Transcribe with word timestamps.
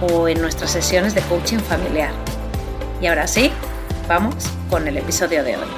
o 0.00 0.28
en 0.28 0.40
nuestras 0.40 0.72
sesiones 0.72 1.14
de 1.14 1.22
coaching 1.22 1.58
familiar. 1.58 2.12
Y 3.00 3.06
ahora 3.06 3.26
sí, 3.26 3.50
vamos 4.08 4.34
con 4.68 4.86
el 4.88 4.96
episodio 4.96 5.44
de 5.44 5.56
hoy. 5.56 5.68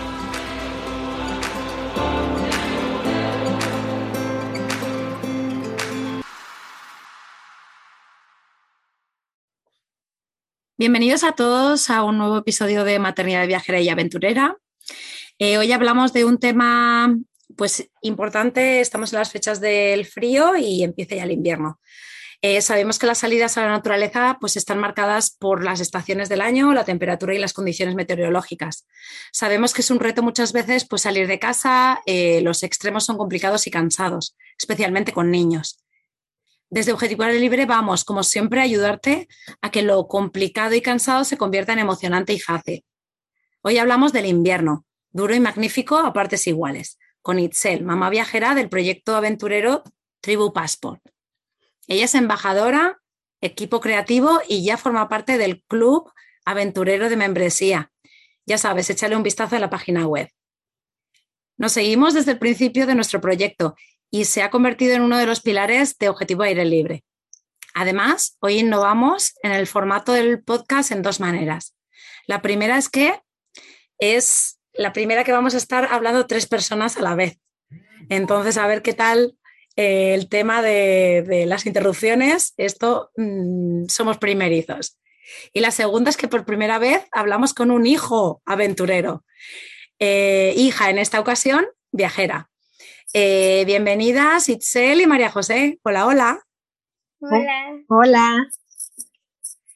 Bienvenidos 10.79 11.23
a 11.23 11.33
todos 11.33 11.91
a 11.91 12.03
un 12.03 12.19
nuevo 12.19 12.39
episodio 12.39 12.83
de 12.83 12.99
Maternidad 12.99 13.47
Viajera 13.47 13.81
y 13.81 13.89
Aventurera. 13.89 14.57
Eh, 15.39 15.57
hoy 15.57 15.71
hablamos 15.71 16.13
de 16.13 16.25
un 16.25 16.39
tema 16.39 17.17
pues 17.57 17.89
importante, 18.01 18.81
estamos 18.81 19.13
en 19.13 19.21
las 19.21 19.31
fechas 19.31 19.61
del 19.61 20.07
frío 20.07 20.57
y 20.57 20.83
empieza 20.83 21.17
ya 21.17 21.25
el 21.25 21.33
invierno. 21.33 21.79
Eh, 22.45 22.61
sabemos 22.61 22.99
que 22.99 23.07
las 23.07 23.19
salidas 23.19 23.57
a 23.57 23.63
la 23.63 23.69
naturaleza 23.69 24.37
pues, 24.41 24.57
están 24.57 24.81
marcadas 24.81 25.31
por 25.31 25.63
las 25.63 25.79
estaciones 25.79 26.29
del 26.29 26.41
año, 26.41 26.75
la 26.75 26.85
temperatura 26.85 27.33
y 27.35 27.39
las 27.39 27.53
condiciones 27.53 27.95
meteorológicas. 27.95 28.85
Sabemos 29.31 29.73
que 29.73 29.83
es 29.83 29.93
un 29.93 30.01
reto 30.01 30.25
muchas 30.25 30.53
veces 30.53 30.85
pues, 30.85 31.03
salir 31.03 31.29
de 31.29 31.39
casa, 31.39 32.03
eh, 32.05 32.41
los 32.41 32.65
extremos 32.65 33.05
son 33.05 33.17
complicados 33.17 33.69
y 33.69 33.71
cansados, 33.71 34.37
especialmente 34.59 35.13
con 35.13 35.31
niños. 35.31 35.79
Desde 36.69 36.93
Objetivo 36.93 37.25
Libre 37.27 37.65
vamos, 37.65 38.03
como 38.03 38.25
siempre, 38.25 38.59
a 38.59 38.65
ayudarte 38.65 39.29
a 39.61 39.71
que 39.71 39.83
lo 39.83 40.09
complicado 40.09 40.75
y 40.75 40.81
cansado 40.81 41.23
se 41.23 41.37
convierta 41.37 41.75
en 41.75 41.79
emocionante 41.79 42.33
y 42.33 42.41
fácil. 42.41 42.85
Hoy 43.61 43.79
hablamos 43.79 44.13
del 44.13 44.27
invierno, 44.27 44.85
duro 45.13 45.33
y 45.33 45.39
magnífico 45.39 45.97
a 45.97 46.13
partes 46.13 46.49
iguales, 46.49 46.99
con 47.21 47.39
Itzel, 47.39 47.85
mamá 47.85 48.11
viajera 48.11 48.57
del 48.57 48.69
proyecto 48.69 49.15
aventurero 49.15 49.85
Tribu 50.21 50.53
Passport. 50.53 51.12
Ella 51.93 52.07
es 52.07 52.15
embajadora, 52.15 53.03
equipo 53.43 53.83
creativo 53.83 54.41
y 54.49 54.65
ya 54.65 54.79
forma 54.79 55.11
parte 55.11 55.37
del 55.37 55.63
Club 55.65 56.11
Aventurero 56.47 57.11
de 57.11 57.19
Membresía. 57.19 57.93
Ya 58.47 58.57
sabes, 58.57 58.89
échale 58.89 59.15
un 59.15 59.23
vistazo 59.23 59.57
a 59.57 59.59
la 59.59 59.69
página 59.69 60.07
web. 60.07 60.31
Nos 61.59 61.73
seguimos 61.73 62.15
desde 62.15 62.31
el 62.33 62.39
principio 62.39 62.87
de 62.87 62.95
nuestro 62.95 63.21
proyecto 63.21 63.77
y 64.11 64.25
se 64.25 64.43
ha 64.43 64.49
convertido 64.49 64.95
en 64.95 65.03
uno 65.03 65.19
de 65.19 65.27
los 65.27 65.43
pilares 65.43 65.99
de 65.99 66.09
Objetivo 66.09 66.45
Aire 66.45 66.65
Libre. 66.65 67.05
Además, 67.75 68.39
hoy 68.41 68.61
innovamos 68.61 69.35
en 69.43 69.53
el 69.53 69.67
formato 69.67 70.13
del 70.13 70.43
podcast 70.43 70.93
en 70.93 71.03
dos 71.03 71.21
maneras. 71.21 71.77
La 72.27 72.41
primera 72.41 72.79
es 72.79 72.89
que 72.89 73.21
es 73.99 74.59
la 74.73 74.95
primera 74.95 75.25
que 75.25 75.33
vamos 75.33 75.53
a 75.53 75.59
estar 75.59 75.93
hablando 75.93 76.27
tres 76.27 76.47
personas 76.47 76.97
a 76.97 77.03
la 77.03 77.15
vez. 77.15 77.39
Entonces, 78.09 78.57
a 78.57 78.67
ver 78.67 78.81
qué 78.81 78.95
tal 78.95 79.37
eh, 79.77 80.15
el 80.15 80.29
tema 80.29 80.63
de, 80.63 81.45
las 81.47 81.67
interrupciones, 81.67 82.55
esto 82.57 83.11
mm, 83.17 83.87
somos 83.89 84.19
primerizos. 84.19 84.99
Y 85.53 85.61
la 85.61 85.71
segunda 85.71 86.11
es 86.11 86.17
que 86.17 86.29
por 86.29 86.45
primera 86.45 86.79
vez 86.79 87.07
hablamos 87.13 87.55
con 87.55 87.71
un 87.71 87.87
hijo 87.87 88.43
aventurero. 88.45 89.25
Eh, 89.99 90.53
hija, 90.57 90.91
en 90.91 90.99
esta 90.99 91.21
ocasión, 91.21 91.67
viajera. 91.91 92.51
Eh, 93.15 93.65
bienvenidas 93.67 94.49
Itzel 94.49 95.01
y 95.01 95.07
María 95.07 95.31
José. 95.31 95.79
Hola, 95.83 96.07
hola. 96.07 96.43
Hola. 97.21 97.85
Hola. 97.89 98.49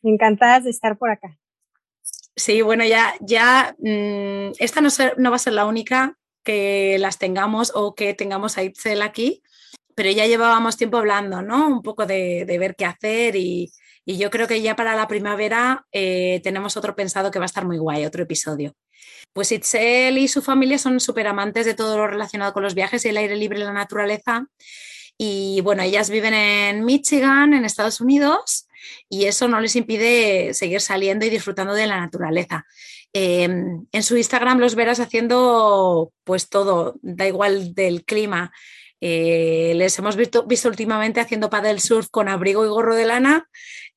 Encantadas 0.03 0.65
de 0.65 0.71
estar 0.71 0.99
por 0.99 1.11
acá. 1.11 1.39
Sí, 2.35 2.61
bueno, 2.61 2.85
ya, 2.85 3.15
ya 3.21 3.75
mm, 3.79 4.53
esta 4.59 4.81
no, 4.81 4.89
no, 5.17 5.31
va 5.31 5.37
a 5.37 5.41
ser 5.41 5.55
la 5.55 5.65
única 5.65 6.19
que 6.45 6.97
las 6.99 7.19
tengamos 7.19 7.73
o 7.75 7.95
que 7.95 8.15
tengamos 8.15 8.59
a 8.59 8.63
Itzel 8.63 9.03
aquí, 9.03 9.43
pero 9.97 10.11
ya 10.11 10.27
llevábamos 10.27 10.77
tiempo 10.77 10.99
hablando, 10.99 11.43
¿no? 11.43 11.67
Un 11.67 11.83
poco 11.83 12.07
de, 12.07 12.45
ver 12.61 12.77
qué 12.77 12.85
hacer 12.85 13.35
y, 13.35 13.73
yo 14.09 14.31
creo 14.31 14.47
que 14.47 14.63
ya 14.63 14.77
para 14.77 14.95
la 14.95 15.09
primavera 15.09 15.85
eh, 15.91 16.41
tenemos 16.45 16.77
otro 16.77 16.95
pensado 16.95 17.33
que 17.33 17.41
va 17.41 17.45
a 17.45 17.47
estar 17.47 17.67
muy 17.67 17.77
guay, 17.79 18.05
otro 18.05 18.23
episodio. 18.23 18.73
Pues 19.33 19.51
Itzel 19.51 20.17
y 20.19 20.29
su 20.29 20.43
familia 20.43 20.79
son 20.79 21.01
súper 21.01 21.27
amantes 21.27 21.67
de 21.67 21.75
todo 21.75 21.97
lo 21.97 22.07
relacionado 22.07 22.53
con 22.53 22.63
los 22.63 22.77
viajes 22.77 23.05
y 23.05 23.09
el 23.09 23.17
aire 23.17 23.35
libre 23.35 23.59
la 23.59 23.73
naturaleza. 23.73 24.47
Y 25.19 25.61
bueno, 25.63 25.83
ellas 25.83 26.09
viven 26.09 26.35
en 26.35 26.85
Michigan, 26.85 27.53
en 27.53 27.65
Estados 27.65 28.01
Unidos, 28.01 28.69
y 29.09 29.25
eso 29.25 29.49
no 29.49 29.61
les 29.61 29.75
impide 29.75 30.55
seguir 30.55 30.81
saliendo 30.81 31.27
y 31.27 31.31
disfrutando 31.31 31.75
de 31.75 31.89
la 31.89 31.99
naturaleza. 31.99 32.65
Em, 33.13 33.87
en 33.91 34.03
su 34.03 34.17
Instagram 34.17 34.59
los 34.61 34.75
verás 34.75 35.01
haciendo 35.01 36.13
pues 36.23 36.49
todo, 36.49 36.97
da 37.03 37.27
igual 37.27 37.75
del 37.75 38.05
clima, 38.05 38.53
eh, 39.01 39.73
les 39.77 39.99
hemos 39.99 40.17
visto, 40.17 40.45
visto, 40.47 40.69
últimamente 40.69 41.21
haciendo 41.21 41.51
paddle 41.51 41.81
surf 41.81 42.09
con 42.11 42.29
abrigo 42.29 42.65
y 42.65 42.69
gorro 42.69 42.95
de 42.95 43.07
lana 43.07 43.49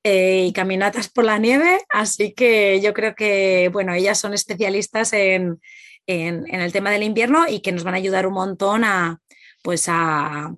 eh, 0.04 0.46
y 0.48 0.54
caminatas 0.54 1.10
por 1.10 1.26
la 1.26 1.38
nieve, 1.38 1.80
así 1.90 2.34
que 2.34 2.80
yo 2.82 2.94
creo 2.94 3.16
que, 3.16 3.70
bueno, 3.72 3.94
ellas 3.94 4.20
son 4.20 4.34
especialistas 4.34 5.14
en, 5.14 5.60
el 6.08 6.72
tema 6.72 6.90
del 6.90 7.04
invierno 7.04 7.48
y 7.48 7.62
que 7.62 7.72
nos 7.72 7.84
van 7.84 7.94
a 7.94 7.98
ayudar 7.98 8.26
un 8.26 8.34
montón 8.34 8.84
a, 8.84 9.20
pues 9.62 9.86
a, 9.88 10.56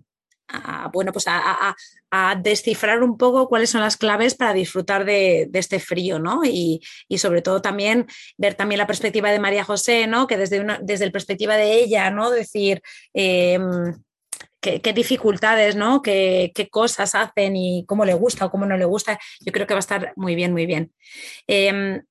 bueno, 0.93 1.11
pues 1.11 1.25
a, 1.27 1.75
descifrar 2.41 3.03
un 3.03 3.17
poco 3.17 3.47
cuáles 3.47 3.69
son 3.69 3.81
las 3.81 3.95
claves 3.97 4.35
para 4.35 4.53
disfrutar 4.53 5.05
de, 5.05 5.49
este 5.53 5.79
frío, 5.79 6.19
¿no? 6.19 6.41
Y, 6.45 6.81
sobre 7.17 7.41
todo 7.41 7.61
también 7.61 8.07
ver 8.37 8.55
también 8.55 8.79
la 8.79 8.87
perspectiva 8.87 9.31
de 9.31 9.39
María 9.39 9.63
José, 9.63 10.07
¿no? 10.07 10.27
Que 10.27 10.37
desde, 10.37 10.59
una, 10.59 10.79
desde 10.81 11.05
la 11.05 11.11
perspectiva 11.11 11.55
de 11.55 11.73
ella, 11.75 12.11
¿no? 12.11 12.31
Decir, 12.31 12.81
em, 13.13 13.93
qué, 14.61 14.93
dificultades, 14.93 15.75
¿no? 15.75 16.01
Qué, 16.01 16.51
cosas 16.71 17.15
hacen 17.15 17.55
y 17.55 17.85
cómo 17.87 18.05
le 18.05 18.13
gusta 18.13 18.45
o 18.45 18.51
cómo 18.51 18.65
no 18.65 18.77
le 18.77 18.85
gusta. 18.85 19.19
Yo 19.41 19.51
creo 19.51 19.67
que 19.67 19.73
va 19.73 19.79
a 19.79 19.87
estar 19.87 20.13
muy 20.15 20.35
bien, 20.35 20.51
muy 20.53 20.65
bien. 20.65 20.93
Em, 21.47 22.01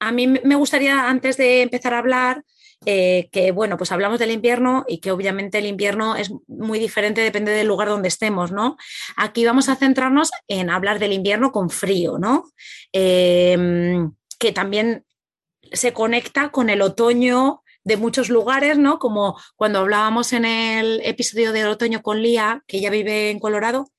a 0.00 0.12
mí 0.12 0.26
me 0.26 0.54
gustaría, 0.54 1.08
antes 1.08 1.36
de 1.36 1.62
empezar 1.62 1.94
a 1.94 1.98
hablar, 1.98 2.44
eh, 2.86 3.28
que 3.32 3.50
bueno, 3.50 3.78
pues 3.78 3.92
hablamos 3.92 4.18
del 4.18 4.30
invierno 4.30 4.84
y 4.86 4.98
que 4.98 5.10
obviamente 5.10 5.58
el 5.58 5.66
invierno 5.66 6.16
es 6.16 6.30
muy 6.46 6.78
diferente, 6.78 7.22
depende 7.22 7.52
del 7.52 7.66
lugar 7.66 7.88
donde 7.88 8.08
estemos, 8.08 8.52
¿no? 8.52 8.76
Aquí 9.16 9.44
vamos 9.44 9.68
a 9.68 9.76
centrarnos 9.76 10.30
en 10.48 10.68
hablar 10.68 10.98
del 10.98 11.12
invierno 11.12 11.50
con 11.50 11.70
frío, 11.70 12.18
¿no? 12.18 12.44
Em, 12.92 14.12
que 14.38 14.52
también 14.52 15.04
se 15.72 15.92
conecta 15.92 16.50
con 16.50 16.68
el 16.68 16.82
otoño 16.82 17.62
de 17.84 17.96
muchos 17.96 18.30
lugares, 18.30 18.78
¿no? 18.78 18.98
Como 18.98 19.38
cuando 19.56 19.80
hablábamos 19.80 20.32
en 20.32 20.44
el 20.44 21.00
episodio 21.04 21.52
del 21.52 21.68
otoño 21.68 22.02
con 22.02 22.22
Lía, 22.22 22.64
que 22.66 22.78
ella 22.78 22.90
vive 22.90 23.30
en 23.30 23.38
Colorado, 23.38 23.90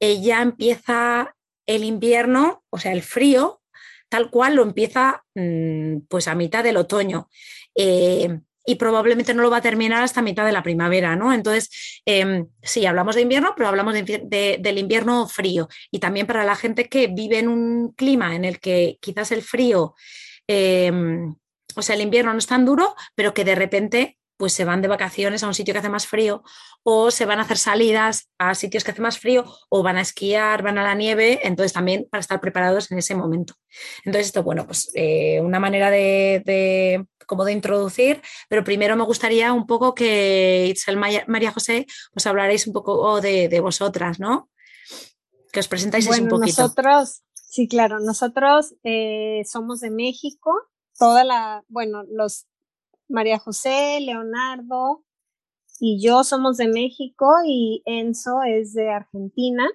ella 0.00 0.42
empieza 0.42 1.36
el 1.66 1.84
invierno, 1.84 2.64
o 2.70 2.78
sea, 2.78 2.92
el 2.92 3.02
frío, 3.02 3.62
tal 4.08 4.30
cual 4.30 4.56
lo 4.56 4.62
empieza 4.62 5.24
mm, 5.34 6.00
pues 6.08 6.28
a 6.28 6.34
mitad 6.34 6.64
del 6.64 6.76
otoño. 6.76 7.28
Eh, 7.74 8.40
y 8.64 8.76
probablemente 8.76 9.34
no 9.34 9.42
lo 9.42 9.50
va 9.50 9.56
a 9.58 9.62
terminar 9.62 10.02
hasta 10.02 10.22
mitad 10.22 10.44
de 10.44 10.52
la 10.52 10.62
primavera, 10.62 11.16
¿no? 11.16 11.32
Entonces, 11.32 12.02
em, 12.04 12.46
sí, 12.62 12.86
hablamos 12.86 13.16
de 13.16 13.22
invierno, 13.22 13.54
pero 13.56 13.68
hablamos 13.68 13.94
del 13.94 14.78
invierno 14.78 15.26
frío. 15.26 15.68
Y 15.90 15.98
también 15.98 16.26
para 16.26 16.44
la 16.44 16.54
gente 16.54 16.88
que 16.88 17.08
vive 17.08 17.38
en 17.38 17.48
un 17.48 17.92
clima 17.92 18.36
en 18.36 18.44
el 18.44 18.60
que 18.60 18.98
quizás 19.00 19.32
el 19.32 19.42
frío 19.42 19.94
em, 20.46 21.34
o 21.76 21.82
sea, 21.82 21.94
el 21.94 22.02
invierno 22.02 22.32
no 22.32 22.38
es 22.38 22.46
tan 22.46 22.64
duro, 22.64 22.94
pero 23.14 23.34
que 23.34 23.44
de 23.44 23.54
repente 23.54 24.18
pues 24.42 24.54
se 24.54 24.64
van 24.64 24.82
de 24.82 24.88
vacaciones 24.88 25.44
a 25.44 25.46
un 25.46 25.54
sitio 25.54 25.72
que 25.72 25.78
hace 25.78 25.88
más 25.88 26.08
frío 26.08 26.42
o 26.82 27.12
se 27.12 27.26
van 27.26 27.38
a 27.38 27.42
hacer 27.42 27.58
salidas 27.58 28.28
a 28.38 28.56
sitios 28.56 28.82
que 28.82 28.90
hace 28.90 29.00
más 29.00 29.20
frío 29.20 29.44
o 29.68 29.84
van 29.84 29.98
a 29.98 30.00
esquiar, 30.00 30.64
van 30.64 30.78
a 30.78 30.82
la 30.82 30.96
nieve, 30.96 31.46
entonces 31.46 31.72
también 31.72 32.08
para 32.10 32.20
estar 32.20 32.40
preparados 32.40 32.90
en 32.90 32.98
ese 32.98 33.14
momento. 33.14 33.54
Entonces 34.04 34.26
esto, 34.26 34.42
bueno, 34.42 34.66
pues 34.66 34.90
eh, 34.94 35.40
una 35.40 35.60
manera 35.60 35.90
de, 35.90 37.06
como 37.24 37.44
de 37.44 37.52
introducir, 37.52 38.20
pero 38.48 38.64
primero 38.64 38.96
me 38.96 39.04
gustaría 39.04 39.52
un 39.52 39.64
poco 39.64 39.94
que 39.94 40.66
Itzel 40.66 40.96
María 40.96 41.52
José 41.52 41.86
os 42.12 42.26
hablaréis 42.26 42.66
un 42.66 42.72
poco 42.72 43.20
de, 43.20 43.48
de 43.48 43.60
vosotras, 43.60 44.18
¿no? 44.18 44.50
Que 45.52 45.60
os 45.60 45.68
presentáis 45.68 46.08
un 46.08 46.28
poquito. 46.28 46.62
Nosotros, 46.62 47.22
sí, 47.34 47.68
claro, 47.68 48.00
nosotros 48.00 48.74
eh, 48.82 49.42
somos 49.44 49.78
de 49.78 49.90
México, 49.90 50.52
toda 50.98 51.24
la, 51.24 51.64
bueno, 51.68 52.02
los 52.04 52.46
María 53.08 53.38
José, 53.38 54.00
Leonardo 54.00 55.04
y 55.78 56.00
yo 56.00 56.24
somos 56.24 56.56
de 56.56 56.68
México 56.68 57.26
y 57.44 57.82
Enzo 57.84 58.42
es 58.42 58.72
de 58.72 58.90
Argentina. 58.90 59.68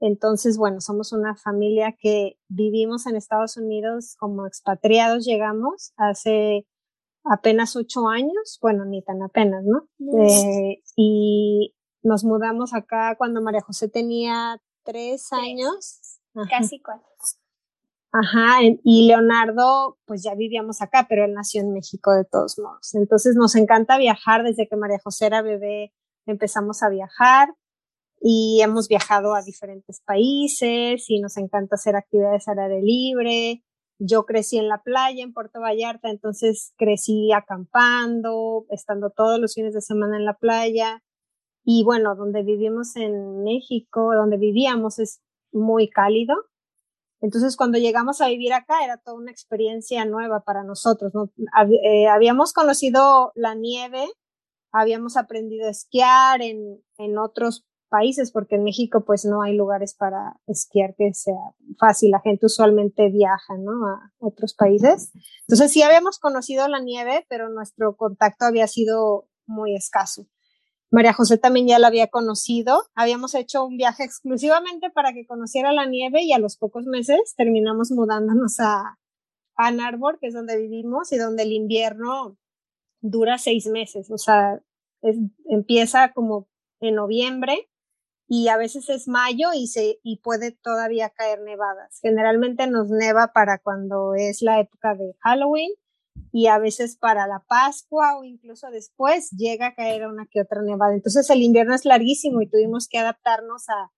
Entonces, 0.00 0.58
bueno, 0.58 0.80
somos 0.80 1.12
una 1.12 1.34
familia 1.36 1.96
que 1.98 2.38
vivimos 2.48 3.06
en 3.06 3.16
Estados 3.16 3.56
Unidos 3.56 4.14
como 4.18 4.46
expatriados, 4.46 5.24
llegamos 5.24 5.92
hace 5.96 6.66
apenas 7.24 7.76
ocho 7.76 8.08
años, 8.08 8.58
bueno, 8.60 8.84
ni 8.84 9.02
tan 9.02 9.22
apenas, 9.22 9.64
¿no? 9.64 9.88
Eh, 10.20 10.82
y 10.96 11.74
nos 12.02 12.24
mudamos 12.24 12.74
acá 12.74 13.16
cuando 13.16 13.40
María 13.40 13.62
José 13.62 13.88
tenía 13.88 14.60
tres 14.84 15.32
años. 15.32 16.20
Casi 16.50 16.80
cuatro. 16.80 17.08
Ajá, 18.18 18.60
y 18.62 19.08
Leonardo, 19.08 19.98
pues 20.06 20.22
ya 20.22 20.34
vivíamos 20.34 20.80
acá, 20.80 21.04
pero 21.06 21.26
él 21.26 21.34
nació 21.34 21.60
en 21.60 21.74
México 21.74 22.12
de 22.14 22.24
todos 22.24 22.58
modos. 22.58 22.94
Entonces 22.94 23.36
nos 23.36 23.54
encanta 23.56 23.98
viajar 23.98 24.42
desde 24.42 24.66
que 24.66 24.76
María 24.76 24.98
José 25.04 25.26
era 25.26 25.42
bebé, 25.42 25.92
empezamos 26.24 26.82
a 26.82 26.88
viajar 26.88 27.50
y 28.18 28.60
hemos 28.62 28.88
viajado 28.88 29.34
a 29.34 29.42
diferentes 29.42 30.00
países 30.00 31.04
y 31.10 31.20
nos 31.20 31.36
encanta 31.36 31.74
hacer 31.74 31.94
actividades 31.94 32.48
al 32.48 32.58
aire 32.58 32.80
libre. 32.80 33.62
Yo 33.98 34.24
crecí 34.24 34.56
en 34.56 34.68
la 34.68 34.82
playa 34.82 35.22
en 35.22 35.34
Puerto 35.34 35.60
Vallarta, 35.60 36.08
entonces 36.08 36.72
crecí 36.78 37.32
acampando, 37.32 38.64
estando 38.70 39.10
todos 39.10 39.38
los 39.38 39.52
fines 39.52 39.74
de 39.74 39.82
semana 39.82 40.16
en 40.16 40.24
la 40.24 40.38
playa. 40.38 41.02
Y 41.64 41.84
bueno, 41.84 42.14
donde 42.16 42.42
vivimos 42.42 42.96
en 42.96 43.42
México, 43.42 44.14
donde 44.14 44.38
vivíamos 44.38 44.98
es 45.00 45.20
muy 45.52 45.90
cálido, 45.90 46.34
entonces, 47.20 47.56
cuando 47.56 47.78
llegamos 47.78 48.20
a 48.20 48.28
vivir 48.28 48.52
acá, 48.52 48.84
era 48.84 48.98
toda 48.98 49.16
una 49.16 49.30
experiencia 49.30 50.04
nueva 50.04 50.40
para 50.40 50.64
nosotros. 50.64 51.12
Eh, 51.82 52.08
habíamos 52.08 52.52
conocido 52.52 53.32
la 53.34 53.54
nieve, 53.54 54.06
habíamos 54.72 55.16
aprendido 55.16 55.66
a 55.66 55.70
esquiar 55.70 56.42
en, 56.42 56.82
en 56.98 57.18
otros 57.18 57.66
países, 57.88 58.32
porque 58.32 58.56
en 58.56 58.64
México 58.64 59.04
pues 59.04 59.24
no 59.24 59.42
hay 59.42 59.56
lugares 59.56 59.94
para 59.94 60.38
esquiar 60.46 60.94
que 60.96 61.14
sea 61.14 61.54
fácil. 61.78 62.10
La 62.10 62.20
gente 62.20 62.46
usualmente 62.46 63.08
viaja. 63.10 63.54
A 63.54 64.10
otros 64.18 64.54
países. 64.54 65.12
Entonces, 65.42 65.72
sí 65.72 65.82
habíamos 65.82 66.18
conocido 66.18 66.68
la 66.68 66.80
nieve, 66.80 67.24
pero 67.28 67.48
nuestro 67.48 67.96
contacto 67.96 68.44
había 68.44 68.66
sido 68.66 69.28
muy 69.46 69.74
escaso. 69.74 70.26
María 70.96 71.12
José 71.12 71.36
también 71.36 71.68
ya 71.68 71.78
la 71.78 71.88
había 71.88 72.06
conocido. 72.06 72.84
Habíamos 72.94 73.34
hecho 73.34 73.66
un 73.66 73.76
viaje 73.76 74.02
exclusivamente 74.02 74.88
para 74.88 75.12
que 75.12 75.26
conociera 75.26 75.70
la 75.70 75.84
nieve 75.84 76.22
y 76.22 76.32
a 76.32 76.38
los 76.38 76.56
pocos 76.56 76.86
meses 76.86 77.34
terminamos 77.36 77.90
mudándonos 77.90 78.58
a 78.60 78.98
Ann 79.56 79.80
Arbor, 79.80 80.18
que 80.18 80.28
es 80.28 80.32
donde 80.32 80.56
vivimos 80.56 81.12
y 81.12 81.18
donde 81.18 81.42
el 81.42 81.52
invierno 81.52 82.38
dura 83.02 83.36
seis 83.36 83.66
meses. 83.66 84.10
O 84.10 84.16
sea, 84.16 84.62
empieza 85.44 86.14
como 86.14 86.48
en 86.80 86.94
noviembre 86.94 87.68
y 88.26 88.48
a 88.48 88.56
veces 88.56 88.88
es 88.88 89.06
mayo 89.06 89.48
y, 89.54 89.66
se, 89.66 90.00
y 90.02 90.20
puede 90.20 90.52
todavía 90.52 91.10
caer 91.10 91.42
nevadas. 91.42 91.98
Generalmente 92.00 92.68
nos 92.68 92.88
neva 92.88 93.34
para 93.34 93.58
cuando 93.58 94.14
es 94.14 94.40
la 94.40 94.60
época 94.60 94.94
de 94.94 95.14
Halloween 95.20 95.72
y 96.32 96.48
a 96.48 96.58
veces 96.58 96.96
para 96.96 97.26
la 97.26 97.42
Pascua 97.48 98.18
o 98.18 98.24
incluso 98.24 98.70
después 98.70 99.30
llega 99.30 99.68
a 99.68 99.74
caer 99.74 100.06
una 100.06 100.26
que 100.30 100.40
otra 100.40 100.62
nevada. 100.62 100.94
Entonces 100.94 101.28
el 101.30 101.42
invierno 101.42 101.74
es 101.74 101.84
larguísimo 101.84 102.42
y 102.42 102.48
tuvimos 102.48 102.88
que 102.88 102.98
adaptarnos 102.98 103.68
a 103.68 103.90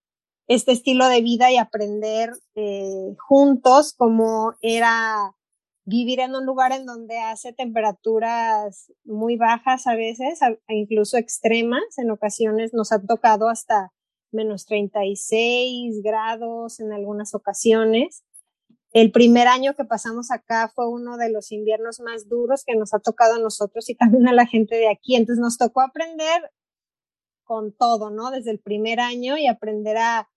este 0.46 0.72
estilo 0.72 1.08
de 1.08 1.20
vida 1.20 1.50
y 1.50 1.56
aprender 1.56 2.32
eh, 2.54 3.14
juntos 3.18 3.94
cómo 3.96 4.54
era 4.62 5.34
vivir 5.84 6.20
en 6.20 6.34
un 6.34 6.44
lugar 6.44 6.72
en 6.72 6.84
donde 6.84 7.18
hace 7.18 7.52
temperaturas 7.54 8.92
muy 9.04 9.36
bajas 9.36 9.86
a 9.86 9.94
veces, 9.94 10.40
incluso 10.68 11.16
extremas. 11.16 11.96
En 11.96 12.10
ocasiones 12.10 12.74
nos 12.74 12.92
ha 12.92 13.00
tocado 13.00 13.48
hasta 13.48 13.92
menos 14.30 14.66
36 14.66 16.02
grados 16.02 16.80
en 16.80 16.92
algunas 16.92 17.34
ocasiones. 17.34 18.22
El 19.00 19.12
primer 19.12 19.46
año 19.46 19.74
que 19.74 19.84
pasamos 19.84 20.32
acá 20.32 20.72
fue 20.74 20.88
uno 20.88 21.18
de 21.18 21.30
los 21.30 21.52
inviernos 21.52 22.00
más 22.00 22.28
duros 22.28 22.64
que 22.66 22.74
nos 22.74 22.92
ha 22.94 22.98
tocado 22.98 23.36
a 23.36 23.38
nosotros 23.38 23.88
y 23.88 23.94
también 23.94 24.26
a 24.26 24.32
la 24.32 24.44
gente 24.44 24.74
de 24.74 24.90
aquí. 24.90 25.14
Entonces 25.14 25.40
nos 25.40 25.56
tocó 25.56 25.82
aprender 25.82 26.50
con 27.44 27.72
todo, 27.72 28.10
¿no? 28.10 28.32
Desde 28.32 28.50
el 28.50 28.58
primer 28.58 28.98
año 28.98 29.36
y 29.36 29.46
aprender 29.46 29.98
a, 29.98 30.28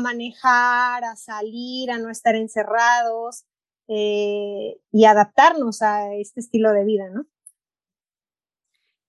manejar, 0.00 1.04
a 1.04 1.16
salir, 1.16 1.90
a 1.90 1.98
no 1.98 2.08
estar 2.08 2.34
encerrados 2.34 3.44
eh, 3.88 4.80
y 4.90 5.04
adaptarnos 5.04 5.82
a 5.82 6.14
este 6.14 6.40
estilo 6.40 6.72
de 6.72 6.84
vida, 6.84 7.10
¿no? 7.10 7.26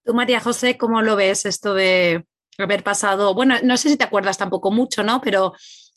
Tú, 0.03 0.13
María 0.13 0.41
José, 0.41 0.77
¿cómo 0.77 1.01
lo 1.01 1.15
ves 1.15 1.45
esto 1.45 1.73
de 1.73 2.27
haber 2.57 2.83
pasado? 2.83 3.33
Bueno, 3.33 3.55
no 3.63 3.77
sé 3.77 3.87
si 3.87 3.95
te 3.95 4.03
acuerdas 4.03 4.37
tampoco 4.37 4.71
mucho, 4.71 5.05
¿no? 5.05 5.21
Pero 5.21 5.53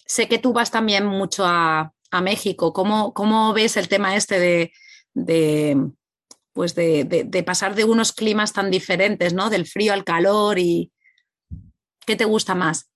sé 0.06 0.28
que 0.28 0.38
tú 0.38 0.52
vas 0.52 0.70
también 0.70 1.04
mucho 1.04 1.44
a, 1.44 1.92
a 2.10 2.20
México. 2.20 2.72
¿Cómo, 2.72 3.12
¿Cómo, 3.14 3.52
ves 3.52 3.76
el 3.76 3.88
tema 3.88 4.16
este 4.16 4.38
de, 4.38 4.72
de 5.14 5.90
pues 6.52 6.74
de, 6.74 7.04
de, 7.04 7.42
pasar 7.42 7.74
de 7.74 7.84
unos 7.84 8.12
climas 8.12 8.52
tan 8.52 8.70
diferentes, 8.70 9.34
¿no? 9.34 9.50
Del 9.50 9.66
frío 9.66 9.92
al 9.92 10.04
calor 10.04 10.58
y 10.58 10.90
¿qué 12.06 12.16
te 12.16 12.24
gusta 12.24 12.54
más? 12.54 12.90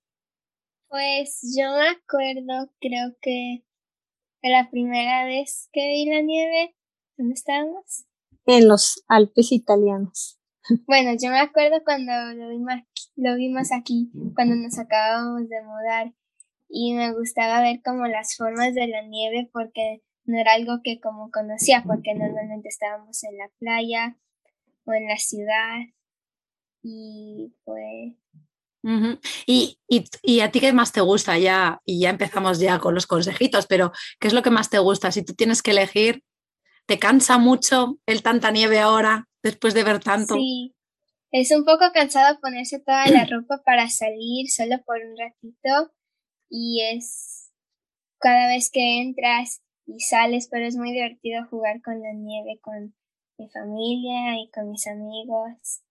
Pues 0.88 1.40
yo 1.56 1.70
me 1.76 1.88
acuerdo, 1.88 2.72
creo 2.80 3.14
que 3.20 3.62
la 4.42 4.70
primera 4.70 5.24
vez 5.24 5.68
que 5.72 5.86
vi 5.86 6.06
la 6.06 6.22
nieve, 6.22 6.74
¿dónde 7.18 7.34
estábamos? 7.34 8.06
En 8.46 8.66
los 8.66 9.04
Alpes 9.08 9.52
italianos. 9.52 10.38
Bueno, 10.86 11.12
yo 11.20 11.30
me 11.30 11.40
acuerdo 11.40 11.82
cuando 11.84 12.12
lo 12.34 12.48
vimos, 12.50 12.74
lo 13.16 13.34
vimos 13.36 13.72
aquí, 13.72 14.10
cuando 14.34 14.54
nos 14.56 14.78
acabamos 14.78 15.48
de 15.48 15.62
mudar 15.62 16.12
y 16.70 16.94
me 16.94 17.12
gustaba 17.12 17.60
ver 17.60 17.80
como 17.84 18.06
las 18.06 18.36
formas 18.36 18.74
de 18.74 18.86
la 18.86 19.02
nieve 19.02 19.50
porque 19.52 20.02
no 20.24 20.38
era 20.38 20.52
algo 20.52 20.80
que 20.84 21.00
como 21.00 21.30
conocía 21.30 21.82
porque 21.86 22.14
normalmente 22.14 22.68
estábamos 22.68 23.22
en 23.24 23.36
la 23.36 23.50
playa 23.58 24.16
o 24.84 24.92
en 24.92 25.08
la 25.08 25.16
ciudad 25.16 25.80
y 26.82 27.52
pues 27.64 28.14
¿Y, 29.46 29.78
y, 30.22 30.40
a 30.40 30.50
ti 30.50 30.60
qué 30.60 30.72
más 30.72 30.92
te 30.92 31.00
gusta 31.02 31.38
ya? 31.38 31.80
Y 31.84 32.00
ya 32.00 32.10
empezamos 32.10 32.58
ya 32.60 32.78
con 32.78 32.94
los 32.94 33.06
consejitos, 33.06 33.66
pero 33.66 33.92
¿qué 34.18 34.28
es 34.28 34.32
lo 34.32 34.42
que 34.42 34.50
más 34.50 34.70
te 34.70 34.78
gusta? 34.78 35.12
Si 35.12 35.22
tú 35.22 35.34
tienes 35.34 35.62
que 35.62 35.72
elegir, 35.72 36.24
¿te 36.86 36.98
cansa 36.98 37.36
mucho 37.36 37.98
el 38.06 38.22
tanta 38.22 38.50
nieve 38.50 38.78
ahora 38.78 39.28
después 39.42 39.74
de 39.74 39.84
ver 39.84 40.00
tanto? 40.00 40.34
Sí, 40.34 40.74
es 41.30 41.50
un 41.50 41.64
poco 41.64 41.92
cansado 41.92 42.40
ponerse 42.40 42.78
toda 42.80 43.06
la 43.06 43.26
ropa 43.26 43.62
para 43.64 43.88
salir 43.90 44.48
solo 44.50 44.82
por 44.84 44.96
un 44.96 45.16
ratito, 45.18 45.92
y 46.50 46.82
es 46.92 47.50
cada 48.18 48.48
vez 48.48 48.70
que 48.70 49.00
entras 49.00 49.62
y 49.86 50.00
sales, 50.00 50.48
pero 50.50 50.66
es 50.66 50.76
muy 50.76 50.92
divertido 50.92 51.46
jugar 51.48 51.80
con 51.82 52.02
la 52.02 52.12
nieve, 52.12 52.58
con 52.60 52.94
mi 53.38 53.48
familia 53.48 54.36
y 54.38 54.50
con 54.50 54.70
mis 54.70 54.86
amigos. 54.86 55.82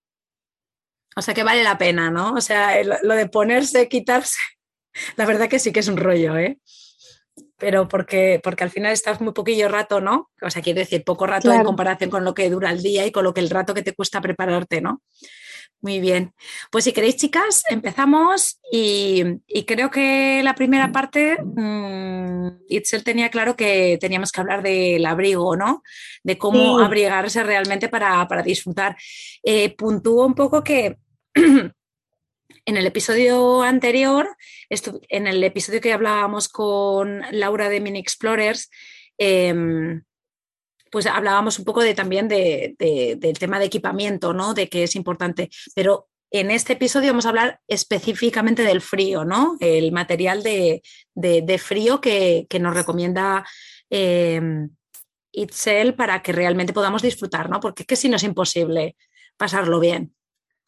O 1.16 1.22
sea 1.22 1.34
que 1.34 1.42
vale 1.42 1.64
la 1.64 1.76
pena, 1.76 2.10
¿no? 2.10 2.34
O 2.34 2.40
sea, 2.40 2.82
lo 2.84 3.14
de 3.14 3.28
ponerse, 3.28 3.88
quitarse, 3.88 4.38
la 5.16 5.26
verdad 5.26 5.48
que 5.48 5.58
sí 5.58 5.72
que 5.72 5.80
es 5.80 5.88
un 5.88 5.96
rollo, 5.96 6.36
¿eh? 6.36 6.58
Pero 7.56 7.88
porque, 7.88 8.40
porque 8.42 8.64
al 8.64 8.70
final 8.70 8.92
estás 8.92 9.20
muy 9.20 9.32
poquillo 9.32 9.68
rato, 9.68 10.00
¿no? 10.00 10.30
O 10.40 10.50
sea, 10.50 10.62
quiere 10.62 10.80
decir 10.80 11.04
poco 11.04 11.26
rato 11.26 11.52
en 11.52 11.62
comparación 11.62 12.10
con 12.10 12.24
lo 12.24 12.32
que 12.32 12.48
dura 12.48 12.70
el 12.70 12.82
día 12.82 13.06
y 13.06 13.12
con 13.12 13.24
lo 13.24 13.34
que 13.34 13.40
el 13.40 13.50
rato 13.50 13.74
que 13.74 13.82
te 13.82 13.94
cuesta 13.94 14.20
prepararte, 14.20 14.80
¿no? 14.80 15.02
Muy 15.82 15.98
bien. 15.98 16.34
Pues 16.70 16.84
si 16.84 16.92
queréis, 16.92 17.16
chicas, 17.16 17.64
empezamos 17.70 18.60
y, 18.70 19.40
creo 19.66 19.90
que 19.90 20.42
la 20.42 20.54
primera 20.54 20.92
parte, 20.92 21.38
mmm, 21.42 22.48
Itzel 22.68 23.02
tenía 23.02 23.30
claro 23.30 23.56
que 23.56 23.96
teníamos 23.98 24.30
que 24.30 24.40
hablar 24.42 24.62
del 24.62 25.06
abrigo, 25.06 25.56
¿no? 25.56 25.82
De 26.22 26.36
cómo 26.36 26.80
abrigarse 26.80 27.42
realmente 27.42 27.88
para, 27.88 28.26
disfrutar. 28.44 28.96
Eh, 29.42 29.74
puntúo 29.74 30.26
un 30.26 30.34
poco 30.34 30.62
que 30.62 30.98
en 31.34 31.72
el 32.76 32.86
episodio 32.86 33.62
anterior, 33.62 34.28
en 34.68 35.26
el 35.26 35.42
episodio 35.42 35.80
que 35.80 35.94
hablábamos 35.94 36.48
con 36.48 37.22
Laura 37.30 37.70
de 37.70 37.80
Mini 37.80 38.00
Explorers, 38.00 38.70
em, 39.16 40.02
pues 40.90 41.06
hablábamos 41.06 41.58
un 41.58 41.64
poco 41.64 41.82
de, 41.82 41.94
también 41.94 42.28
de, 42.28 42.74
del 43.18 43.38
tema 43.38 43.58
de 43.58 43.66
equipamiento, 43.66 44.32
¿no? 44.32 44.54
De 44.54 44.68
que 44.68 44.82
es 44.82 44.96
importante. 44.96 45.50
Pero 45.74 46.08
en 46.30 46.50
este 46.50 46.74
episodio 46.74 47.10
vamos 47.10 47.26
a 47.26 47.30
hablar 47.30 47.60
específicamente 47.66 48.62
del 48.62 48.80
frío, 48.80 49.24
¿no? 49.24 49.56
El 49.60 49.92
material 49.92 50.42
de, 50.42 50.82
frío 51.58 52.00
que, 52.00 52.46
nos 52.60 52.74
recomienda 52.74 53.44
eh, 53.88 54.40
Itzel 55.32 55.94
para 55.94 56.22
que 56.22 56.32
realmente 56.32 56.72
podamos 56.72 57.02
disfrutar, 57.02 57.50
¿no? 57.50 57.60
Porque 57.60 57.82
es 57.82 57.86
que 57.86 57.96
si 57.96 58.08
no 58.08 58.16
es 58.16 58.24
imposible 58.24 58.96
pasarlo 59.36 59.80
bien. 59.80 60.14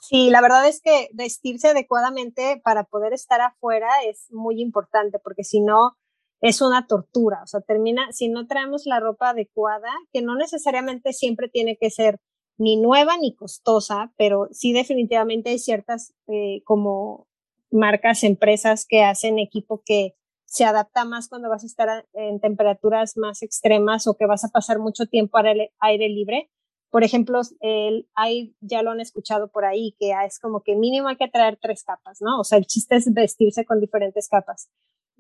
Sí, 0.01 0.31
la 0.31 0.41
verdad 0.41 0.67
es 0.67 0.81
que 0.81 1.09
vestirse 1.13 1.69
adecuadamente 1.69 2.61
para 2.65 2.83
poder 2.83 3.13
estar 3.13 3.41
afuera 3.41 3.89
es 4.05 4.27
muy 4.33 4.61
importante, 4.61 5.21
porque 5.21 5.45
si 5.45 5.61
no, 5.61 5.97
es 6.43 6.61
una 6.61 6.87
tortura. 6.87 7.41
O 7.43 7.47
sea, 7.47 7.61
termina, 7.63 8.13
si 8.13 8.29
no 8.29 8.47
traemos 8.47 8.85
la 8.85 9.01
ropa 9.01 9.31
adecuada, 9.31 9.89
que 10.13 10.21
no 10.21 10.37
necesariamente 10.37 11.15
siempre 11.15 11.49
tiene 11.49 11.79
que 11.81 11.91
ser 11.91 12.21
ni 12.59 12.77
nueva 12.77 13.17
ni 13.17 13.35
costosa, 13.35 14.13
pero 14.19 14.49
sí 14.53 14.75
definitivamente 14.75 15.51
hay 15.51 15.59
ciertas 15.59 16.13
eh, 16.29 16.63
como 16.65 17.27
marcas, 17.71 18.25
empresas 18.25 18.85
que 18.87 19.03
hacen 19.03 19.39
equipo 19.39 19.83
que 19.87 20.15
se 20.45 20.67
adapta 20.67 21.07
más 21.07 21.29
cuando 21.29 21.49
vas 21.49 21.63
a 21.63 21.67
estar 21.67 22.07
en 22.13 22.39
temperaturas 22.39 23.17
más 23.17 23.43
extremas 23.43 24.07
o 24.07 24.19
que 24.19 24.27
vas 24.27 24.45
a 24.45 24.51
pasar 24.51 24.79
mucho 24.79 25.07
tiempo 25.07 25.39
al 25.39 25.71
aire 25.81 26.09
libre 26.11 26.51
por 26.93 27.05
ejemplo, 27.05 27.41
el, 27.61 28.07
hay, 28.15 28.55
ya 28.61 28.83
lo 28.83 28.91
han 28.91 29.01
escuchado 29.01 29.49
por 29.49 29.65
ahí, 29.65 29.97
que 29.99 30.13
es 30.27 30.39
como 30.39 30.63
que 30.63 30.77
mínimo 30.77 31.09
hay 31.09 31.17
que 31.17 31.27
traer 31.27 31.59
tres 31.59 31.85
capas, 31.85 32.19
¿no? 32.21 32.39
O 32.39 32.45
sea, 32.45 32.59
el 32.59 32.67
chiste 32.67 32.97
es 32.97 33.11
vestirse 33.15 33.65
con 33.65 33.81
diferentes 33.81 34.29
capas. 34.29 34.69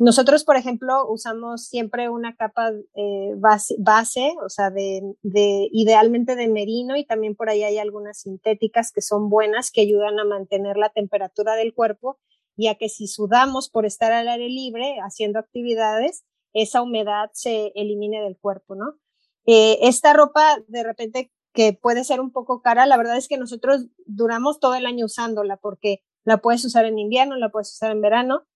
Nosotros, 0.02 0.42
por 0.42 0.56
ejemplo, 0.56 1.08
usamos 1.08 1.66
siempre 1.68 2.08
una 2.08 2.34
capa 2.34 2.72
eh, 2.96 3.34
base, 3.36 4.34
o 4.44 4.48
sea, 4.48 4.70
de, 4.70 5.00
de, 5.22 5.68
idealmente 5.70 6.34
de 6.34 6.48
merino 6.48 6.96
y 6.96 7.04
también 7.04 7.36
por 7.36 7.48
ahí 7.48 7.62
hay 7.62 7.78
algunas 7.78 8.18
sintéticas 8.18 8.90
que 8.90 9.00
son 9.00 9.30
buenas, 9.30 9.70
que 9.70 9.82
ayudan 9.82 10.18
a 10.18 10.24
mantener 10.24 10.76
la 10.76 10.88
temperatura 10.88 11.54
del 11.54 11.72
cuerpo, 11.72 12.18
ya 12.56 12.74
que 12.74 12.88
si 12.88 13.06
sudamos 13.06 13.70
por 13.70 13.86
estar 13.86 14.10
al 14.10 14.26
aire 14.26 14.48
libre 14.48 14.96
haciendo 15.06 15.38
actividades, 15.38 16.24
esa 16.52 16.82
humedad 16.82 17.30
se 17.32 17.70
elimine 17.76 18.22
del 18.22 18.36
cuerpo, 18.36 18.74
¿no? 18.74 18.94
Eh, 19.46 19.78
esta 19.82 20.14
ropa 20.14 20.58
de 20.66 20.82
repente 20.82 21.30
que 21.52 21.74
puede 21.74 22.02
ser 22.02 22.20
un 22.20 22.32
poco 22.32 22.60
cara, 22.60 22.86
la 22.86 22.96
verdad 22.96 23.18
es 23.18 23.28
que 23.28 23.38
nosotros 23.38 23.86
duramos 24.06 24.58
todo 24.58 24.74
el 24.74 24.86
año 24.86 25.06
usándola 25.06 25.58
porque 25.58 26.02
la 26.24 26.38
puedes 26.38 26.64
usar 26.64 26.86
en 26.86 26.98
invierno, 26.98 27.36
la 27.36 27.50
puedes 27.50 27.72
usar 27.72 27.92
en 27.92 28.00
verano 28.00 28.46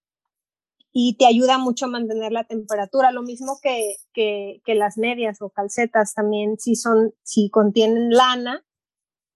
y 0.98 1.18
te 1.18 1.26
ayuda 1.26 1.58
mucho 1.58 1.84
a 1.84 1.88
mantener 1.88 2.32
la 2.32 2.44
temperatura. 2.44 3.12
Lo 3.12 3.22
mismo 3.22 3.58
que, 3.62 3.96
que, 4.14 4.62
que 4.64 4.74
las 4.74 4.96
medias 4.96 5.42
o 5.42 5.50
calcetas 5.50 6.14
también, 6.14 6.58
si 6.58 6.74
son, 6.74 7.12
si 7.22 7.50
contienen 7.50 8.08
lana, 8.08 8.64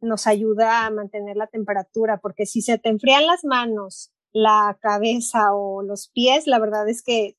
nos 0.01 0.27
ayuda 0.27 0.87
a 0.87 0.91
mantener 0.91 1.37
la 1.37 1.49
temperatura, 1.49 2.17
porque 2.17 2.47
si 2.47 2.63
se 2.63 2.79
te 2.79 2.89
enfrían 2.89 3.27
las 3.27 3.45
manos, 3.45 4.11
la 4.33 4.79
cabeza 4.81 5.55
o 5.55 5.83
los 5.83 6.09
pies, 6.09 6.47
la 6.47 6.59
verdad 6.61 6.89
es 6.89 7.03
que 7.03 7.37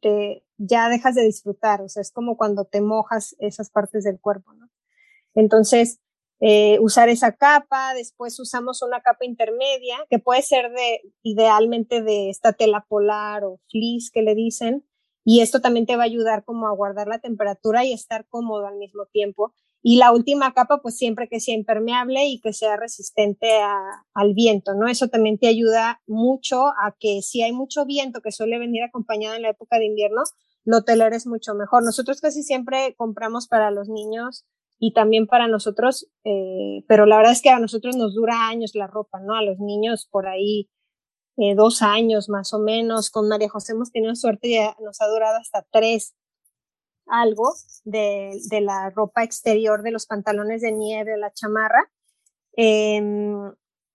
te, 0.00 0.44
ya 0.56 0.88
dejas 0.88 1.14
de 1.14 1.22
disfrutar, 1.22 1.82
o 1.82 1.88
sea, 1.88 2.00
es 2.00 2.10
como 2.10 2.36
cuando 2.36 2.64
te 2.64 2.80
mojas 2.80 3.36
esas 3.38 3.70
partes 3.70 4.02
del 4.02 4.18
cuerpo, 4.18 4.54
¿no? 4.54 4.70
Entonces, 5.36 6.00
eh, 6.44 6.80
usar 6.80 7.08
esa 7.08 7.36
capa, 7.36 7.94
después 7.94 8.40
usamos 8.40 8.82
una 8.82 9.00
capa 9.00 9.24
intermedia, 9.24 9.96
que 10.10 10.18
puede 10.18 10.42
ser 10.42 10.72
de, 10.72 11.00
idealmente 11.22 12.02
de 12.02 12.30
esta 12.30 12.52
tela 12.52 12.84
polar 12.88 13.44
o 13.44 13.60
fleece 13.70 14.10
que 14.12 14.22
le 14.22 14.34
dicen, 14.34 14.84
y 15.24 15.40
esto 15.40 15.60
también 15.60 15.86
te 15.86 15.94
va 15.94 16.02
a 16.02 16.06
ayudar 16.06 16.44
como 16.44 16.66
a 16.66 16.74
guardar 16.74 17.06
la 17.06 17.20
temperatura 17.20 17.84
y 17.84 17.92
estar 17.92 18.26
cómodo 18.26 18.66
al 18.66 18.76
mismo 18.76 19.06
tiempo. 19.06 19.54
Y 19.84 19.98
la 19.98 20.10
última 20.10 20.52
capa, 20.52 20.82
pues 20.82 20.96
siempre 20.96 21.28
que 21.28 21.38
sea 21.38 21.54
impermeable 21.54 22.26
y 22.26 22.40
que 22.40 22.52
sea 22.52 22.76
resistente 22.76 23.48
al 24.12 24.34
viento, 24.34 24.74
¿no? 24.74 24.88
Eso 24.88 25.06
también 25.06 25.38
te 25.38 25.46
ayuda 25.46 26.02
mucho 26.08 26.70
a 26.70 26.96
que 26.98 27.22
si 27.22 27.42
hay 27.42 27.52
mucho 27.52 27.86
viento 27.86 28.20
que 28.20 28.32
suele 28.32 28.58
venir 28.58 28.82
acompañado 28.82 29.36
en 29.36 29.42
la 29.42 29.50
época 29.50 29.78
de 29.78 29.86
invierno, 29.86 30.22
lo 30.64 30.82
es 31.06 31.26
mucho 31.28 31.54
mejor. 31.54 31.84
Nosotros 31.84 32.20
casi 32.20 32.42
siempre 32.42 32.96
compramos 32.96 33.46
para 33.46 33.70
los 33.70 33.88
niños 33.88 34.44
y 34.84 34.92
también 34.92 35.28
para 35.28 35.46
nosotros, 35.46 36.08
eh, 36.24 36.84
pero 36.88 37.06
la 37.06 37.16
verdad 37.16 37.30
es 37.30 37.40
que 37.40 37.50
a 37.50 37.60
nosotros 37.60 37.94
nos 37.94 38.16
dura 38.16 38.48
años 38.48 38.74
la 38.74 38.88
ropa, 38.88 39.20
¿no? 39.20 39.36
A 39.36 39.42
los 39.42 39.60
niños 39.60 40.08
por 40.10 40.26
ahí 40.26 40.68
eh, 41.36 41.54
dos 41.54 41.82
años 41.82 42.28
más 42.28 42.52
o 42.52 42.58
menos. 42.58 43.08
Con 43.08 43.28
María 43.28 43.48
José 43.48 43.74
hemos 43.74 43.92
tenido 43.92 44.16
suerte 44.16 44.48
y 44.48 44.58
nos 44.82 45.00
ha 45.00 45.06
durado 45.06 45.38
hasta 45.38 45.64
tres 45.70 46.16
algo 47.06 47.54
de, 47.84 48.32
de 48.50 48.60
la 48.60 48.90
ropa 48.90 49.22
exterior, 49.22 49.84
de 49.84 49.92
los 49.92 50.06
pantalones 50.06 50.62
de 50.62 50.72
nieve, 50.72 51.16
la 51.16 51.32
chamarra. 51.32 51.88
Eh, 52.56 53.00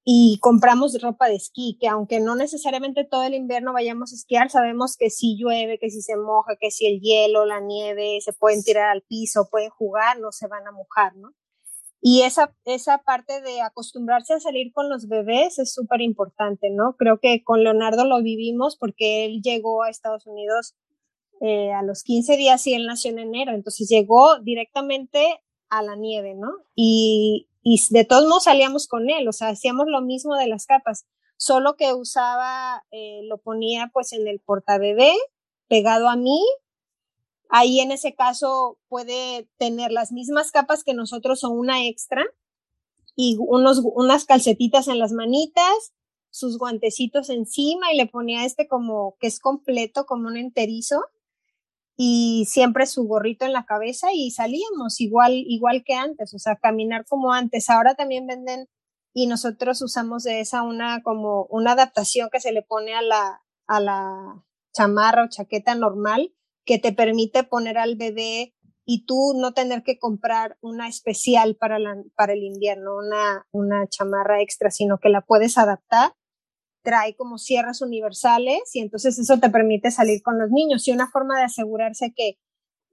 y 0.09 0.39
compramos 0.39 1.01
ropa 1.01 1.27
de 1.27 1.35
esquí, 1.35 1.77
que 1.81 1.89
aunque 1.89 2.21
no 2.21 2.37
necesariamente 2.37 3.03
todo 3.03 3.23
el 3.23 3.33
invierno 3.33 3.73
vayamos 3.73 4.13
a 4.13 4.15
esquiar, 4.15 4.49
sabemos 4.49 4.95
que 4.95 5.09
si 5.09 5.35
llueve, 5.37 5.79
que 5.79 5.89
si 5.89 6.01
se 6.01 6.15
moja, 6.15 6.55
que 6.57 6.71
si 6.71 6.87
el 6.87 7.01
hielo, 7.01 7.45
la 7.45 7.59
nieve 7.59 8.19
se 8.21 8.31
pueden 8.31 8.63
tirar 8.63 8.87
al 8.87 9.01
piso, 9.01 9.49
pueden 9.51 9.69
jugar, 9.69 10.17
no 10.21 10.31
se 10.31 10.47
van 10.47 10.65
a 10.65 10.71
mojar, 10.71 11.17
¿no? 11.17 11.33
Y 11.99 12.21
esa, 12.21 12.55
esa 12.63 12.99
parte 12.99 13.41
de 13.41 13.59
acostumbrarse 13.59 14.33
a 14.33 14.39
salir 14.39 14.71
con 14.71 14.89
los 14.89 15.09
bebés 15.09 15.59
es 15.59 15.73
súper 15.73 15.99
importante, 15.99 16.69
¿no? 16.69 16.95
Creo 16.95 17.19
que 17.19 17.43
con 17.43 17.65
Leonardo 17.65 18.05
lo 18.05 18.23
vivimos 18.23 18.77
porque 18.77 19.25
él 19.25 19.41
llegó 19.41 19.83
a 19.83 19.89
Estados 19.89 20.25
Unidos 20.25 20.73
eh, 21.41 21.73
a 21.73 21.83
los 21.83 22.03
15 22.03 22.37
días 22.37 22.65
y 22.65 22.75
él 22.75 22.85
nació 22.85 23.11
en 23.11 23.19
enero, 23.19 23.51
entonces 23.53 23.89
llegó 23.89 24.39
directamente 24.39 25.41
a 25.69 25.81
la 25.81 25.95
nieve, 25.95 26.33
¿no? 26.35 26.51
Y, 26.75 27.47
y 27.63 27.81
de 27.89 28.05
todos 28.05 28.27
modos 28.27 28.45
salíamos 28.45 28.87
con 28.87 29.09
él, 29.09 29.27
o 29.27 29.33
sea, 29.33 29.49
hacíamos 29.49 29.87
lo 29.87 30.01
mismo 30.01 30.35
de 30.35 30.47
las 30.47 30.65
capas, 30.65 31.05
solo 31.37 31.75
que 31.75 31.93
usaba, 31.93 32.83
eh, 32.91 33.21
lo 33.23 33.37
ponía 33.37 33.89
pues 33.93 34.13
en 34.13 34.27
el 34.27 34.39
portabebé, 34.39 35.13
pegado 35.67 36.09
a 36.09 36.15
mí. 36.15 36.43
Ahí 37.49 37.79
en 37.79 37.91
ese 37.91 38.13
caso 38.13 38.77
puede 38.89 39.47
tener 39.57 39.91
las 39.91 40.11
mismas 40.11 40.51
capas 40.51 40.83
que 40.83 40.93
nosotros 40.93 41.43
o 41.43 41.49
una 41.49 41.85
extra 41.85 42.25
y 43.15 43.37
unos, 43.39 43.81
unas 43.83 44.25
calcetitas 44.25 44.87
en 44.87 44.99
las 44.99 45.11
manitas, 45.11 45.93
sus 46.29 46.57
guantecitos 46.57 47.29
encima 47.29 47.91
y 47.91 47.97
le 47.97 48.05
ponía 48.05 48.45
este 48.45 48.67
como 48.67 49.15
que 49.19 49.27
es 49.27 49.39
completo, 49.39 50.05
como 50.05 50.27
un 50.27 50.37
enterizo 50.37 51.03
y 51.97 52.45
siempre 52.47 52.85
su 52.85 53.07
gorrito 53.07 53.45
en 53.45 53.53
la 53.53 53.65
cabeza 53.65 54.09
y 54.13 54.29
salíamos 54.29 55.01
igual, 55.01 55.33
igual 55.33 55.83
que 55.83 55.95
antes, 55.95 56.33
o 56.33 56.39
sea, 56.39 56.55
caminar 56.55 57.05
como 57.05 57.33
antes. 57.33 57.69
Ahora 57.71 57.95
también 57.95 58.27
venden 58.27 58.67
y 59.13 59.25
nosotros 59.25 59.81
usamos 59.81 60.23
de 60.23 60.39
esa 60.39 60.61
una 60.61 61.01
como 61.01 61.47
una 61.49 61.71
adaptación 61.71 62.29
que 62.31 62.39
se 62.39 62.51
le 62.51 62.61
pone 62.61 62.93
a 62.93 63.01
la, 63.01 63.41
a 63.65 63.79
la 63.79 64.43
chamarra 64.73 65.23
o 65.23 65.29
chaqueta 65.29 65.73
normal 65.73 66.31
que 66.65 66.77
te 66.77 66.93
permite 66.93 67.43
poner 67.43 67.79
al 67.79 67.95
bebé 67.95 68.53
y 68.85 69.05
tú 69.05 69.33
no 69.35 69.53
tener 69.53 69.81
que 69.81 69.97
comprar 69.97 70.57
una 70.61 70.87
especial 70.87 71.55
para, 71.55 71.79
la, 71.79 71.95
para 72.15 72.33
el 72.33 72.43
invierno, 72.43 72.97
una, 72.97 73.47
una 73.51 73.87
chamarra 73.87 74.41
extra, 74.41 74.69
sino 74.69 74.99
que 74.99 75.09
la 75.09 75.21
puedes 75.21 75.57
adaptar 75.57 76.13
trae 76.87 77.17
como 77.17 77.37
cierres 77.37 77.81
universales 77.81 78.61
y 78.73 78.79
entonces 78.79 79.19
eso 79.19 79.37
te 79.39 79.49
permite 79.49 79.91
salir 79.91 80.21
con 80.21 80.39
los 80.39 80.49
niños. 80.49 80.87
Y 80.87 80.93
una 80.93 81.09
forma 81.09 81.37
de 81.37 81.43
asegurarse 81.43 82.13
que 82.15 82.37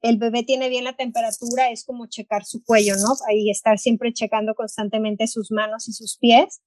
el 0.02 0.18
bebé 0.18 0.42
tiene 0.42 0.68
bien 0.68 0.82
la 0.82 0.96
temperatura 0.96 1.70
es 1.70 1.84
como 1.84 2.06
checar 2.06 2.44
su 2.44 2.64
cuello, 2.64 2.96
¿no? 2.96 3.14
Ahí 3.28 3.50
estar 3.50 3.78
siempre 3.78 4.12
checando 4.12 4.56
constantemente 4.56 5.28
sus 5.28 5.52
manos 5.52 5.86
y 5.88 5.92
sus 5.92 6.18
pies, 6.18 6.60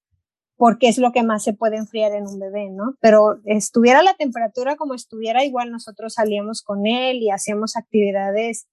porque 0.56 0.88
es 0.88 1.00
lo 1.00 1.12
que 1.12 1.22
más 1.22 1.44
se 1.44 1.52
puede 1.52 1.76
enfriar 1.76 2.14
en 2.14 2.28
un 2.28 2.40
bebé, 2.40 2.70
¿no? 2.70 2.96
Pero 3.02 3.42
estuviera 3.44 4.02
la 4.04 4.14
temperatura 4.14 4.78
como 4.78 4.94
estuviera, 4.94 5.44
igual 5.44 5.70
nosotros 5.70 6.14
salíamos 6.14 6.62
con 6.62 6.88
él 6.88 7.18
y 7.18 7.30
hacíamos 7.30 7.76
actividades 7.76 8.70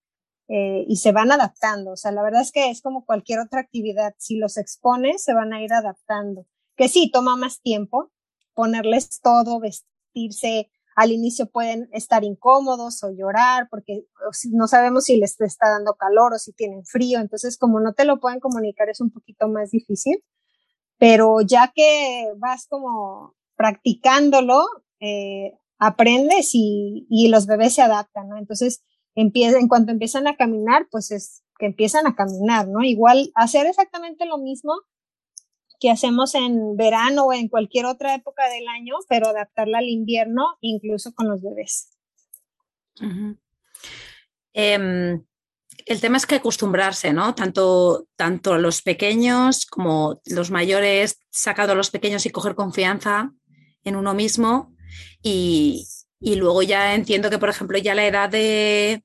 eh, 0.46 0.84
y 0.86 0.98
se 0.98 1.10
van 1.10 1.32
adaptando. 1.32 1.90
O 1.90 1.96
sea, 1.96 2.12
la 2.12 2.22
verdad 2.22 2.42
es 2.42 2.52
que 2.52 2.70
es 2.70 2.82
como 2.82 3.04
cualquier 3.04 3.40
otra 3.40 3.58
actividad. 3.58 4.14
Si 4.18 4.36
los 4.36 4.58
expones, 4.58 5.24
se 5.24 5.34
van 5.34 5.52
a 5.52 5.60
ir 5.60 5.72
adaptando. 5.72 6.46
Que 6.76 6.88
sí, 6.88 7.10
toma 7.12 7.34
más 7.34 7.60
tiempo, 7.60 8.12
ponerles 8.54 9.20
todo, 9.20 9.60
vestirse. 9.60 10.70
Al 10.96 11.10
inicio 11.10 11.46
pueden 11.46 11.88
estar 11.92 12.22
incómodos 12.22 13.02
o 13.02 13.10
llorar 13.10 13.68
porque 13.68 14.06
no 14.52 14.68
sabemos 14.68 15.04
si 15.04 15.16
les 15.16 15.40
está 15.40 15.68
dando 15.68 15.94
calor 15.94 16.34
o 16.34 16.38
si 16.38 16.52
tienen 16.52 16.84
frío. 16.84 17.20
Entonces, 17.20 17.58
como 17.58 17.80
no 17.80 17.94
te 17.94 18.04
lo 18.04 18.20
pueden 18.20 18.40
comunicar, 18.40 18.88
es 18.88 19.00
un 19.00 19.10
poquito 19.10 19.48
más 19.48 19.70
difícil. 19.70 20.22
Pero 20.98 21.40
ya 21.40 21.72
que 21.74 22.28
vas 22.38 22.66
como 22.68 23.34
practicándolo, 23.56 24.64
eh, 25.00 25.58
aprendes 25.78 26.50
y, 26.54 27.06
y, 27.10 27.28
los 27.28 27.46
bebés 27.46 27.74
se 27.74 27.82
adaptan. 27.82 28.28
Entonces, 28.38 28.84
empieza, 29.14 29.58
en 29.58 29.68
cuanto 29.68 29.90
empiezan 29.92 30.26
a 30.28 30.36
caminar, 30.36 30.86
pues 30.90 31.10
es 31.10 31.42
que 31.58 31.66
empiezan 31.66 32.06
a 32.06 32.14
caminar, 32.14 32.68
¿no? 32.68 32.82
Igual 32.82 33.30
hacer 33.34 33.66
exactamente 33.66 34.26
lo 34.26 34.38
mismo 34.38 34.74
que 35.80 35.90
hacemos 35.90 36.34
en 36.34 36.76
verano 36.76 37.26
o 37.26 37.32
en 37.32 37.48
cualquier 37.48 37.86
otra 37.86 38.14
época 38.14 38.48
del 38.48 38.66
año, 38.68 38.96
pero 39.08 39.28
adaptarla 39.28 39.78
al 39.78 39.88
invierno, 39.88 40.56
incluso 40.60 41.12
con 41.14 41.28
los 41.28 41.42
bebés. 41.42 41.90
Em, 44.52 45.24
el 45.86 46.00
tema 46.00 46.16
es 46.16 46.26
que 46.26 46.36
acostumbrarse, 46.36 47.12
¿no? 47.12 47.34
Tanto, 47.34 48.06
tanto 48.16 48.56
los 48.56 48.82
pequeños 48.82 49.66
como 49.66 50.20
los 50.26 50.50
mayores, 50.50 51.20
sacado 51.30 51.72
a 51.72 51.74
los 51.74 51.90
pequeños 51.90 52.24
y 52.24 52.30
coger 52.30 52.54
confianza 52.54 53.32
en 53.82 53.96
uno 53.96 54.14
mismo. 54.14 54.74
Y, 55.22 55.86
luego 56.20 56.62
ya 56.62 56.94
entiendo 56.94 57.28
que, 57.28 57.38
por 57.38 57.50
ejemplo, 57.50 57.76
ya 57.78 57.94
la 57.94 58.06
edad 58.06 58.30
de, 58.30 59.04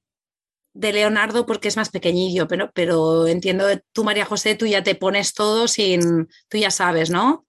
de 0.73 0.93
Leonardo, 0.93 1.45
porque 1.45 1.67
es 1.67 1.77
más 1.77 1.89
pequeñillo, 1.89 2.47
pero, 2.47 2.71
pero 2.73 3.27
entiendo 3.27 3.65
tú, 3.91 4.03
María 4.03 4.25
José, 4.25 4.55
tú 4.55 4.65
ya 4.65 4.83
te 4.83 4.95
pones 4.95 5.33
todo 5.33 5.67
sin, 5.67 6.27
tú 6.47 6.57
ya 6.57 6.71
sabes, 6.71 7.09
¿no? 7.09 7.45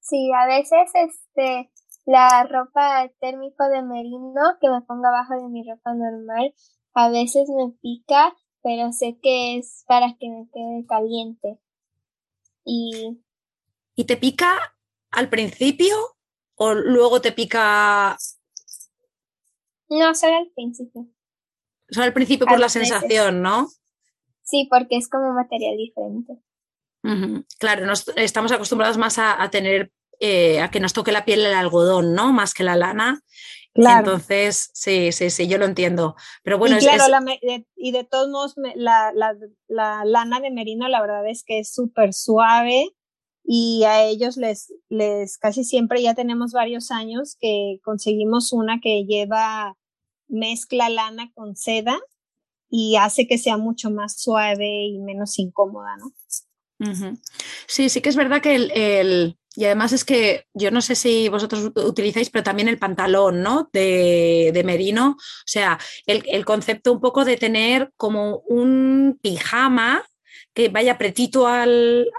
Sí, 0.00 0.30
a 0.32 0.46
veces 0.46 0.90
este, 0.94 1.70
la 2.06 2.44
ropa 2.44 3.08
térmico 3.20 3.68
de 3.68 3.82
merino 3.82 4.58
que 4.60 4.68
me 4.68 4.82
pongo 4.82 5.06
abajo 5.06 5.34
de 5.34 5.48
mi 5.48 5.62
ropa 5.68 5.94
normal 5.94 6.54
a 6.94 7.10
veces 7.10 7.48
me 7.48 7.72
pica, 7.82 8.34
pero 8.62 8.92
sé 8.92 9.18
que 9.20 9.58
es 9.58 9.84
para 9.86 10.16
que 10.18 10.28
me 10.28 10.48
quede 10.52 10.86
caliente. 10.86 11.58
Y... 12.64 13.20
¿Y 13.96 14.04
te 14.04 14.16
pica 14.16 14.76
al 15.10 15.28
principio 15.28 15.94
o 16.54 16.74
luego 16.74 17.20
te 17.20 17.32
pica... 17.32 18.16
No, 19.88 20.14
solo 20.14 20.36
al 20.36 20.50
principio. 20.54 21.06
Solo 21.88 22.06
al 22.06 22.12
principio 22.12 22.46
por 22.46 22.58
la 22.58 22.68
sensación, 22.68 23.42
¿no? 23.42 23.68
Sí, 24.42 24.68
porque 24.70 24.96
es 24.96 25.08
como 25.08 25.32
material 25.32 25.76
diferente. 25.76 26.34
Claro, 27.58 27.92
estamos 28.16 28.52
acostumbrados 28.52 28.96
más 28.96 29.18
a, 29.18 29.48
tener, 29.50 29.92
eh, 30.20 30.60
a 30.60 30.70
que 30.70 30.80
nos 30.80 30.94
toque 30.94 31.12
la 31.12 31.24
piel 31.24 31.44
el 31.44 31.54
algodón, 31.54 32.14
¿no? 32.14 32.32
Más 32.32 32.54
que 32.54 32.64
la 32.64 32.76
lana. 32.76 33.20
Entonces, 33.74 34.70
sí, 34.72 35.10
sí, 35.12 35.30
sí, 35.30 35.48
yo 35.48 35.58
lo 35.58 35.64
entiendo. 35.64 36.14
Pero 36.42 36.58
bueno, 36.58 36.76
y 36.76 36.80
claro, 36.80 37.04
y 37.76 37.92
de 37.92 38.04
todos 38.04 38.28
modos, 38.28 38.54
la, 38.76 39.12
lana 39.68 40.40
de 40.40 40.50
merino, 40.50 40.88
la 40.88 41.00
verdad 41.00 41.28
es 41.28 41.42
que 41.44 41.58
es 41.58 41.72
súper 41.72 42.14
suave 42.14 42.90
y 43.42 43.84
a 43.84 44.02
ellos 44.04 44.36
les, 44.36 44.72
les 44.88 45.36
casi 45.36 45.64
siempre 45.64 46.00
ya 46.02 46.14
tenemos 46.14 46.52
varios 46.52 46.90
años 46.90 47.36
que 47.38 47.78
conseguimos 47.82 48.52
una 48.52 48.80
que 48.80 49.04
lleva 49.04 49.76
mezcla 50.34 50.88
lana 50.88 51.30
con 51.34 51.56
seda 51.56 51.98
y 52.68 52.96
hace 52.96 53.26
que 53.26 53.38
sea 53.38 53.56
mucho 53.56 53.90
más 53.90 54.20
suave 54.20 54.86
y 54.86 54.98
menos 54.98 55.38
incómoda, 55.38 55.96
¿no? 55.96 56.12
Sí, 57.66 57.88
sí 57.88 58.00
que 58.02 58.10
es 58.10 58.16
verdad 58.16 58.42
que 58.42 58.56
el 58.56 59.38
y 59.56 59.64
además 59.66 59.92
es 59.92 60.04
que 60.04 60.46
yo 60.52 60.70
no 60.70 60.80
sé 60.80 60.94
si 60.94 61.28
vosotros 61.28 61.70
utilizáis, 61.76 62.30
pero 62.30 62.42
también 62.42 62.68
el 62.68 62.78
pantalón, 62.78 63.42
¿no? 63.42 63.70
De, 63.72 64.62
merino. 64.64 65.10
O 65.10 65.46
sea, 65.46 65.78
el, 66.06 66.44
concepto 66.44 66.92
un 66.92 67.00
poco 67.00 67.24
de 67.24 67.36
tener 67.36 67.92
como 67.96 68.38
un 68.48 69.18
pijama 69.22 70.04
que 70.52 70.68
vaya 70.68 70.98
pretito 70.98 71.46
al, 71.46 72.10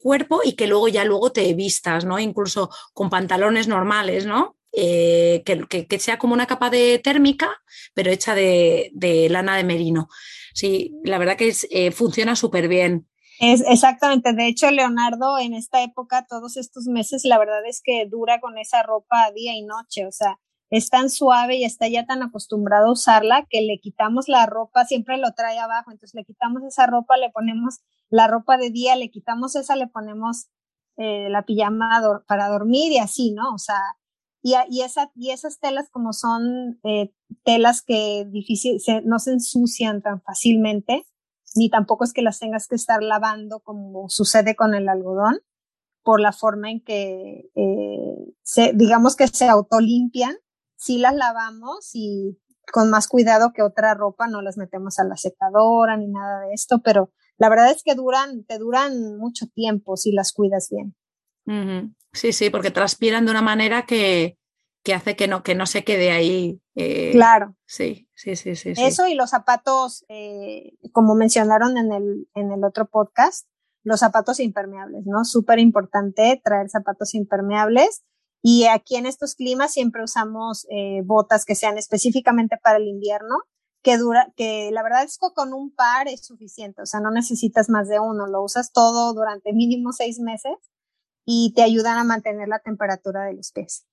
cuerpo 0.00 0.40
y 0.44 0.52
que 0.52 0.68
luego 0.68 0.88
ya 0.88 1.04
luego 1.04 1.32
te 1.32 1.52
vistas, 1.54 2.04
¿no? 2.04 2.18
Incluso 2.18 2.70
con 2.92 3.10
pantalones 3.10 3.66
normales, 3.66 4.24
¿no? 4.26 4.56
Eh, 4.76 5.42
que, 5.44 5.98
sea 6.00 6.18
como 6.18 6.34
una 6.34 6.46
capa 6.46 6.68
de 6.68 6.98
térmica, 6.98 7.48
pero 7.94 8.10
hecha 8.10 8.34
de, 8.34 8.90
lana 9.30 9.56
de 9.56 9.64
merino. 9.64 10.08
Sí, 10.52 10.94
la 11.04 11.18
verdad 11.18 11.36
que 11.36 11.52
eh, 11.70 11.90
funciona 11.92 12.34
súper 12.36 12.68
bien. 12.68 13.06
Es 13.40 13.62
exactamente, 13.66 14.32
de 14.32 14.46
hecho 14.46 14.70
Leonardo 14.70 15.38
en 15.38 15.54
esta 15.54 15.82
época, 15.82 16.26
todos 16.28 16.56
estos 16.56 16.86
meses, 16.86 17.24
la 17.24 17.38
verdad 17.38 17.66
es 17.66 17.82
que 17.82 18.06
dura 18.06 18.40
con 18.40 18.58
esa 18.58 18.82
ropa 18.84 19.30
día 19.34 19.54
y 19.56 19.62
noche, 19.62 20.06
o 20.06 20.12
sea, 20.12 20.38
es 20.70 20.88
tan 20.88 21.10
suave 21.10 21.56
y 21.56 21.64
está 21.64 21.88
ya 21.88 22.06
tan 22.06 22.22
acostumbrado 22.22 22.88
a 22.88 22.92
usarla 22.92 23.46
que 23.50 23.62
le 23.62 23.78
quitamos 23.80 24.28
la 24.28 24.46
ropa, 24.46 24.84
siempre 24.84 25.18
lo 25.18 25.32
trae 25.32 25.58
abajo, 25.58 25.90
entonces 25.90 26.14
le 26.14 26.24
quitamos 26.24 26.62
esa 26.62 26.86
ropa, 26.86 27.16
le 27.16 27.30
ponemos 27.30 27.80
la 28.08 28.28
ropa 28.28 28.56
de 28.56 28.70
día, 28.70 28.96
le 28.96 29.10
quitamos 29.10 29.56
esa, 29.56 29.76
le 29.76 29.88
ponemos 29.88 30.48
eh, 30.96 31.28
la 31.28 31.42
pijama 31.42 32.02
para 32.26 32.48
dormir 32.48 32.92
y 32.92 32.98
así, 32.98 33.32
¿no? 33.32 33.52
O 33.52 33.58
sea, 33.58 33.80
y, 34.44 34.54
y, 34.68 34.82
esa, 34.82 35.10
y 35.14 35.30
esas 35.30 35.58
telas 35.58 35.88
como 35.88 36.12
son 36.12 36.78
eh, 36.84 37.14
telas 37.44 37.80
que 37.80 38.28
no 39.02 39.18
se 39.18 39.32
ensucian 39.32 40.02
tan 40.02 40.20
fácilmente, 40.20 41.06
ni 41.54 41.70
tampoco 41.70 42.04
es 42.04 42.12
que 42.12 42.20
las 42.20 42.40
tengas 42.40 42.68
que 42.68 42.74
estar 42.74 43.02
lavando 43.02 43.60
como 43.60 44.10
sucede 44.10 44.54
con 44.54 44.74
el 44.74 44.90
algodón, 44.90 45.40
por 46.02 46.20
la 46.20 46.32
forma 46.32 46.70
en 46.70 46.84
que, 46.84 47.50
eh, 47.54 48.72
digamos 48.74 49.16
que 49.16 49.28
se 49.28 49.48
autolimpian, 49.48 50.36
si 50.76 50.98
las 50.98 51.14
lavamos 51.14 51.92
y 51.94 52.38
con 52.70 52.90
más 52.90 53.08
cuidado 53.08 53.54
que 53.54 53.62
otra 53.62 53.94
ropa, 53.94 54.26
no 54.26 54.42
las 54.42 54.58
metemos 54.58 54.98
a 54.98 55.04
la 55.04 55.16
secadora 55.16 55.96
ni 55.96 56.08
nada 56.08 56.40
de 56.40 56.52
esto, 56.52 56.82
pero 56.84 57.10
la 57.38 57.48
verdad 57.48 57.70
es 57.70 57.82
que 57.82 57.94
duran, 57.94 58.44
te 58.44 58.58
duran 58.58 59.16
mucho 59.16 59.46
tiempo 59.46 59.96
si 59.96 60.12
las 60.12 60.34
cuidas 60.34 60.68
bien. 60.70 60.94
Sí, 62.14 62.32
sí, 62.32 62.48
porque 62.48 62.70
transpiran 62.70 63.24
de 63.26 63.32
una 63.32 63.42
manera 63.42 63.84
que, 63.86 64.38
que 64.84 64.94
hace 64.94 65.16
que 65.16 65.26
no, 65.26 65.42
que 65.42 65.54
no 65.54 65.66
se 65.66 65.84
quede 65.84 66.12
ahí. 66.12 66.60
Eh, 66.76 67.10
claro. 67.12 67.56
Sí, 67.66 68.08
sí, 68.14 68.36
sí, 68.36 68.54
sí. 68.54 68.72
Eso 68.76 69.06
y 69.08 69.14
los 69.14 69.30
zapatos, 69.30 70.04
eh, 70.08 70.76
como 70.92 71.16
mencionaron 71.16 71.76
en 71.76 71.92
el, 71.92 72.28
en 72.34 72.52
el 72.52 72.64
otro 72.64 72.86
podcast, 72.88 73.48
los 73.82 74.00
zapatos 74.00 74.40
impermeables, 74.40 75.04
¿no? 75.06 75.24
Súper 75.24 75.58
importante 75.58 76.40
traer 76.42 76.70
zapatos 76.70 77.14
impermeables. 77.14 78.04
Y 78.42 78.66
aquí 78.66 78.96
en 78.96 79.06
estos 79.06 79.34
climas 79.34 79.72
siempre 79.72 80.04
usamos 80.04 80.66
eh, 80.70 81.00
botas 81.04 81.44
que 81.44 81.54
sean 81.54 81.78
específicamente 81.78 82.58
para 82.62 82.76
el 82.76 82.86
invierno, 82.86 83.36
que 83.82 83.96
dura, 83.96 84.32
que 84.36 84.70
la 84.70 84.82
verdad 84.82 85.02
es 85.02 85.18
que 85.18 85.32
con 85.34 85.52
un 85.52 85.74
par 85.74 86.08
es 86.08 86.26
suficiente, 86.26 86.82
o 86.82 86.86
sea, 86.86 87.00
no 87.00 87.10
necesitas 87.10 87.68
más 87.70 87.88
de 87.88 88.00
uno, 88.00 88.26
lo 88.26 88.42
usas 88.42 88.70
todo 88.70 89.14
durante 89.14 89.52
mínimo 89.54 89.92
seis 89.92 90.20
meses 90.20 90.52
y 91.24 91.52
te 91.54 91.62
ayudan 91.62 91.98
a 91.98 92.04
mantener 92.04 92.48
la 92.48 92.58
temperatura 92.58 93.24
de 93.24 93.34
los 93.34 93.52
pies. 93.52 93.86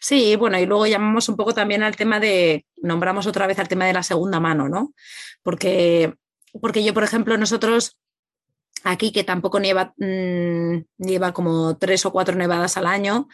Sí, 0.00 0.34
bueno, 0.36 0.58
y 0.58 0.66
luego 0.66 0.86
llamamos 0.86 1.28
un 1.28 1.36
poco 1.36 1.54
también 1.54 1.84
al 1.84 1.94
tema 1.94 2.18
de, 2.18 2.66
nombramos 2.82 3.28
otra 3.28 3.46
vez 3.46 3.58
al 3.60 3.68
tema 3.68 3.86
de 3.86 3.92
la 3.92 4.02
segunda 4.02 4.40
mano, 4.40 4.68
¿no? 4.68 4.92
Porque, 5.42 6.14
porque 6.60 6.82
yo, 6.82 6.92
por 6.92 7.04
ejemplo, 7.04 7.36
nosotros 7.38 7.96
aquí 8.82 9.12
que 9.12 9.24
tampoco 9.24 9.60
nieva, 9.60 9.94
mm, 9.98 11.32
como 11.32 11.76
tres 11.76 12.04
o 12.06 12.12
cuatro 12.12 12.34
nevadas 12.34 12.76
al 12.76 12.86
año, 12.86 13.28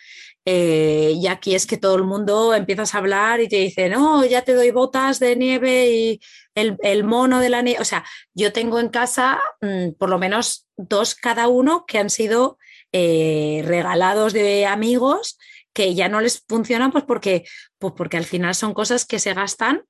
eh, 0.45 1.13
y 1.17 1.27
aquí 1.27 1.55
es 1.55 1.67
que 1.67 1.77
todo 1.77 1.97
el 1.97 2.05
mundo 2.05 2.55
empiezas 2.55 2.95
a 2.95 2.99
hablar 2.99 3.41
y 3.41 3.49
te 3.49 3.57
dice, 3.57 3.89
no, 3.89 4.25
ya 4.25 4.43
te 4.43 4.55
doy 4.55 4.71
botas 4.71 5.19
de 5.19 5.35
nieve 5.35 5.91
y 5.91 6.21
el, 6.55 7.05
mono 7.05 7.41
de 7.41 7.49
la 7.49 7.63
nieve. 7.63 7.81
O 7.81 7.85
sea, 7.85 8.05
yo 8.35 8.53
tengo 8.53 8.79
en 8.79 8.89
casa 8.89 9.41
mm, 9.61 9.93
por 9.99 10.09
lo 10.09 10.19
menos 10.19 10.67
dos 10.77 11.15
cada 11.15 11.49
uno 11.49 11.85
que 11.87 11.99
han 11.99 12.11
sido 12.11 12.59
eh, 12.99 13.63
regalados 13.63 14.33
de 14.33 14.65
amigos 14.65 15.39
que 15.75 15.95
ya 15.95 16.09
no 16.09 16.23
les 16.23 16.43
funcionan 16.49 16.93
pues 16.93 17.05
porque, 17.05 17.45
pues 17.79 17.93
porque 17.95 18.17
al 18.17 18.25
final 18.25 18.55
son 18.55 18.73
cosas 18.73 19.05
que 19.05 19.19
se 19.19 19.35
gastan 19.35 19.85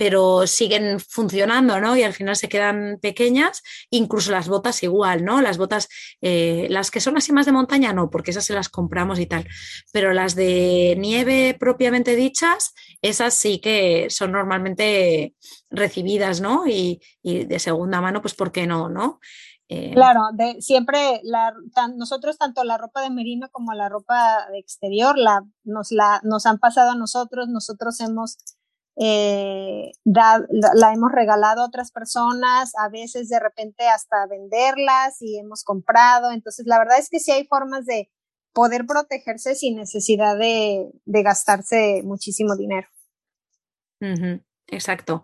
pero 0.00 0.46
siguen 0.46 0.98
funcionando, 0.98 1.78
¿no? 1.78 1.94
Y 1.94 2.04
al 2.04 2.14
final 2.14 2.34
se 2.34 2.48
quedan 2.48 2.98
pequeñas, 3.02 3.62
incluso 3.90 4.30
las 4.30 4.48
botas 4.48 4.82
igual, 4.82 5.26
¿no? 5.26 5.42
Las 5.42 5.58
botas, 5.58 5.88
eh, 6.22 6.68
las 6.70 6.90
que 6.90 7.00
son 7.00 7.18
así 7.18 7.32
más 7.32 7.44
de 7.44 7.52
montaña, 7.52 7.92
no, 7.92 8.08
porque 8.08 8.30
esas 8.30 8.46
se 8.46 8.54
las 8.54 8.70
compramos 8.70 9.18
y 9.18 9.26
tal, 9.26 9.46
pero 9.92 10.14
las 10.14 10.34
de 10.34 10.96
nieve 10.98 11.54
propiamente 11.60 12.16
dichas, 12.16 12.72
esas 13.02 13.34
sí 13.34 13.58
que 13.58 14.06
son 14.08 14.32
normalmente 14.32 15.34
recibidas, 15.68 16.40
¿no? 16.40 16.66
Y, 16.66 17.02
y 17.22 17.44
de 17.44 17.58
segunda 17.58 18.00
mano, 18.00 18.22
pues 18.22 18.32
¿por 18.32 18.52
qué 18.52 18.66
no, 18.66 18.88
no? 18.88 19.20
Eh, 19.72 19.92
claro, 19.92 20.30
de, 20.32 20.60
siempre 20.60 21.20
la, 21.22 21.54
nosotros 21.94 22.36
tanto 22.36 22.64
la 22.64 22.76
ropa 22.76 23.02
de 23.02 23.10
merino 23.10 23.48
como 23.52 23.72
la 23.72 23.88
ropa 23.88 24.48
de 24.50 24.58
exterior 24.58 25.16
la, 25.16 25.46
nos, 25.62 25.92
la, 25.92 26.20
nos 26.24 26.44
han 26.46 26.58
pasado 26.58 26.90
a 26.90 26.96
nosotros, 26.96 27.48
nosotros 27.48 28.00
hemos 28.00 28.36
eh, 28.96 29.92
la, 30.04 30.44
hemos 30.92 31.12
regalado 31.12 31.62
a 31.62 31.66
otras 31.66 31.92
personas, 31.92 32.72
a 32.76 32.88
veces 32.88 33.28
de 33.28 33.38
repente 33.38 33.86
hasta 33.86 34.26
venderlas 34.26 35.22
y 35.22 35.38
hemos 35.38 35.62
comprado, 35.62 36.32
entonces 36.32 36.66
la 36.66 36.80
verdad 36.80 36.98
es 36.98 37.08
que 37.08 37.20
sí 37.20 37.30
hay 37.30 37.46
formas 37.46 37.86
de 37.86 38.10
poder 38.52 38.86
protegerse 38.86 39.54
sin 39.54 39.76
necesidad 39.76 40.36
de, 40.36 40.90
gastarse 41.06 42.02
muchísimo 42.02 42.56
dinero. 42.56 42.88
exacto. 44.66 45.22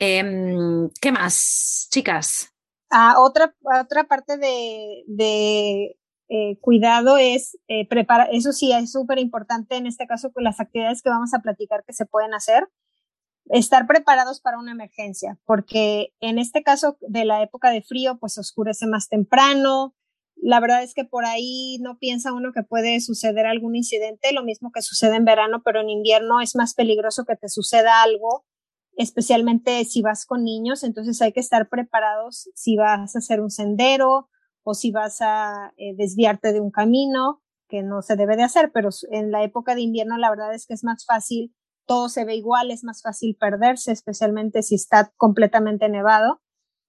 Em, 0.00 0.90
¿Qué 1.00 1.12
más, 1.12 1.86
chicas? 1.92 2.55
Ah, 2.90 3.16
otra, 3.18 3.54
otra 3.62 4.04
parte 4.04 4.36
de, 4.38 5.96
eh, 6.28 6.58
cuidado 6.60 7.16
es 7.18 7.58
eh, 7.68 7.86
preparar, 7.88 8.28
eso 8.32 8.52
sí 8.52 8.72
es 8.72 8.92
súper 8.92 9.18
importante 9.18 9.76
en 9.76 9.86
este 9.86 10.06
caso 10.06 10.32
con 10.32 10.44
las 10.44 10.60
actividades 10.60 11.02
que 11.02 11.10
vamos 11.10 11.34
a 11.34 11.40
platicar 11.40 11.84
que 11.84 11.92
se 11.92 12.06
pueden 12.06 12.34
hacer, 12.34 12.68
estar 13.50 13.86
preparados 13.86 14.40
para 14.40 14.58
una 14.58 14.72
emergencia, 14.72 15.38
porque 15.46 16.12
en 16.20 16.38
este 16.38 16.62
caso 16.62 16.96
de 17.00 17.24
la 17.24 17.42
época 17.42 17.70
de 17.70 17.82
frío, 17.82 18.18
pues 18.18 18.38
oscurece 18.38 18.86
más 18.86 19.08
temprano. 19.08 19.94
La 20.36 20.60
verdad 20.60 20.82
es 20.82 20.94
que 20.94 21.04
por 21.04 21.24
ahí 21.24 21.78
no 21.80 21.98
piensa 21.98 22.32
uno 22.32 22.52
que 22.52 22.62
puede 22.62 23.00
suceder 23.00 23.46
algún 23.46 23.76
incidente, 23.76 24.32
lo 24.32 24.44
mismo 24.44 24.70
que 24.72 24.82
sucede 24.82 25.16
en 25.16 25.24
verano, 25.24 25.62
pero 25.64 25.80
en 25.80 25.90
invierno 25.90 26.40
es 26.40 26.56
más 26.56 26.74
peligroso 26.74 27.24
que 27.24 27.36
te 27.36 27.48
suceda 27.48 28.02
algo 28.02 28.44
especialmente 28.96 29.84
si 29.84 30.02
vas 30.02 30.26
con 30.26 30.42
niños, 30.42 30.82
entonces 30.82 31.20
hay 31.22 31.32
que 31.32 31.40
estar 31.40 31.68
preparados 31.68 32.50
si 32.54 32.76
vas 32.76 33.14
a 33.14 33.18
hacer 33.18 33.40
un 33.40 33.50
sendero 33.50 34.28
o 34.64 34.74
si 34.74 34.90
vas 34.90 35.18
a 35.20 35.72
eh, 35.76 35.94
desviarte 35.96 36.52
de 36.52 36.60
un 36.60 36.70
camino, 36.70 37.42
que 37.68 37.82
no 37.82 38.02
se 38.02 38.16
debe 38.16 38.36
de 38.36 38.44
hacer, 38.44 38.70
pero 38.72 38.90
en 39.10 39.30
la 39.30 39.42
época 39.42 39.74
de 39.74 39.82
invierno 39.82 40.16
la 40.18 40.30
verdad 40.30 40.54
es 40.54 40.66
que 40.66 40.74
es 40.74 40.84
más 40.84 41.04
fácil, 41.04 41.54
todo 41.86 42.08
se 42.08 42.24
ve 42.24 42.34
igual, 42.34 42.70
es 42.70 42.84
más 42.84 43.02
fácil 43.02 43.36
perderse, 43.38 43.92
especialmente 43.92 44.62
si 44.62 44.74
está 44.74 45.12
completamente 45.16 45.88
nevado. 45.88 46.40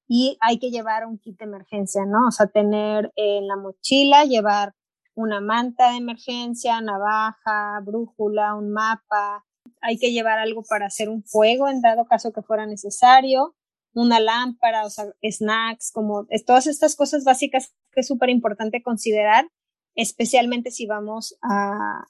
Y 0.07 0.37
hay 0.39 0.57
que 0.57 0.71
llevar 0.71 1.05
un 1.05 1.19
kit 1.19 1.37
de 1.37 1.45
emergencia, 1.45 2.05
¿no? 2.05 2.27
O 2.27 2.31
sea, 2.31 2.47
tener 2.47 3.11
en 3.15 3.47
la 3.47 3.57
mochila, 3.57 4.23
llevar 4.23 4.73
una 5.15 5.41
manta 5.41 5.91
de 5.91 5.97
emergencia, 5.97 6.79
navaja, 6.79 7.79
brújula, 7.83 8.55
un 8.55 8.71
mapa, 8.71 9.45
hay 9.81 9.97
que 9.97 10.11
llevar 10.11 10.39
algo 10.39 10.63
para 10.63 10.87
hacer 10.87 11.09
un 11.09 11.23
fuego 11.23 11.67
en 11.69 11.81
dado 11.81 12.05
caso 12.05 12.31
que 12.31 12.41
fuera 12.41 12.65
necesario, 12.65 13.55
una 13.93 14.19
lámpara, 14.19 14.85
o 14.85 14.89
sea, 14.89 15.05
snacks, 15.23 15.91
como 15.91 16.27
todas 16.45 16.67
estas 16.67 16.95
cosas 16.95 17.23
básicas 17.23 17.73
que 17.91 18.01
es 18.01 18.07
súper 18.07 18.29
importante 18.29 18.81
considerar, 18.83 19.47
especialmente 19.95 20.71
si 20.71 20.85
vamos 20.85 21.37
a, 21.41 22.05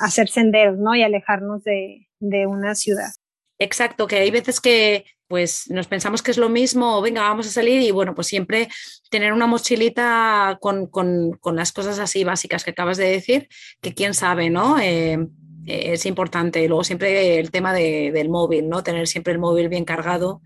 hacer 0.00 0.28
senderos, 0.28 0.78
¿no? 0.78 0.94
Y 0.94 1.02
alejarnos 1.02 1.64
de, 1.64 2.06
una 2.46 2.74
ciudad. 2.74 3.10
Exacto, 3.58 4.06
que 4.06 4.16
hay 4.16 4.30
veces 4.30 4.60
que 4.60 5.04
pues 5.26 5.68
nos 5.70 5.86
pensamos 5.88 6.22
que 6.22 6.30
es 6.30 6.38
lo 6.38 6.48
mismo, 6.48 7.02
venga, 7.02 7.20
vamos 7.20 7.46
a 7.46 7.50
salir 7.50 7.82
y 7.82 7.90
bueno, 7.90 8.14
pues 8.14 8.28
siempre 8.28 8.68
tener 9.10 9.32
una 9.34 9.46
mochilita 9.46 10.56
con, 10.60 10.86
con, 10.86 11.38
las 11.52 11.72
cosas 11.72 11.98
así 11.98 12.24
básicas 12.24 12.64
que 12.64 12.70
acabas 12.70 12.96
de 12.96 13.10
decir, 13.10 13.48
que 13.82 13.92
quién 13.92 14.14
sabe, 14.14 14.48
¿no? 14.48 14.78
Eh, 14.78 15.18
es 15.68 16.06
importante. 16.06 16.66
Luego 16.66 16.84
siempre 16.84 17.38
el 17.38 17.50
tema 17.50 17.72
del 17.74 18.28
móvil, 18.28 18.68
¿no? 18.68 18.82
Tener 18.82 19.06
siempre 19.06 19.32
el 19.32 19.38
móvil 19.38 19.68
bien 19.68 19.84
cargado. 19.84 20.42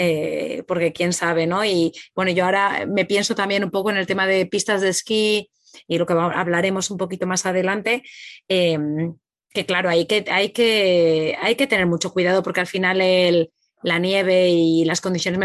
Eh, 0.00 0.62
porque 0.68 0.92
quién 0.92 1.12
sabe, 1.12 1.48
¿no? 1.48 1.64
Y 1.64 1.92
bueno, 2.14 2.30
yo 2.30 2.44
ahora 2.44 2.86
me 2.86 3.04
pienso 3.04 3.34
también 3.34 3.64
un 3.64 3.70
poco 3.72 3.90
en 3.90 3.96
el 3.96 4.06
tema 4.06 4.28
de 4.28 4.46
pistas 4.46 4.80
de 4.80 4.90
esquí 4.90 5.50
y 5.88 5.98
lo 5.98 6.06
que 6.06 6.12
hablaremos 6.12 6.92
un 6.92 6.98
poquito 6.98 7.26
más 7.26 7.46
adelante, 7.46 8.04
em, 8.46 9.16
que 9.50 9.66
claro, 9.66 9.90
hay 9.90 10.06
que, 10.06 10.24
hay, 10.30 10.50
que, 10.50 11.36
hay 11.40 11.56
que 11.56 11.66
tener 11.66 11.86
mucho 11.86 12.12
cuidado 12.12 12.44
porque 12.44 12.60
al 12.60 12.68
final 12.68 13.00
el, 13.00 13.50
la 13.82 13.98
nieve 13.98 14.50
y 14.50 14.84
las 14.84 15.00
condiciones 15.00 15.40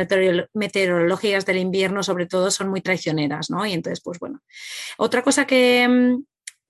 meteorológicas 0.54 1.46
del 1.46 1.58
invierno 1.58 2.04
sobre 2.04 2.26
todo 2.26 2.52
son 2.52 2.70
muy 2.70 2.82
traicioneras, 2.82 3.50
¿no? 3.50 3.66
Y 3.66 3.74
entonces, 3.74 4.02
pues 4.04 4.20
bueno. 4.20 4.42
Otra 4.98 5.24
cosa 5.24 5.46
que, 5.48 5.84
em, 5.84 6.24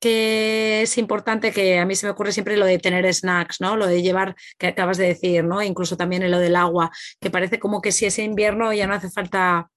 que 0.04 0.82
es 0.82 0.98
importante, 0.98 1.54
que 1.54 1.80
a 1.80 1.86
mí 1.86 1.96
se 1.96 2.06
me 2.06 2.12
ocurre 2.12 2.34
siempre 2.34 2.58
lo 2.58 2.66
de 2.66 2.78
tener 2.78 3.12
snacks, 3.13 3.62
¿no? 3.62 3.78
Lo 3.78 3.88
de 3.88 4.02
llevar, 4.02 4.36
que 4.58 4.68
acabas 4.68 4.98
de 4.98 5.08
decir, 5.08 5.46
¿no? 5.46 5.63
Incluso 5.63 5.96
también 5.96 6.24
en 6.24 6.32
lo 6.32 6.39
del 6.39 6.58
agua, 6.58 6.92
que 7.22 7.30
parece 7.30 7.58
como 7.58 7.82
que 7.82 7.94
si 7.94 8.06
es 8.06 8.20
invierno 8.20 8.74
ya 8.74 8.86
no 8.86 8.96
hace 8.96 9.10
falta 9.10 9.70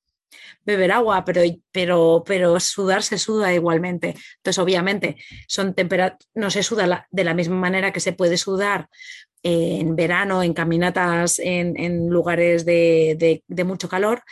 beber 0.65 0.91
agua, 0.91 1.25
pero, 1.25 1.43
pero, 1.71 2.25
pero 2.27 2.59
sudar 2.59 3.05
se 3.05 3.19
suda 3.19 3.55
igualmente. 3.55 4.17
Entonces, 4.39 4.59
obviamente, 4.59 5.15
son 5.47 5.77
no 6.35 6.51
se 6.51 6.65
suda 6.65 7.07
de 7.09 7.25
la 7.25 7.35
misma 7.35 7.55
manera 7.55 7.93
que 7.93 8.01
se 8.01 8.13
puede 8.13 8.37
sudar 8.37 8.89
en 9.45 9.95
verano, 9.95 10.43
en 10.43 10.55
caminatas 10.55 11.39
en, 11.39 12.09
lugares 12.09 12.65
de, 12.65 13.45
mucho 13.65 13.89
calor, 13.89 14.25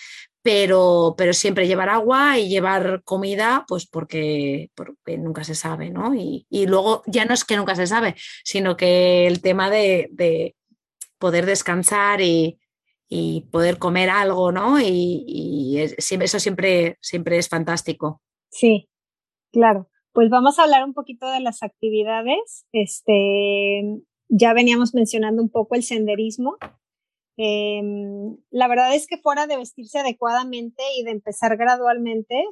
pero, 0.45 1.15
pero 1.17 1.33
siempre 1.33 1.67
llevar 1.67 1.89
agua 1.89 2.39
y 2.39 2.51
llevar 2.51 3.03
comida, 3.03 3.65
pues 3.67 3.87
porque, 3.87 4.71
porque 4.75 5.17
nunca 5.17 5.43
se 5.43 5.55
sabe, 5.55 5.89
¿no? 5.89 6.15
Y, 6.15 6.47
luego 6.67 7.03
ya 7.07 7.25
no 7.25 7.33
es 7.33 7.47
que 7.47 7.57
nunca 7.57 7.75
se 7.75 7.87
sabe, 7.87 8.15
sino 8.45 8.77
que 8.77 9.27
el 9.27 9.41
tema 9.41 9.71
de, 9.71 10.55
poder 11.19 11.47
descansar 11.47 12.21
y, 12.21 12.59
poder 13.51 13.79
comer 13.79 14.11
algo, 14.11 14.53
¿no? 14.53 14.79
Y, 14.83 15.79
eso 15.79 16.39
siempre, 16.39 16.99
siempre 17.01 17.39
es 17.39 17.49
fantástico. 17.49 18.21
Sí, 18.51 18.91
claro. 19.51 19.89
Pues 20.13 20.29
vamos 20.29 20.59
a 20.59 20.65
hablar 20.65 20.85
un 20.85 20.93
poquito 20.93 21.31
de 21.31 21.41
las 21.41 21.63
actividades. 21.63 22.67
Este, 22.71 23.83
ya 24.29 24.53
veníamos 24.53 24.93
mencionando 24.93 25.41
un 25.41 25.49
poco 25.49 25.75
el 25.75 25.83
senderismo. 25.83 26.59
Em, 27.37 28.37
la 28.51 28.69
verdad 28.69 28.95
es 28.95 29.07
que 29.07 29.19
fuera 29.19 29.47
de 29.47 29.57
vestirse 29.57 29.99
adecuadamente 29.99 30.83
y 30.97 31.05
de 31.05 31.11
empezar 31.11 31.57
gradualmente, 31.57 32.45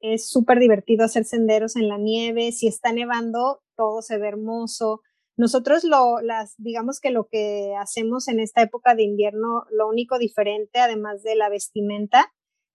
es 0.00 0.28
súper 0.28 0.58
divertido 0.58 1.04
hacer 1.04 1.24
senderos 1.24 1.76
en 1.76 1.88
la 1.88 1.98
nieve. 1.98 2.52
Si 2.52 2.66
está 2.66 2.92
nevando, 2.92 3.62
todo 3.76 4.02
se 4.02 4.18
ve 4.18 4.28
hermoso. 4.28 5.02
Nosotros 5.36 5.84
lo, 5.84 6.20
las, 6.20 6.54
digamos 6.58 7.00
que 7.00 7.10
lo 7.10 7.28
que 7.28 7.74
hacemos 7.78 8.28
en 8.28 8.40
esta 8.40 8.62
época 8.62 8.94
de 8.94 9.04
invierno, 9.04 9.64
lo 9.70 9.88
único 9.88 10.18
diferente, 10.18 10.80
además 10.80 11.22
de 11.22 11.34
la 11.34 11.48
vestimenta, 11.48 12.32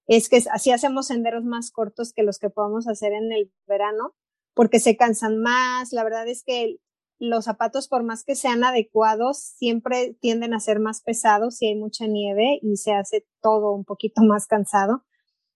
es 0.08 0.30
que 0.30 0.42
así 0.52 0.72
hacemos 0.72 1.08
senderos 1.08 1.44
más 1.44 1.72
cortos 1.72 2.14
que 2.14 2.24
los 2.24 2.40
que 2.40 2.50
podemos 2.50 2.88
hacer 2.88 3.14
en 3.14 3.32
el 3.32 3.52
verano, 3.68 4.16
porque 4.54 4.80
se 4.80 4.98
cansan 4.98 5.40
más. 5.42 5.94
La 5.94 6.04
verdad 6.04 6.28
es 6.28 6.44
que 6.44 6.78
los 7.19 7.45
zapatos, 7.45 7.88
por 7.88 8.04
más 8.04 8.23
que 8.23 8.36
sean 8.36 8.63
adecuados, 8.63 9.39
siempre 9.39 10.15
tienden 10.19 10.54
a 10.54 10.60
ser 10.60 10.80
más 10.80 11.01
pesados 11.01 11.58
si 11.58 11.67
hay 11.67 11.75
mucha 11.75 12.08
nieve 12.08 12.60
y 12.62 12.78
se 12.78 12.93
hace 12.93 13.25
todo 13.41 13.73
un 13.73 13.86
poquito 13.86 14.21
más 14.23 14.47
cansado. 14.47 15.04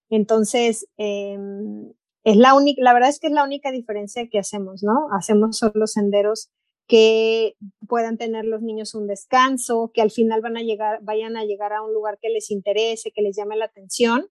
Entonces, 0.09 0.87
em, 0.97 1.91
es 2.23 2.37
la 2.37 2.55
única, 2.55 2.81
la 2.83 2.93
verdad 2.93 3.09
es 3.09 3.19
que 3.19 3.27
es 3.27 3.33
la 3.33 3.43
única 3.43 3.71
diferencia 3.71 4.27
que 4.29 4.39
hacemos, 4.39 4.83
¿no? 4.83 5.07
Hacemos 5.11 5.57
solo 5.57 5.87
senderos 5.87 6.49
que 6.87 7.55
puedan 7.87 8.17
tener 8.17 8.45
los 8.45 8.61
niños 8.61 8.95
un 8.95 9.07
descanso, 9.07 9.91
que 9.93 10.01
al 10.01 10.11
final 10.11 10.41
van 10.41 10.57
a 10.57 10.63
llegar, 10.63 10.99
vayan 11.03 11.37
a 11.37 11.45
llegar 11.45 11.73
a 11.73 11.83
un 11.83 11.93
lugar 11.93 12.17
que 12.21 12.29
les 12.29 12.49
interese, 12.51 13.11
que 13.11 13.21
les 13.21 13.35
llame 13.37 13.55
la 13.57 13.65
atención 13.65 14.29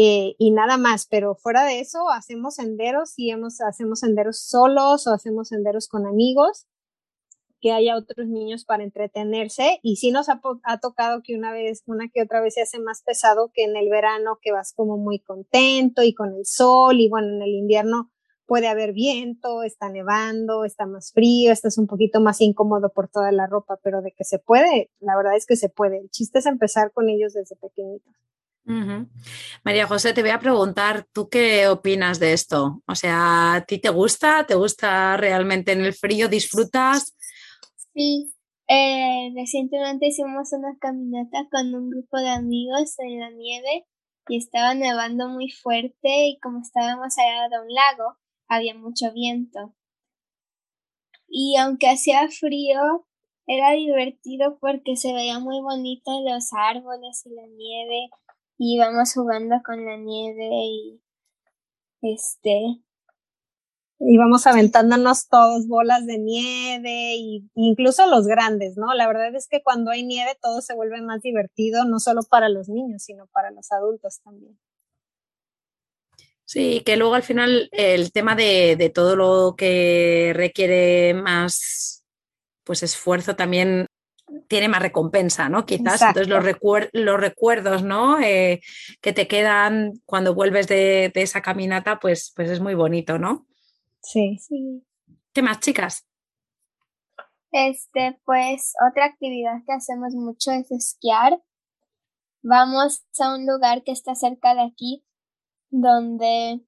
eh, 0.00 0.36
y 0.38 0.52
nada 0.52 0.76
más, 0.76 1.08
pero 1.10 1.34
fuera 1.34 1.64
de 1.64 1.80
eso 1.80 2.08
hacemos 2.08 2.54
senderos 2.54 3.14
y 3.16 3.32
hemos, 3.32 3.60
hacemos 3.60 3.98
senderos 3.98 4.38
solos 4.38 5.08
o 5.08 5.12
hacemos 5.12 5.48
senderos 5.48 5.88
con 5.88 6.06
amigos, 6.06 6.68
que 7.60 7.72
haya 7.72 7.96
otros 7.96 8.28
niños 8.28 8.64
para 8.64 8.84
entretenerse 8.84 9.80
y 9.82 9.96
sí 9.96 10.12
nos 10.12 10.28
ha, 10.28 10.40
ha, 10.62 10.78
tocado 10.78 11.20
que 11.24 11.34
una 11.34 11.50
vez, 11.50 11.82
una 11.86 12.08
que 12.14 12.22
otra 12.22 12.40
vez 12.40 12.54
se 12.54 12.62
hace 12.62 12.78
más 12.78 13.02
pesado 13.02 13.50
que 13.52 13.64
en 13.64 13.76
el 13.76 13.88
verano 13.88 14.38
que 14.40 14.52
vas 14.52 14.72
como 14.72 14.98
muy 14.98 15.18
contento 15.18 16.04
y 16.04 16.14
con 16.14 16.32
el 16.32 16.46
sol 16.46 17.00
y 17.00 17.08
bueno, 17.08 17.34
en 17.34 17.42
el 17.42 17.56
invierno 17.56 18.12
puede 18.46 18.68
haber 18.68 18.92
viento, 18.92 19.64
está 19.64 19.88
nevando, 19.88 20.64
está 20.64 20.86
más 20.86 21.10
frío, 21.12 21.50
estás 21.50 21.76
un 21.76 21.88
poquito 21.88 22.20
más 22.20 22.40
incómodo 22.40 22.92
por 22.92 23.08
toda 23.08 23.32
la 23.32 23.48
ropa, 23.48 23.80
pero 23.82 24.00
de 24.00 24.12
que 24.12 24.22
se 24.22 24.38
puede, 24.38 24.92
la 25.00 25.16
verdad 25.16 25.34
es 25.36 25.44
que 25.44 25.56
se 25.56 25.68
puede. 25.68 25.98
El 25.98 26.10
chiste 26.10 26.38
es 26.38 26.46
empezar 26.46 26.92
con 26.92 27.08
ellos 27.08 27.32
desde 27.32 27.56
pequeñitos. 27.56 28.14
María 29.64 29.86
José, 29.86 30.12
te 30.12 30.20
voy 30.20 30.30
a 30.30 30.38
preguntar, 30.38 31.06
¿tú 31.12 31.28
qué 31.28 31.68
opinas 31.68 32.18
de 32.18 32.32
esto? 32.34 32.82
O 32.86 32.94
sea, 32.94 33.54
¿a 33.54 33.64
ti 33.64 33.78
te 33.78 33.88
gusta? 33.88 34.44
¿Te 34.46 34.54
gusta 34.54 35.16
realmente 35.16 35.72
en 35.72 35.80
el 35.80 35.94
frío? 35.94 36.28
¿Disfrutas? 36.28 37.16
Sí, 37.94 38.34
eh, 38.68 39.32
recientemente 39.34 40.08
hicimos 40.08 40.52
una 40.52 40.76
caminata 40.78 41.48
con 41.50 41.74
un 41.74 41.90
grupo 41.90 42.18
de 42.18 42.28
amigos 42.28 42.98
en 42.98 43.20
la 43.20 43.30
nieve 43.30 43.86
y 44.28 44.36
estaba 44.36 44.74
nevando 44.74 45.28
muy 45.28 45.50
fuerte 45.50 46.28
y 46.28 46.38
como 46.40 46.60
estábamos 46.60 47.16
allá 47.18 47.48
de 47.48 47.60
un 47.60 47.72
lago, 47.72 48.18
había 48.46 48.74
mucho 48.74 49.12
viento. 49.12 49.74
Y 51.26 51.56
aunque 51.56 51.88
hacía 51.88 52.28
frío, 52.28 53.06
era 53.46 53.72
divertido 53.72 54.58
porque 54.60 54.96
se 54.96 55.14
veía 55.14 55.38
muy 55.38 55.60
bonito 55.62 56.10
los 56.20 56.50
árboles 56.52 57.24
y 57.24 57.30
la 57.30 57.46
nieve 57.46 58.10
y 58.58 58.74
íbamos 58.76 59.14
jugando 59.14 59.62
con 59.64 59.84
la 59.84 59.96
nieve 59.96 60.48
y 60.50 61.00
este 62.02 62.82
íbamos 64.00 64.46
aventándonos 64.46 65.28
todos 65.28 65.66
bolas 65.66 66.06
de 66.06 66.18
nieve 66.18 67.16
y 67.16 67.50
incluso 67.54 68.06
los 68.06 68.26
grandes, 68.26 68.76
¿no? 68.76 68.94
La 68.94 69.08
verdad 69.08 69.34
es 69.34 69.48
que 69.48 69.62
cuando 69.62 69.90
hay 69.90 70.04
nieve 70.04 70.38
todo 70.40 70.60
se 70.60 70.74
vuelve 70.74 71.00
más 71.02 71.22
divertido, 71.22 71.84
no 71.84 71.98
solo 71.98 72.22
para 72.22 72.48
los 72.48 72.68
niños, 72.68 73.02
sino 73.02 73.26
para 73.28 73.50
los 73.50 73.72
adultos 73.72 74.20
también. 74.22 74.58
Sí, 76.44 76.82
que 76.86 76.96
luego 76.96 77.14
al 77.14 77.22
final 77.22 77.68
el 77.72 78.10
tema 78.12 78.34
de, 78.34 78.76
de 78.76 78.88
todo 78.88 79.16
lo 79.16 79.54
que 79.56 80.32
requiere 80.34 81.12
más 81.14 82.04
pues 82.64 82.82
esfuerzo 82.82 83.34
también 83.34 83.86
tiene 84.48 84.68
más 84.68 84.82
recompensa, 84.82 85.48
¿no? 85.48 85.64
Quizás 85.64 86.00
entonces 86.02 86.28
los, 86.28 86.44
los 86.92 87.20
recuerdos, 87.20 87.82
¿no? 87.82 88.18
Eh, 88.20 88.60
que 89.00 89.12
te 89.12 89.28
quedan 89.28 90.00
cuando 90.04 90.34
vuelves 90.34 90.68
de, 90.68 91.10
esa 91.14 91.42
caminata, 91.42 91.98
pues, 91.98 92.32
pues 92.34 92.50
es 92.50 92.60
muy 92.60 92.74
bonito, 92.74 93.18
¿no? 93.18 93.46
Sí. 94.02 94.38
sí. 94.38 94.84
¿Qué 95.32 95.42
más, 95.42 95.60
chicas? 95.60 96.06
Este, 97.50 98.18
pues 98.24 98.74
otra 98.90 99.06
actividad 99.06 99.62
que 99.66 99.72
hacemos 99.72 100.14
mucho 100.14 100.50
es 100.50 100.70
esquiar. 100.70 101.40
Vamos 102.42 103.04
a 103.18 103.34
un 103.34 103.46
lugar 103.46 103.82
que 103.84 103.92
está 103.92 104.14
cerca 104.14 104.54
de 104.54 104.62
aquí, 104.62 105.04
donde 105.70 106.60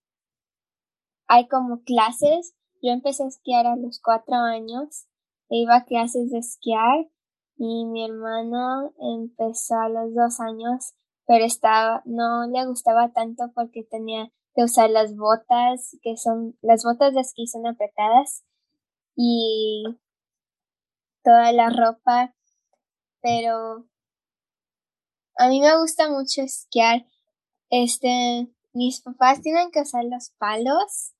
hay 1.26 1.48
como 1.48 1.82
clases. 1.82 2.54
Yo 2.82 2.92
empecé 2.92 3.24
a 3.24 3.28
esquiar 3.28 3.66
a 3.66 3.76
los 3.76 4.00
cuatro 4.02 4.36
años 4.36 5.06
e 5.50 5.58
iba 5.58 5.76
a 5.76 5.84
clases 5.84 6.30
de 6.30 6.38
esquiar 6.38 7.06
y 7.62 7.84
mi 7.84 8.06
hermano 8.06 8.94
empezó 8.98 9.74
a 9.78 9.90
los 9.90 10.14
dos 10.14 10.40
años, 10.40 10.94
pero 11.26 11.44
estaba, 11.44 12.00
no 12.06 12.46
le 12.46 12.64
gustaba 12.64 13.12
tanto 13.12 13.52
porque 13.54 13.84
tenía 13.84 14.32
que 14.54 14.64
usar 14.64 14.88
las 14.88 15.14
botas, 15.14 15.94
que 16.00 16.16
son, 16.16 16.56
las 16.62 16.84
botas 16.84 17.12
de 17.12 17.20
esquí 17.20 17.46
son 17.46 17.66
apretadas 17.66 18.44
y 19.14 19.84
toda 21.22 21.52
la 21.52 21.68
ropa, 21.68 22.34
pero 23.20 23.86
a 25.36 25.48
mí 25.48 25.60
me 25.60 25.78
gusta 25.78 26.08
mucho 26.08 26.40
esquiar. 26.40 27.04
Este, 27.68 28.48
mis 28.72 29.02
papás 29.02 29.42
tienen 29.42 29.70
que 29.70 29.82
usar 29.82 30.06
los 30.06 30.30
palos, 30.38 31.12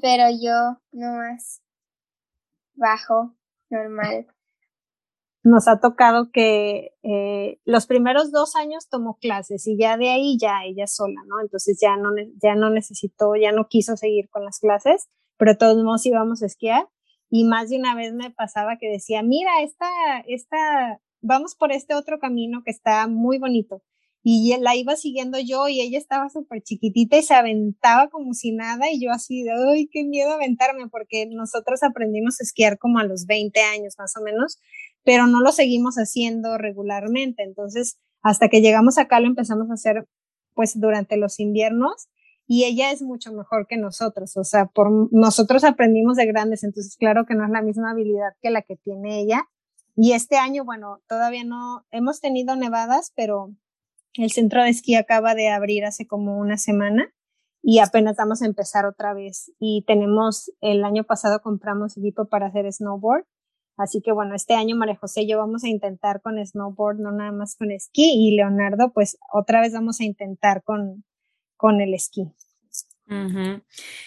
pero 0.00 0.26
yo 0.30 0.80
no 0.92 1.12
más 1.16 1.60
bajo, 2.76 3.34
normal. 3.68 4.28
Nos 5.44 5.68
ha 5.68 5.78
tocado 5.78 6.32
que 6.32 6.94
eh, 7.02 7.60
los 7.64 7.86
primeros 7.86 8.32
dos 8.32 8.56
años 8.56 8.88
tomó 8.88 9.18
clases 9.18 9.66
y 9.68 9.78
ya 9.78 9.96
de 9.96 10.08
ahí 10.08 10.38
ya 10.40 10.64
ella 10.64 10.86
sola, 10.86 11.20
¿no? 11.26 11.40
Entonces 11.40 11.78
ya 11.80 11.96
no, 11.96 12.10
ya 12.42 12.54
no 12.54 12.70
necesitó, 12.70 13.36
ya 13.36 13.52
no 13.52 13.68
quiso 13.68 13.96
seguir 13.96 14.28
con 14.30 14.44
las 14.44 14.58
clases, 14.58 15.08
pero 15.36 15.56
todos 15.56 15.82
modos 15.84 16.06
íbamos 16.06 16.42
a 16.42 16.46
esquiar 16.46 16.88
y 17.30 17.44
más 17.44 17.68
de 17.68 17.78
una 17.78 17.94
vez 17.94 18.14
me 18.14 18.30
pasaba 18.30 18.78
que 18.78 18.88
decía, 18.88 19.22
mira, 19.22 19.50
esta, 19.62 19.86
esta, 20.26 21.00
vamos 21.20 21.54
por 21.54 21.72
este 21.72 21.94
otro 21.94 22.18
camino 22.18 22.62
que 22.64 22.70
está 22.70 23.06
muy 23.06 23.38
bonito 23.38 23.82
y 24.26 24.56
la 24.58 24.74
iba 24.74 24.96
siguiendo 24.96 25.38
yo 25.38 25.68
y 25.68 25.82
ella 25.82 25.98
estaba 25.98 26.30
súper 26.30 26.62
chiquitita 26.62 27.18
y 27.18 27.22
se 27.22 27.34
aventaba 27.34 28.08
como 28.08 28.32
si 28.32 28.52
nada 28.52 28.90
y 28.90 28.98
yo 29.04 29.10
así 29.10 29.42
de, 29.42 29.50
ay, 29.52 29.86
qué 29.92 30.02
miedo 30.02 30.32
aventarme 30.32 30.88
porque 30.88 31.26
nosotros 31.26 31.82
aprendimos 31.82 32.40
a 32.40 32.44
esquiar 32.44 32.78
como 32.78 32.98
a 32.98 33.04
los 33.04 33.26
20 33.26 33.60
años 33.60 33.96
más 33.98 34.16
o 34.16 34.22
menos, 34.22 34.58
pero 35.04 35.26
no 35.26 35.40
lo 35.40 35.52
seguimos 35.52 35.96
haciendo 35.96 36.58
regularmente. 36.58 37.42
Entonces, 37.42 37.98
hasta 38.22 38.48
que 38.48 38.60
llegamos 38.60 38.98
acá 38.98 39.20
lo 39.20 39.26
empezamos 39.26 39.70
a 39.70 39.74
hacer 39.74 40.06
pues 40.54 40.78
durante 40.80 41.16
los 41.16 41.40
inviernos 41.40 42.08
y 42.46 42.64
ella 42.64 42.90
es 42.90 43.02
mucho 43.02 43.32
mejor 43.32 43.66
que 43.66 43.76
nosotros, 43.76 44.36
o 44.36 44.44
sea, 44.44 44.66
por 44.66 44.90
nosotros 45.12 45.64
aprendimos 45.64 46.16
de 46.16 46.26
grandes, 46.26 46.62
entonces 46.62 46.96
claro 46.96 47.24
que 47.26 47.34
no 47.34 47.44
es 47.44 47.50
la 47.50 47.62
misma 47.62 47.92
habilidad 47.92 48.32
que 48.42 48.50
la 48.50 48.62
que 48.62 48.76
tiene 48.76 49.20
ella. 49.20 49.44
Y 49.96 50.12
este 50.12 50.36
año, 50.36 50.64
bueno, 50.64 51.00
todavía 51.08 51.44
no 51.44 51.86
hemos 51.90 52.20
tenido 52.20 52.56
nevadas, 52.56 53.12
pero 53.14 53.54
el 54.14 54.30
centro 54.30 54.62
de 54.62 54.70
esquí 54.70 54.94
acaba 54.94 55.34
de 55.34 55.48
abrir 55.48 55.84
hace 55.84 56.06
como 56.06 56.38
una 56.38 56.58
semana 56.58 57.12
y 57.62 57.78
apenas 57.78 58.16
vamos 58.16 58.42
a 58.42 58.46
empezar 58.46 58.84
otra 58.84 59.14
vez. 59.14 59.52
Y 59.58 59.84
tenemos, 59.86 60.52
el 60.60 60.84
año 60.84 61.04
pasado 61.04 61.40
compramos 61.40 61.96
equipo 61.96 62.26
para 62.26 62.46
hacer 62.46 62.70
snowboard. 62.70 63.24
Así 63.76 64.00
que 64.00 64.12
bueno, 64.12 64.34
este 64.34 64.54
año 64.54 64.76
María 64.76 64.96
José 64.96 65.22
y 65.22 65.28
yo 65.28 65.38
vamos 65.38 65.64
a 65.64 65.68
intentar 65.68 66.20
con 66.22 66.44
snowboard, 66.44 66.98
no 66.98 67.12
nada 67.12 67.32
más 67.32 67.56
con 67.56 67.70
esquí. 67.70 68.12
Y 68.14 68.36
Leonardo, 68.36 68.92
pues 68.92 69.18
otra 69.32 69.60
vez 69.60 69.72
vamos 69.72 70.00
a 70.00 70.04
intentar 70.04 70.62
con, 70.62 71.04
con 71.56 71.80
el 71.80 71.94
esquí. 71.94 72.32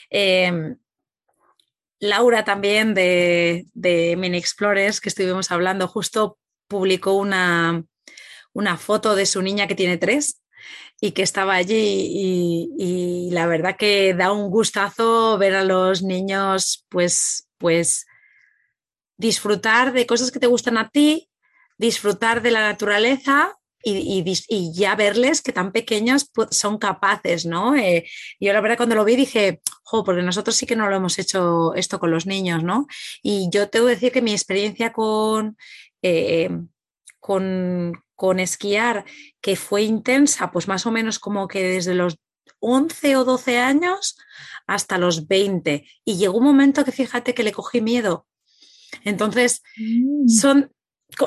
Em, 0.09 0.77
Laura 1.99 2.43
también 2.45 2.93
de, 2.93 3.67
de 3.73 4.15
Mini 4.17 4.37
Explorers, 4.37 5.01
que 5.01 5.09
estuvimos 5.09 5.51
hablando, 5.51 5.87
justo 5.87 6.37
publicó 6.67 7.13
una, 7.13 7.83
una 8.53 8.77
foto 8.77 9.15
de 9.15 9.25
su 9.25 9.41
niña 9.41 9.67
que 9.67 9.75
tiene 9.75 9.97
tres 9.97 10.41
y 10.99 11.11
que 11.11 11.21
estaba 11.21 11.53
allí 11.53 12.73
y, 12.79 13.29
la 13.31 13.45
verdad 13.45 13.75
que 13.77 14.13
da 14.13 14.31
un 14.31 14.49
gustazo 14.49 15.37
ver 15.37 15.53
a 15.53 15.63
los 15.63 16.01
niños 16.01 16.85
pues 16.89 17.47
pues 17.59 18.06
disfrutar 19.17 19.93
de 19.93 20.05
cosas 20.05 20.31
que 20.31 20.39
te 20.39 20.47
gustan 20.47 20.77
a 20.77 20.89
ti, 20.89 21.29
disfrutar 21.77 22.41
de 22.41 22.51
la 22.51 22.61
naturaleza 22.61 23.57
y, 23.83 24.73
ya 24.73 24.95
verles 24.95 25.41
que 25.41 25.53
tan 25.53 25.71
pequeños 25.71 26.29
son 26.51 26.77
capaces, 26.77 27.45
¿no? 27.45 27.75
Eh, 27.75 28.05
yo 28.39 28.51
la 28.51 28.61
verdad 28.61 28.77
cuando 28.77 28.95
lo 28.95 29.05
vi 29.05 29.15
dije, 29.15 29.61
jo, 29.83 30.03
porque 30.03 30.23
nosotros 30.23 30.55
sí 30.55 30.65
que 30.65 30.75
no 30.75 30.89
lo 30.89 30.95
hemos 30.95 31.17
hecho 31.19 31.73
esto 31.75 31.99
con 31.99 32.11
los 32.11 32.25
niños, 32.25 32.63
¿no? 32.63 32.87
Y 33.21 33.49
yo 33.51 33.69
tengo 33.69 33.85
que 33.85 33.93
decir 33.93 34.11
que 34.11 34.21
mi 34.21 34.31
experiencia 34.31 34.91
con, 34.91 35.57
eh, 36.01 36.49
con, 37.19 37.93
con 38.15 38.39
esquiar 38.39 39.05
que 39.41 39.55
fue 39.55 39.83
intensa, 39.83 40.51
pues 40.51 40.67
más 40.67 40.85
o 40.85 40.91
menos 40.91 41.19
como 41.19 41.47
que 41.47 41.63
desde 41.63 41.93
los 41.93 42.17
11 42.59 43.15
o 43.17 43.23
12 43.23 43.59
años 43.59 44.17
hasta 44.65 44.97
los 44.97 45.27
20. 45.27 45.85
Y 46.03 46.17
llegó 46.17 46.37
un 46.37 46.43
momento 46.43 46.83
que 46.83 46.91
fíjate 46.91 47.33
que 47.33 47.43
le 47.43 47.53
cogí 47.53 47.81
miedo. 47.81 48.27
Entonces, 49.03 49.61
mm. 49.77 50.27
son, 50.27 50.71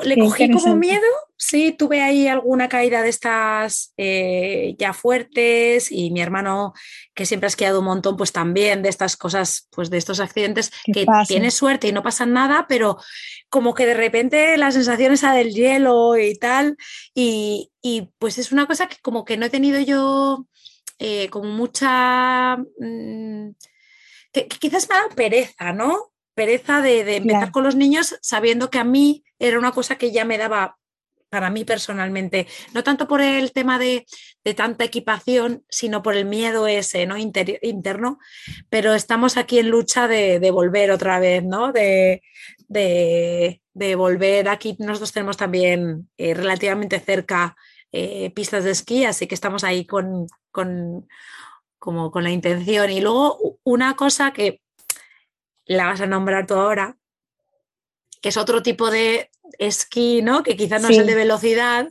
le 0.03 0.17
cogí 0.17 0.49
como 0.51 0.75
miedo, 0.75 1.07
sí, 1.37 1.71
tuve 1.71 2.01
ahí 2.01 2.27
alguna 2.27 2.69
caída 2.69 3.01
de 3.01 3.09
estas 3.09 3.93
eh, 3.97 4.75
ya 4.77 4.93
fuertes 4.93 5.91
y 5.91 6.11
mi 6.11 6.21
hermano, 6.21 6.73
que 7.15 7.25
siempre 7.25 7.47
ha 7.47 7.49
esquiado 7.49 7.79
un 7.79 7.85
montón, 7.85 8.15
pues 8.15 8.31
también 8.31 8.83
de 8.83 8.89
estas 8.89 9.17
cosas, 9.17 9.67
pues 9.71 9.89
de 9.89 9.97
estos 9.97 10.19
accidentes 10.19 10.71
que 10.85 11.05
tiene 11.27 11.49
suerte 11.49 11.87
y 11.87 11.91
no 11.91 12.03
pasa 12.03 12.25
nada, 12.25 12.67
pero 12.69 12.97
como 13.49 13.73
que 13.73 13.87
de 13.87 13.95
repente 13.95 14.55
la 14.57 14.71
sensación 14.71 15.13
esa 15.13 15.33
del 15.33 15.51
hielo 15.51 16.17
y 16.17 16.35
tal, 16.35 16.77
y, 17.15 17.71
pues 18.19 18.37
es 18.37 18.51
una 18.51 18.67
cosa 18.67 18.87
que 18.87 18.97
como 19.01 19.25
que 19.25 19.35
no 19.35 19.47
he 19.47 19.49
tenido 19.49 19.79
yo 19.79 20.45
eh, 20.99 21.27
como 21.29 21.49
mucha... 21.49 22.57
Mm, 22.79 23.49
que, 24.31 24.47
quizás 24.47 24.87
me 24.87 24.95
ha 24.95 24.99
dado 24.99 25.15
pereza, 25.15 25.73
¿no? 25.73 26.10
Pereza 26.33 26.81
de, 26.81 27.17
empezar 27.17 27.51
con 27.51 27.63
los 27.63 27.75
niños 27.75 28.17
sabiendo 28.21 28.69
que 28.69 28.79
a 28.79 28.83
mí 28.83 29.23
era 29.39 29.59
una 29.59 29.71
cosa 29.71 29.97
que 29.97 30.11
ya 30.11 30.25
me 30.25 30.37
daba 30.37 30.77
para 31.31 31.49
mí 31.49 31.63
personalmente, 31.63 32.45
no 32.73 32.83
tanto 32.83 33.07
por 33.07 33.21
el 33.21 33.53
tema 33.53 33.79
de, 33.79 34.05
tanta 34.55 34.83
equipación, 34.83 35.63
sino 35.69 36.03
por 36.03 36.17
el 36.17 36.25
miedo 36.25 36.67
ese 36.67 37.05
¿no? 37.05 37.15
interno, 37.17 38.19
pero 38.69 38.93
estamos 38.93 39.37
aquí 39.37 39.57
en 39.57 39.69
lucha 39.69 40.09
de, 40.09 40.51
volver 40.51 40.91
otra 40.91 41.19
vez, 41.19 41.41
¿no? 41.43 41.71
De, 41.71 42.21
volver 43.95 44.49
aquí. 44.49 44.75
Nosotros 44.79 45.13
tenemos 45.13 45.37
también 45.37 46.09
eh, 46.17 46.33
relativamente 46.33 46.99
cerca 46.99 47.55
eh, 47.93 48.31
pistas 48.31 48.65
de 48.65 48.71
esquí, 48.71 49.05
así 49.05 49.25
que 49.25 49.35
estamos 49.35 49.63
ahí 49.63 49.85
con, 49.85 50.27
con, 50.51 51.07
como 51.79 52.11
con 52.11 52.25
la 52.25 52.31
intención. 52.31 52.89
Y 52.89 52.99
luego 52.99 53.57
una 53.63 53.95
cosa 53.95 54.33
que 54.33 54.61
la 55.75 55.85
vas 55.85 56.01
a 56.01 56.07
nombrar 56.07 56.47
tú 56.47 56.55
ahora, 56.55 56.97
que 58.21 58.29
es 58.29 58.37
otro 58.37 58.61
tipo 58.61 58.91
de 58.91 59.29
esquí, 59.57 60.21
¿no? 60.21 60.43
Que 60.43 60.55
quizás 60.55 60.81
no 60.81 60.89
es 60.89 60.97
el 60.97 61.07
de 61.07 61.15
velocidad, 61.15 61.87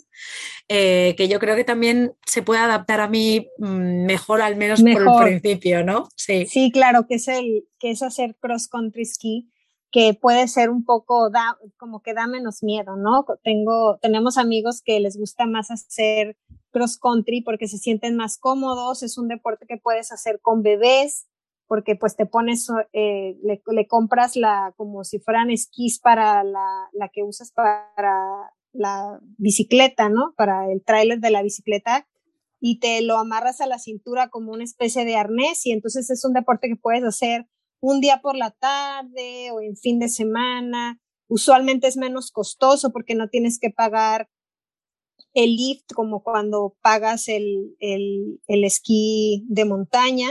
eh, 0.69 1.15
que 1.17 1.29
yo 1.29 1.39
creo 1.41 1.57
que 1.57 1.65
también 1.65 2.15
se 2.25 2.43
puede 2.43 2.61
adaptar 2.61 3.01
a 3.01 3.09
mí 3.09 3.49
mm, 3.59 4.05
mejor, 4.05 4.41
al 4.41 4.57
menos 4.57 4.83
por 4.83 5.03
el 5.03 5.41
principio, 5.41 5.85
¿no? 5.85 6.09
Sí. 6.15 6.47
Sí, 6.47 6.71
claro, 6.71 7.07
que 7.09 7.17
es 7.17 7.29
el, 7.29 7.65
que 7.79 7.91
es 7.91 8.03
hacer 8.03 8.37
cross 8.39 8.69
country 8.69 9.05
ski, 9.05 9.51
que 9.91 10.15
puede 10.15 10.47
ser 10.47 10.71
un 10.71 10.85
poco, 10.85 11.31
da, 11.31 11.59
como 11.77 12.01
que 12.03 12.15
da 12.15 12.27
menos 12.27 12.63
miedo, 12.63 12.97
¿no? 12.97 13.27
Tengo, 13.43 13.99
tenemos 14.01 14.39
amigos 14.39 14.83
que 14.83 15.01
les 15.01 15.17
gusta 15.17 15.47
más 15.47 15.71
hacer 15.71 16.37
cross 16.71 16.97
country 16.97 17.41
porque 17.43 17.67
se 17.67 17.79
sienten 17.79 18.17
más 18.17 18.39
cómodos, 18.39 19.03
es 19.03 19.19
un 19.19 19.27
deporte 19.27 19.67
que 19.67 19.77
puedes 19.77 20.13
hacer 20.13 20.39
con 20.41 20.63
bebés, 20.63 21.27
porque 21.71 21.95
pues 21.95 22.17
te 22.17 22.27
pones, 22.27 22.67
eh, 22.93 23.39
le, 23.45 23.87
compras 23.87 24.35
la, 24.35 24.75
como 24.77 25.05
si 25.05 25.21
fueran 25.21 25.51
esquís 25.51 26.01
para 26.01 26.43
la, 26.43 26.67
la, 26.93 27.11
que 27.11 27.23
usas 27.23 27.53
para 27.53 28.53
la 28.73 29.21
bicicleta, 29.39 30.09
¿no? 30.09 30.35
Para 30.37 30.69
el 30.73 30.83
tráiler 30.85 31.21
de 31.21 31.31
la 31.31 31.45
bicicleta 31.45 32.09
y 32.59 32.81
te 32.81 33.03
lo 33.03 33.19
amarras 33.19 33.61
a 33.61 33.69
la 33.69 33.79
cintura 33.79 34.31
como 34.31 34.51
una 34.51 34.65
especie 34.65 35.05
de 35.05 35.15
arnés 35.15 35.65
y 35.65 35.71
entonces 35.71 36.11
es 36.11 36.25
un 36.25 36.33
deporte 36.33 36.67
que 36.67 36.75
puedes 36.75 37.05
hacer 37.05 37.47
un 37.79 38.01
día 38.01 38.21
por 38.21 38.35
la 38.37 38.51
tarde 38.51 39.53
o 39.53 39.61
en 39.61 39.77
fin 39.77 40.01
de 40.01 40.09
semana. 40.09 40.99
Usualmente 41.29 41.87
es 41.87 41.97
menos 41.97 42.33
costoso 42.33 42.91
porque 42.91 43.15
no 43.15 43.29
tienes 43.29 43.61
que 43.61 43.71
pagar 43.71 44.29
el 45.35 45.55
lift 45.55 45.93
como 45.95 46.25
cuando 46.25 46.77
pagas 46.83 47.29
el, 47.29 47.77
el, 47.79 48.41
el 48.49 48.65
esquí 48.65 49.45
de 49.49 49.67
montaña. 49.67 50.31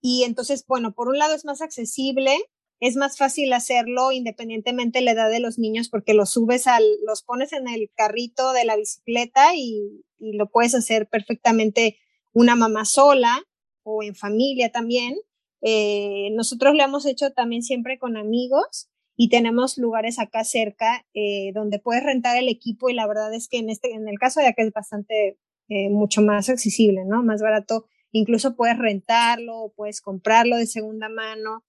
Y 0.00 0.24
entonces, 0.24 0.64
bueno, 0.66 0.94
por 0.94 1.08
un 1.08 1.18
lado 1.18 1.34
es 1.34 1.44
más 1.44 1.60
accesible, 1.60 2.36
es 2.80 2.96
más 2.96 3.16
fácil 3.16 3.52
hacerlo 3.52 4.12
independientemente 4.12 5.00
de 5.00 5.04
la 5.04 5.12
edad 5.12 5.30
de 5.30 5.40
los 5.40 5.58
niños 5.58 5.88
porque 5.88 6.14
los 6.14 6.30
subes 6.30 6.66
al, 6.66 6.84
los 7.04 7.22
pones 7.22 7.52
en 7.52 7.68
el 7.68 7.90
carrito 7.96 8.52
de 8.52 8.64
la 8.64 8.76
bicicleta 8.76 9.54
y, 9.54 10.04
lo 10.20 10.50
puedes 10.50 10.74
hacer 10.74 11.06
perfectamente 11.06 11.96
una 12.32 12.56
mamá 12.56 12.84
sola 12.84 13.40
o 13.84 14.02
en 14.02 14.16
familia 14.16 14.72
también. 14.72 15.14
Eh, 15.62 16.30
nosotros 16.32 16.74
lo 16.74 16.82
hemos 16.82 17.06
hecho 17.06 17.30
también 17.30 17.62
siempre 17.62 18.00
con 18.00 18.16
amigos 18.16 18.88
y 19.16 19.28
tenemos 19.28 19.78
lugares 19.78 20.18
acá 20.18 20.42
cerca 20.42 21.06
eh, 21.14 21.52
donde 21.54 21.78
puedes 21.78 22.02
rentar 22.02 22.36
el 22.36 22.48
equipo 22.48 22.90
y 22.90 22.94
la 22.94 23.06
verdad 23.06 23.32
es 23.32 23.46
que 23.46 23.58
en 23.58 23.70
este, 23.70 23.92
en 23.92 24.08
el 24.08 24.18
caso 24.18 24.40
de 24.40 24.48
acá 24.48 24.64
es 24.64 24.72
bastante 24.72 25.38
eh, 25.68 25.88
mucho 25.88 26.20
más 26.20 26.48
accesible, 26.48 27.04
¿no? 27.04 27.22
Más 27.22 27.40
barato 27.40 27.86
Incluso 28.12 28.56
puedes 28.56 28.78
rentarlo 28.78 29.58
o 29.58 29.72
puedes 29.72 30.00
comprarlo 30.00 30.56
de 30.56 30.66
segunda 30.66 31.08
mano. 31.08 31.64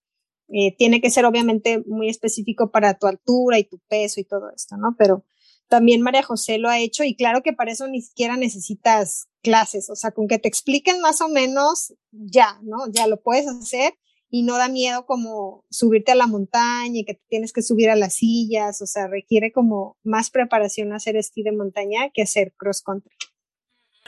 Eh, 0.48 0.76
tiene 0.78 1.02
que 1.02 1.12
ser 1.12 1.26
obviamente 1.26 1.84
muy 1.86 2.10
específico 2.10 2.72
para 2.72 2.96
tu 2.96 3.08
altura 3.08 3.60
y 3.60 3.66
tu 3.66 3.80
peso 3.88 4.20
y 4.20 4.24
todo 4.24 4.50
esto, 4.56 4.78
¿no? 4.78 4.96
Pero 4.98 5.24
también 5.68 6.02
María 6.02 6.24
José 6.24 6.58
lo 6.58 6.70
ha 6.70 6.80
hecho 6.80 7.04
y 7.04 7.16
claro 7.16 7.44
que 7.44 7.54
para 7.54 7.72
eso 7.72 7.88
ni 7.88 8.02
siquiera 8.02 8.36
necesitas 8.36 9.28
clases, 9.44 9.90
o 9.90 9.96
sea, 9.96 10.12
con 10.12 10.28
que 10.28 10.40
te 10.40 10.48
expliquen 10.48 11.00
más 11.02 11.22
o 11.22 11.30
menos, 11.30 11.94
ya, 12.12 12.60
¿no? 12.64 12.92
Ya 12.92 13.06
lo 13.06 13.22
puedes 13.22 13.48
hacer 13.48 13.94
y 14.32 14.44
no 14.44 14.58
da 14.58 14.68
miedo 14.68 15.06
como 15.06 15.66
subirte 15.70 16.12
a 16.12 16.16
la 16.16 16.28
montaña 16.28 17.00
y 17.00 17.06
que 17.06 17.20
tienes 17.30 17.54
que 17.54 17.62
subir 17.62 17.90
a 17.90 17.96
las 17.96 18.16
sillas, 18.16 18.82
o 18.82 18.88
sea, 18.88 19.08
requiere 19.08 19.52
como 19.52 19.98
más 20.04 20.32
preparación 20.32 20.94
hacer 20.94 21.16
esquí 21.16 21.44
de 21.44 21.52
montaña 21.52 22.10
que 22.14 22.24
hacer 22.24 22.54
cross 22.58 22.82
country 22.82 23.16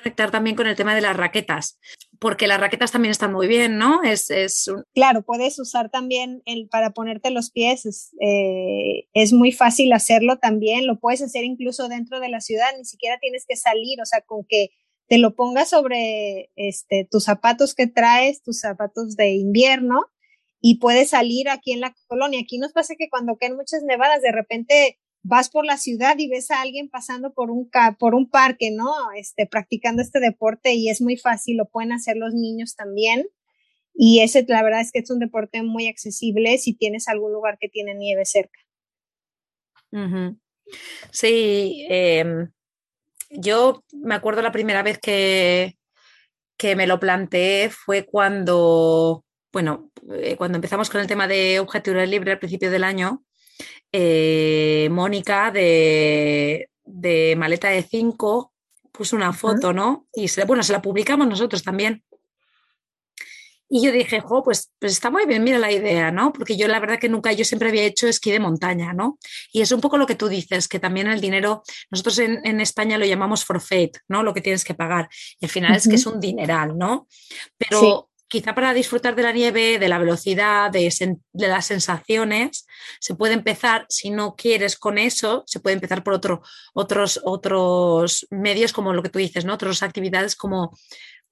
conectar 0.01 0.31
también 0.31 0.55
con 0.55 0.67
el 0.67 0.75
tema 0.75 0.95
de 0.95 1.01
las 1.01 1.15
raquetas, 1.15 1.79
porque 2.19 2.47
las 2.47 2.59
raquetas 2.59 2.91
también 2.91 3.11
están 3.11 3.31
muy 3.31 3.47
bien, 3.47 3.77
¿no? 3.77 4.03
Es, 4.03 4.29
es 4.29 4.69
Claro, 4.93 5.21
puedes 5.21 5.59
usar 5.59 5.89
también 5.89 6.41
el, 6.45 6.67
para 6.69 6.91
ponerte 6.91 7.31
los 7.31 7.51
pies, 7.51 7.85
es, 7.85 8.15
eh, 8.19 9.07
es, 9.13 9.33
muy 9.33 9.51
fácil 9.51 9.93
hacerlo 9.93 10.37
también, 10.37 10.87
lo 10.87 10.99
puedes 10.99 11.21
hacer 11.21 11.43
incluso 11.43 11.87
dentro 11.87 12.19
de 12.19 12.29
la 12.29 12.41
ciudad, 12.41 12.67
ni 12.77 12.85
siquiera 12.85 13.19
tienes 13.19 13.45
que 13.47 13.55
salir, 13.55 14.01
o 14.01 14.05
sea, 14.05 14.21
con 14.21 14.45
que 14.47 14.71
te 15.07 15.17
lo 15.17 15.35
pongas 15.35 15.69
sobre 15.69 16.51
este, 16.55 17.07
tus 17.09 17.25
zapatos 17.25 17.75
que 17.75 17.87
traes, 17.87 18.41
tus 18.43 18.59
zapatos 18.59 19.15
de 19.15 19.31
invierno, 19.31 20.05
y 20.61 20.75
puedes 20.75 21.09
salir 21.09 21.49
aquí 21.49 21.73
en 21.73 21.81
la 21.81 21.95
colonia. 22.07 22.39
Aquí 22.39 22.59
nos 22.59 22.71
pasa 22.71 22.95
que 22.95 23.09
cuando 23.09 23.35
caen 23.35 23.55
muchas 23.55 23.83
nevadas, 23.83 24.21
de 24.21 24.31
repente 24.31 24.99
vas 25.23 25.49
por 25.49 25.65
la 25.65 25.77
ciudad 25.77 26.17
y 26.17 26.27
ves 26.27 26.51
a 26.51 26.61
alguien 26.61 26.89
pasando 26.89 27.33
por 27.33 27.51
un, 27.51 27.69
por 27.99 28.15
un 28.15 28.29
parque, 28.29 28.71
¿no? 28.71 28.93
Este, 29.15 29.45
practicando 29.45 30.01
este 30.01 30.19
deporte 30.19 30.73
y 30.73 30.89
es 30.89 31.01
muy 31.01 31.17
fácil, 31.17 31.57
lo 31.57 31.69
pueden 31.69 31.91
hacer 31.91 32.17
los 32.17 32.33
niños 32.33 32.75
también. 32.75 33.27
Y 33.93 34.21
ese, 34.21 34.45
la 34.47 34.63
verdad 34.63 34.81
es 34.81 34.91
que 34.91 34.99
es 34.99 35.11
un 35.11 35.19
deporte 35.19 35.61
muy 35.63 35.87
accesible 35.87 36.57
si 36.57 36.73
tienes 36.73 37.07
algún 37.07 37.33
lugar 37.33 37.57
que 37.59 37.69
tiene 37.69 37.93
nieve 37.93 38.25
cerca. 38.25 38.59
Sí, 41.11 41.85
em, 41.89 42.49
yo 43.29 43.83
me 43.91 44.15
acuerdo 44.15 44.41
la 44.41 44.53
primera 44.53 44.83
vez 44.83 44.97
que, 44.97 45.77
que 46.57 46.75
me 46.75 46.87
lo 46.87 46.99
planteé 46.99 47.69
fue 47.69 48.05
cuando, 48.05 49.25
bueno, 49.51 49.91
eh, 50.13 50.37
cuando 50.37 50.57
empezamos 50.57 50.89
con 50.89 51.01
el 51.01 51.07
tema 51.07 51.27
de 51.27 51.59
objetivo 51.59 51.99
libre 51.99 52.31
al 52.31 52.39
principio 52.39 52.71
del 52.71 52.85
año, 52.85 53.23
eh, 53.91 54.87
Mónica 54.91 55.51
de, 55.51 56.69
Maleta 57.37 57.69
de 57.69 57.83
5 57.83 58.53
puso 58.91 59.15
una 59.15 59.33
foto, 59.33 59.73
¿no? 59.73 60.07
Y 60.13 60.27
se, 60.27 60.45
bueno, 60.45 60.63
se 60.63 60.73
la 60.73 60.81
publicamos 60.81 61.27
nosotros 61.27 61.63
también. 61.63 62.03
Y 63.73 63.81
yo 63.81 63.93
dije, 63.93 64.19
jo, 64.19 64.43
pues, 64.43 64.69
pues 64.79 64.91
está 64.91 65.09
muy 65.09 65.25
bien, 65.25 65.45
mira 65.45 65.57
la 65.57 65.71
idea, 65.71 66.11
¿no? 66.11 66.33
Porque 66.33 66.57
yo 66.57 66.67
la 66.67 66.81
verdad 66.81 66.99
que 66.99 67.07
nunca, 67.07 67.31
yo 67.31 67.45
siempre 67.45 67.69
había 67.69 67.85
hecho 67.85 68.05
esquí 68.05 68.29
de 68.29 68.41
montaña, 68.41 68.91
¿no? 68.91 69.17
Y 69.53 69.61
es 69.61 69.71
un 69.71 69.79
poco 69.79 69.97
lo 69.97 70.05
que 70.05 70.15
tú 70.15 70.27
dices, 70.27 70.67
que 70.67 70.77
también 70.77 71.07
el 71.07 71.21
dinero, 71.21 71.63
nosotros 71.89 72.19
en, 72.19 72.59
España 72.59 72.97
lo 72.97 73.05
llamamos 73.05 73.45
forfeit, 73.45 73.97
¿no? 74.09 74.23
Lo 74.23 74.33
que 74.33 74.41
tienes 74.41 74.65
que 74.65 74.73
pagar. 74.73 75.07
Y 75.39 75.45
al 75.45 75.51
final 75.51 75.73
es 75.73 75.87
que 75.87 75.95
es 75.95 76.05
un 76.05 76.19
dineral, 76.19 76.77
¿no? 76.77 77.07
Pero 77.57 78.10
quizá 78.31 78.55
para 78.55 78.73
disfrutar 78.73 79.13
de 79.13 79.23
la 79.23 79.33
nieve, 79.33 79.77
de 79.77 79.89
la 79.89 79.97
velocidad, 79.97 80.71
de, 80.71 80.89
las 81.33 81.65
sensaciones, 81.65 82.65
se 83.01 83.13
puede 83.13 83.33
empezar, 83.33 83.85
si 83.89 84.09
no 84.09 84.37
quieres 84.37 84.77
con 84.77 84.97
eso, 84.97 85.43
se 85.45 85.59
puede 85.59 85.73
empezar 85.73 86.01
por 86.01 86.13
otro, 86.13 86.41
otros, 86.73 87.19
otros 87.25 88.25
medios 88.31 88.71
como 88.71 88.93
lo 88.93 89.03
que 89.03 89.09
tú 89.09 89.19
dices, 89.19 89.43
¿no? 89.43 89.55
Otras 89.55 89.83
actividades 89.83 90.37
como, 90.37 90.71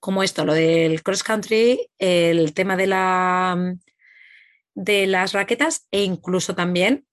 como 0.01 0.23
esto, 0.23 0.43
lo 0.43 0.53
del 0.53 1.01
cross 1.01 1.23
country, 1.23 1.89
el 1.99 2.53
tema 2.53 2.75
de, 2.75 2.87
la, 2.87 3.75
de 4.75 5.07
las 5.07 5.31
raquetas 5.31 5.87
e 5.91 6.03
incluso 6.03 6.53
también 6.53 7.05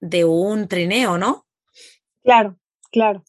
de 0.00 0.26
un 0.26 0.68
trineo, 0.68 1.16
¿no? 1.16 1.46
Claro, 2.22 2.58
claro. 2.92 3.24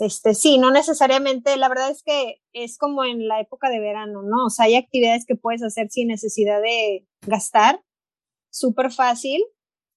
Este, 0.00 0.34
sí, 0.34 0.58
no 0.58 0.70
necesariamente, 0.70 1.56
la 1.56 1.68
verdad 1.68 1.90
es 1.90 2.02
que 2.02 2.40
es 2.52 2.78
como 2.78 3.04
en 3.04 3.28
la 3.28 3.40
época 3.40 3.68
de 3.68 3.80
verano, 3.80 4.22
¿no? 4.22 4.46
O 4.46 4.50
sea, 4.50 4.66
hay 4.66 4.76
actividades 4.76 5.26
que 5.26 5.36
puedes 5.36 5.62
hacer 5.62 5.90
sin 5.90 6.08
necesidad 6.08 6.60
de 6.62 7.06
gastar, 7.26 7.82
súper 8.50 8.90
fácil, 8.92 9.42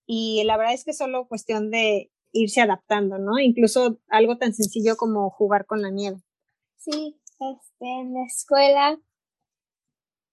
y 0.06 0.44
la 0.46 0.58
verdad 0.58 0.74
es 0.74 0.84
que 0.84 0.92
es 0.92 0.98
solo 0.98 1.28
cuestión 1.28 1.72
de 1.72 2.12
irse 2.34 2.62
adaptando, 2.62 3.18
¿no? 3.18 3.40
Incluso 3.40 4.00
algo 4.10 4.38
tan 4.38 4.54
sencillo 4.54 4.98
como 4.98 5.30
jugar 5.30 5.66
con 5.66 5.82
la 5.82 5.90
nieve. 5.90 6.18
Sí, 6.78 7.20
este, 7.30 7.86
en 7.86 8.14
la 8.14 8.26
escuela, 8.26 9.00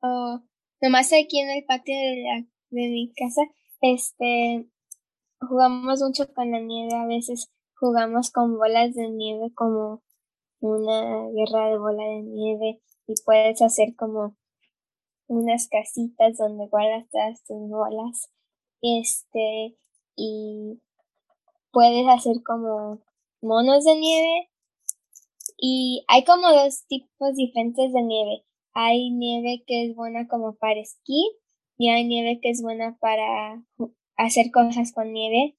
o 0.03 0.41
nomás 0.81 1.13
aquí 1.13 1.39
en 1.39 1.51
el 1.51 1.65
patio 1.65 1.95
de, 1.95 2.49
de 2.71 2.89
mi 2.89 3.13
casa, 3.13 3.43
este, 3.83 4.69
jugamos 5.41 6.01
mucho 6.01 6.33
con 6.35 6.51
la 6.51 6.61
nieve 6.61 6.95
a 6.95 7.07
veces 7.07 7.51
jugamos 7.81 8.31
con 8.31 8.59
bolas 8.59 8.95
de 8.95 9.09
nieve 9.09 9.53
como 9.55 10.03
una 10.61 11.31
guerra 11.31 11.71
de 11.71 11.79
bola 11.79 12.05
de 12.05 12.23
nieve 12.23 12.83
y 13.07 13.15
puedes 13.25 13.63
hacer 13.63 13.97
como 13.97 14.37
unas 15.27 15.67
casitas 15.69 16.37
donde 16.37 16.69
guardas 16.69 17.09
todas 17.11 17.43
tus 17.45 17.69
bolas. 17.71 18.31
Este, 18.83 19.77
y 20.15 20.81
puedes 21.73 22.07
hacer 22.09 22.43
como 22.45 23.01
monos 23.41 23.85
de 23.85 23.97
nieve. 23.97 24.51
Y 25.57 26.05
hay 26.09 26.25
como 26.25 26.53
dos 26.53 26.87
tipos 26.87 27.35
diferentes 27.35 27.93
de 27.93 28.03
nieve. 28.03 28.45
Hay 28.75 29.11
nieve 29.11 29.65
que 29.67 29.87
es 29.87 29.97
buena 29.97 30.29
como 30.29 30.55
para 30.57 30.81
esquí 30.81 31.37
y 31.79 31.89
hay 31.89 32.05
nieve 32.05 32.41
que 32.43 32.51
es 32.51 32.63
buena 32.63 32.99
para 33.01 33.65
hacer 34.17 34.51
cosas 34.51 34.93
con 34.93 35.13
nieve 35.13 35.57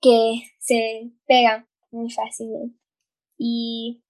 que 0.00 0.42
se 0.58 1.10
pega 1.26 1.66
muy 1.90 2.10
fácil. 2.10 2.78
Y 3.36 4.02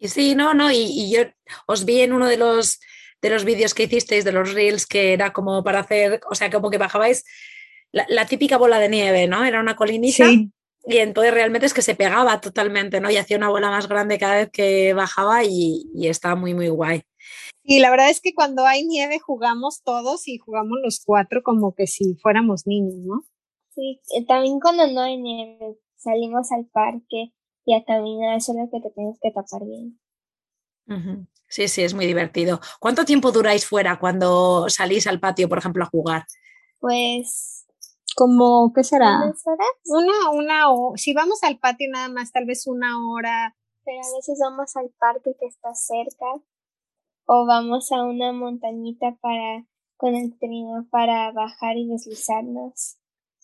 sí, 0.00 0.34
no, 0.34 0.54
no, 0.54 0.70
y, 0.70 1.10
yo 1.10 1.22
os 1.66 1.84
vi 1.84 2.00
en 2.00 2.12
uno 2.12 2.26
de 2.26 2.36
los 2.36 2.80
de 3.20 3.30
los 3.30 3.44
vídeos 3.44 3.74
que 3.74 3.82
hicisteis, 3.84 4.24
de 4.24 4.30
los 4.30 4.54
reels, 4.54 4.86
que 4.86 5.12
era 5.12 5.32
como 5.32 5.64
para 5.64 5.80
hacer, 5.80 6.20
o 6.30 6.36
sea, 6.36 6.50
como 6.50 6.70
que 6.70 6.78
bajabais 6.78 7.24
la, 7.90 8.26
típica 8.26 8.56
bola 8.56 8.78
de 8.78 8.88
nieve, 8.88 9.26
¿no? 9.26 9.44
Era 9.44 9.58
una 9.58 9.74
colinita. 9.74 10.24
Y 10.30 10.98
entonces 10.98 11.34
realmente 11.34 11.66
es 11.66 11.74
que 11.74 11.82
se 11.82 11.96
pegaba 11.96 12.40
totalmente, 12.40 13.00
¿no? 13.00 13.10
Y 13.10 13.16
hacía 13.16 13.36
una 13.36 13.48
bola 13.48 13.70
más 13.70 13.88
grande 13.88 14.18
cada 14.18 14.36
vez 14.36 14.50
que 14.52 14.94
bajaba 14.94 15.42
y, 15.44 15.84
y 15.94 16.06
estaba 16.06 16.36
muy, 16.36 16.54
muy 16.54 16.68
guay. 16.68 17.02
Y 17.62 17.80
la 17.80 17.90
verdad 17.90 18.10
es 18.10 18.20
que 18.20 18.34
cuando 18.34 18.64
hay 18.64 18.84
nieve 18.84 19.18
jugamos 19.18 19.82
todos 19.82 20.26
y 20.26 20.38
jugamos 20.38 20.78
los 20.82 21.02
cuatro 21.04 21.42
como 21.42 21.74
que 21.74 21.86
si 21.86 22.14
fuéramos 22.14 22.66
niños, 22.66 22.96
¿no? 23.04 23.24
Sí, 23.74 24.00
eh, 24.16 24.24
también 24.26 24.58
cuando 24.60 24.86
no 24.86 25.02
hay 25.02 25.18
nieve 25.18 25.78
salimos 25.96 26.50
al 26.52 26.66
parque 26.66 27.34
y 27.64 27.74
a 27.74 27.84
caminar, 27.84 28.40
solo 28.40 28.68
que 28.72 28.80
te 28.80 28.90
tienes 28.90 29.18
que 29.20 29.30
tapar 29.30 29.66
bien. 29.66 30.00
Sí, 31.48 31.68
sí, 31.68 31.82
es 31.82 31.92
muy 31.92 32.06
divertido. 32.06 32.60
¿Cuánto 32.80 33.04
tiempo 33.04 33.30
duráis 33.30 33.66
fuera 33.66 33.98
cuando 33.98 34.68
salís 34.70 35.06
al 35.06 35.20
patio, 35.20 35.48
por 35.48 35.58
ejemplo, 35.58 35.84
a 35.84 35.88
jugar? 35.88 36.24
Pues 36.80 37.66
como, 38.16 38.72
¿qué 38.74 38.82
será? 38.84 39.32
Una, 39.84 40.30
una, 40.32 40.72
o 40.72 40.96
si 40.96 41.12
vamos 41.12 41.42
al 41.42 41.58
patio 41.58 41.88
nada 41.90 42.08
más, 42.08 42.32
tal 42.32 42.46
vez 42.46 42.66
una 42.66 43.06
hora. 43.06 43.54
Pero 43.84 43.98
a 43.98 44.16
veces 44.16 44.38
vamos 44.40 44.74
al 44.76 44.90
parque 44.98 45.36
que 45.38 45.46
está 45.46 45.74
cerca 45.74 46.26
o 47.30 47.44
vamos 47.44 47.92
a 47.92 48.02
una 48.04 48.32
montañita 48.32 49.14
para 49.20 49.66
con 49.98 50.14
el 50.14 50.38
trino 50.38 50.86
para 50.90 51.30
bajar 51.32 51.76
y 51.76 51.86
deslizarnos. 51.86 52.96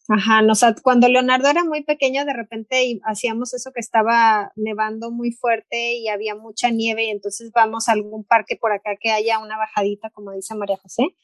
Ajá, 0.09 0.41
nos, 0.43 0.63
cuando 0.83 1.09
Leonardo 1.09 1.49
era 1.49 1.65
muy 1.65 1.83
pequeño, 1.83 2.25
de 2.25 2.33
repente 2.33 3.01
hacíamos 3.05 3.53
eso 3.53 3.73
que 3.73 3.81
estaba 3.81 4.53
nevando 4.55 5.11
muy 5.11 5.33
fuerte 5.33 5.97
y 5.97 6.09
había 6.09 6.35
mucha 6.35 6.71
nieve, 6.71 7.05
y 7.05 7.11
entonces 7.11 7.51
vamos 7.53 7.89
a 7.89 7.93
algún 7.93 8.25
parque 8.25 8.57
por 8.57 8.73
acá 8.73 8.97
que 8.99 9.11
haya 9.11 9.39
una 9.39 9.59
bajadita, 9.59 10.11
como 10.11 10.33
dice 10.33 10.55
María 10.55 10.77
José, 10.77 11.15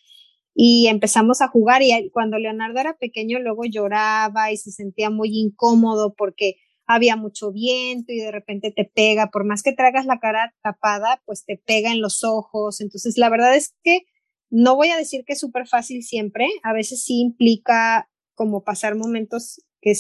y 0.55 0.89
empezamos 0.89 1.41
a 1.41 1.49
jugar. 1.49 1.83
Y 1.83 2.11
cuando 2.11 2.39
Leonardo 2.39 2.79
era 2.81 2.97
pequeño, 2.97 3.39
luego 3.39 3.65
lloraba 3.65 4.51
y 4.51 4.57
se 4.57 4.71
sentía 4.71 5.09
muy 5.11 5.31
incómodo 5.39 6.15
porque 6.15 6.57
había 6.93 7.15
mucho 7.15 7.53
viento 7.53 8.13
y 8.13 8.19
de 8.19 8.33
repente 8.33 8.73
te 8.73 8.85
pega, 8.85 9.29
por 9.29 9.45
más 9.45 9.63
que 9.63 9.73
tragas 9.73 10.07
la 10.07 10.19
cara 10.19 10.53
tapada, 10.61 11.23
pues 11.25 11.45
te 11.45 11.57
pega 11.57 11.93
en 11.93 12.01
los 12.01 12.25
ojos. 12.25 12.81
Entonces, 12.81 13.17
la 13.17 13.29
verdad 13.31 13.55
es 13.55 13.77
que 13.85 14.07
no 14.51 14.75
voy 14.75 14.89
a 14.89 14.97
decir 14.97 15.25
que 15.25 15.35
es 15.35 15.39
súper 15.39 15.69
fácil 15.69 16.03
siempre, 16.03 16.49
a 16.65 16.73
veces 16.73 17.05
sí 17.05 17.21
implica 17.21 18.11
como 18.35 18.65
pasar 18.65 18.97
momentos 18.97 19.63
que, 19.81 19.95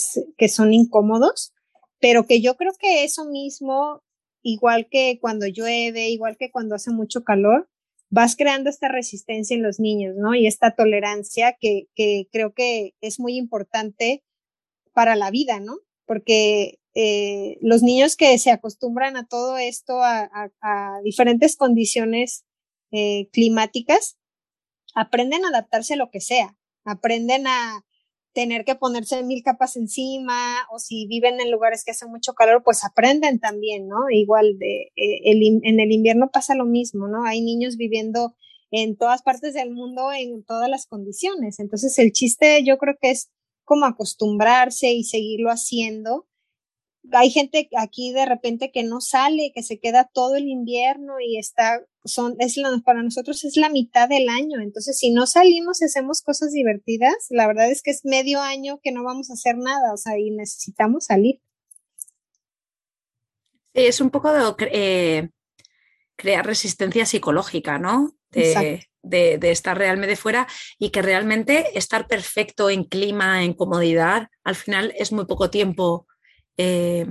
son 0.48 0.72
incómodos, 0.72 1.52
pero 2.00 2.26
que 2.26 2.40
yo 2.40 2.56
creo 2.56 2.72
que 2.76 3.04
eso 3.04 3.24
mismo, 3.24 4.02
igual 4.42 4.88
que 4.90 5.18
cuando 5.20 5.46
llueve, 5.46 6.08
igual 6.08 6.36
que 6.36 6.50
cuando 6.50 6.74
hace 6.74 6.90
mucho 6.90 7.22
calor, 7.22 7.68
vas 8.08 8.34
creando 8.34 8.68
esta 8.68 8.88
resistencia 8.88 9.54
en 9.54 9.62
los 9.62 9.78
niños, 9.78 10.16
¿no? 10.16 10.34
Y 10.34 10.48
esta 10.48 10.74
tolerancia 10.74 11.56
que 11.60 11.86
creo 12.32 12.52
que 12.52 12.94
es 13.00 13.20
muy 13.20 13.36
importante 13.36 14.24
para 14.92 15.14
la 15.14 15.30
vida, 15.30 15.60
¿no? 15.60 15.76
Porque 16.10 16.80
eh, 16.96 17.56
los 17.60 17.84
niños 17.84 18.16
que 18.16 18.36
se 18.38 18.50
acostumbran 18.50 19.16
a 19.16 19.28
todo 19.28 19.58
esto, 19.58 20.02
a, 20.02 21.00
diferentes 21.04 21.56
condiciones 21.56 22.44
eh, 22.90 23.28
climáticas, 23.32 24.18
aprenden 24.96 25.44
a 25.44 25.50
adaptarse 25.50 25.94
a 25.94 25.96
lo 25.96 26.10
que 26.10 26.20
sea, 26.20 26.56
aprenden 26.84 27.46
a 27.46 27.84
tener 28.32 28.64
que 28.64 28.74
ponerse 28.74 29.22
mil 29.22 29.44
capas 29.44 29.76
encima 29.76 30.66
o 30.72 30.80
si 30.80 31.06
viven 31.06 31.40
en 31.40 31.52
lugares 31.52 31.84
que 31.84 31.92
hace 31.92 32.06
mucho 32.06 32.34
calor, 32.34 32.64
pues 32.64 32.84
aprenden 32.84 33.38
también, 33.38 33.86
¿no? 33.86 34.10
Igual 34.10 34.58
eh, 34.60 34.90
en 34.96 35.78
el 35.78 35.92
invierno 35.92 36.32
pasa 36.32 36.56
lo 36.56 36.64
mismo, 36.64 37.06
¿no? 37.06 37.24
Hay 37.24 37.40
niños 37.40 37.76
viviendo 37.76 38.34
en 38.72 38.96
todas 38.96 39.22
partes 39.22 39.54
del 39.54 39.70
mundo 39.70 40.10
en 40.12 40.42
todas 40.42 40.68
las 40.68 40.86
condiciones. 40.86 41.60
Entonces 41.60 41.96
el 42.00 42.10
chiste 42.10 42.64
yo 42.64 42.78
creo 42.78 42.96
que 43.00 43.12
es 43.12 43.30
como 43.70 43.86
acostumbrarse 43.86 44.92
y 44.92 45.04
seguirlo 45.04 45.48
haciendo 45.48 46.26
hay 47.12 47.30
gente 47.30 47.68
aquí 47.76 48.12
de 48.12 48.26
repente 48.26 48.70
que 48.72 48.82
no 48.82 49.00
sale, 49.00 49.52
que 49.54 49.62
se 49.62 49.78
queda 49.78 50.10
todo 50.12 50.36
el 50.36 50.48
invierno 50.48 51.14
y 51.20 51.38
está, 51.38 51.82
son, 52.04 52.36
es 52.38 52.56
para 52.84 53.02
nosotros 53.02 53.44
es 53.44 53.56
la 53.56 53.68
mitad 53.68 54.08
del 54.08 54.28
año. 54.28 54.60
Entonces, 54.60 54.98
si 54.98 55.10
no 55.10 55.26
salimos 55.26 55.80
y 55.80 55.86
hacemos 55.86 56.22
cosas 56.22 56.52
divertidas, 56.52 57.14
la 57.30 57.46
verdad 57.46 57.70
es 57.70 57.82
que 57.82 57.90
es 57.90 58.04
medio 58.04 58.40
año 58.40 58.80
que 58.82 58.92
no 58.92 59.02
vamos 59.02 59.30
a 59.30 59.34
hacer 59.34 59.56
nada, 59.56 59.92
o 59.92 59.96
sea, 59.96 60.18
y 60.18 60.30
necesitamos 60.30 61.06
salir. 61.06 61.40
Es 63.72 64.00
un 64.00 64.10
poco 64.10 64.32
de 64.32 64.42
eh, 64.72 65.30
crear 66.16 66.44
resistencia 66.44 67.06
psicológica, 67.06 67.78
¿no? 67.78 68.16
De, 68.30 68.88
de, 69.02 69.38
estar 69.50 69.76
realmente 69.76 70.16
fuera 70.16 70.46
y 70.78 70.90
que 70.90 71.02
realmente 71.02 71.78
estar 71.78 72.06
perfecto 72.06 72.70
en 72.70 72.84
clima, 72.84 73.44
en 73.44 73.54
comodidad, 73.54 74.28
al 74.44 74.54
final 74.54 74.92
es 74.96 75.12
muy 75.12 75.26
poco 75.26 75.50
tiempo 75.50 76.06
eh, 76.56 77.06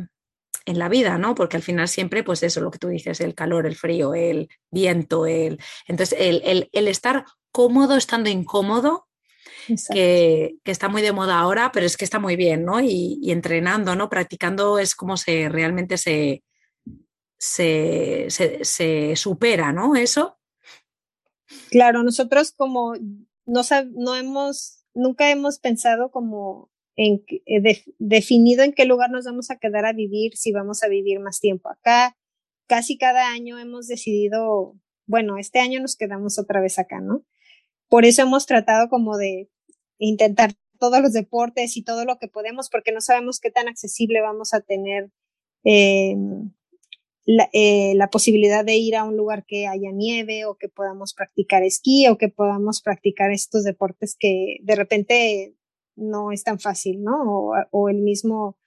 en 0.66 0.80
la 0.80 0.90
vida, 0.90 1.18
¿no? 1.18 1.36
Porque 1.36 1.58
al 1.58 1.64
final 1.64 1.88
siempre, 1.88 2.24
pues 2.24 2.44
eso, 2.44 2.62
lo 2.62 2.72
que 2.72 2.78
tú 2.78 2.90
dices, 2.90 3.20
el 3.22 3.34
calor, 3.34 3.66
el 3.66 3.76
frío, 3.76 4.14
el 4.14 4.50
viento, 4.70 5.26
el... 5.26 5.60
Entonces, 5.88 6.18
el, 6.20 6.70
estar 6.72 7.26
cómodo 7.52 7.98
estando 7.98 8.30
incómodo, 8.30 9.08
que, 9.92 10.56
está 10.66 10.88
muy 10.88 11.02
de 11.02 11.12
moda 11.12 11.40
ahora, 11.40 11.72
pero 11.72 11.86
es 11.86 11.98
que 11.98 12.06
está 12.06 12.20
muy 12.20 12.36
bien, 12.36 12.66
¿no? 12.66 12.80
Y, 12.82 13.32
entrenando, 13.32 13.96
¿no? 13.96 14.10
Practicando 14.10 14.80
es 14.80 14.96
como 14.96 15.18
se 15.18 15.50
realmente 15.50 15.98
se, 15.98 16.44
se, 17.38 18.28
se, 18.30 19.16
supera, 19.16 19.72
¿no? 19.72 19.96
Eso. 19.96 20.39
Claro, 21.70 22.04
nosotros 22.04 22.52
como 22.52 22.94
no, 23.46 23.62
no 23.96 24.16
hemos, 24.16 24.86
nunca 24.94 25.32
hemos 25.32 25.60
pensado 25.60 26.12
como 26.12 26.70
en, 26.96 27.24
eh, 27.46 27.84
definido 27.98 28.64
en 28.64 28.74
qué 28.74 28.86
lugar 28.86 29.10
nos 29.10 29.26
vamos 29.26 29.50
a 29.52 29.58
quedar 29.58 29.86
a 29.86 29.94
vivir, 29.94 30.36
si 30.36 30.52
vamos 30.52 30.84
a 30.84 30.88
vivir 30.88 31.20
más 31.20 31.40
tiempo 31.40 31.70
acá. 31.70 32.18
Casi 32.68 32.98
cada 32.98 33.30
año 33.30 33.58
hemos 33.58 33.88
decidido, 33.88 34.76
bueno, 35.08 35.38
este 35.38 35.60
año 35.60 35.80
nos 35.80 35.96
quedamos 35.96 36.38
otra 36.38 36.62
vez 36.62 36.78
acá, 36.78 37.02
¿no? 37.02 37.26
Por 37.88 38.06
eso 38.06 38.22
hemos 38.22 38.46
tratado 38.46 38.90
como 38.90 39.18
de 39.18 39.50
intentar 39.98 40.54
todos 40.78 41.02
los 41.02 41.14
deportes 41.14 41.76
y 41.78 41.84
todo 41.84 42.06
lo 42.06 42.18
que 42.20 42.28
podemos, 42.28 42.70
porque 42.70 42.92
no 42.92 43.02
sabemos 43.02 43.40
qué 43.40 43.50
tan 43.50 43.68
accesible 43.68 44.22
vamos 44.22 44.54
a 44.54 44.62
tener 44.62 45.10
eh, 45.64 46.16
la, 47.26 47.50
eh, 47.54 47.94
la, 47.96 48.10
posibilidad 48.10 48.66
de 48.66 48.78
ir 48.78 48.96
a 48.96 49.04
un 49.04 49.16
lugar 49.18 49.46
que 49.46 49.68
haya 49.68 49.92
nieve 49.92 50.46
o 50.46 50.56
que 50.56 50.70
podamos 50.70 51.14
practicar 51.14 51.64
esquí 51.64 52.08
o 52.08 52.18
que 52.18 52.30
podamos 52.30 52.82
practicar 52.82 53.32
estos 53.32 53.64
deportes 53.64 54.16
que 54.18 54.58
de 54.64 54.76
repente 54.76 55.56
no 55.96 56.32
es 56.32 56.44
tan 56.44 56.60
fácil, 56.60 57.04
¿no? 57.04 57.52
O, 57.72 57.90
el 57.90 57.98
mismo 57.98 58.58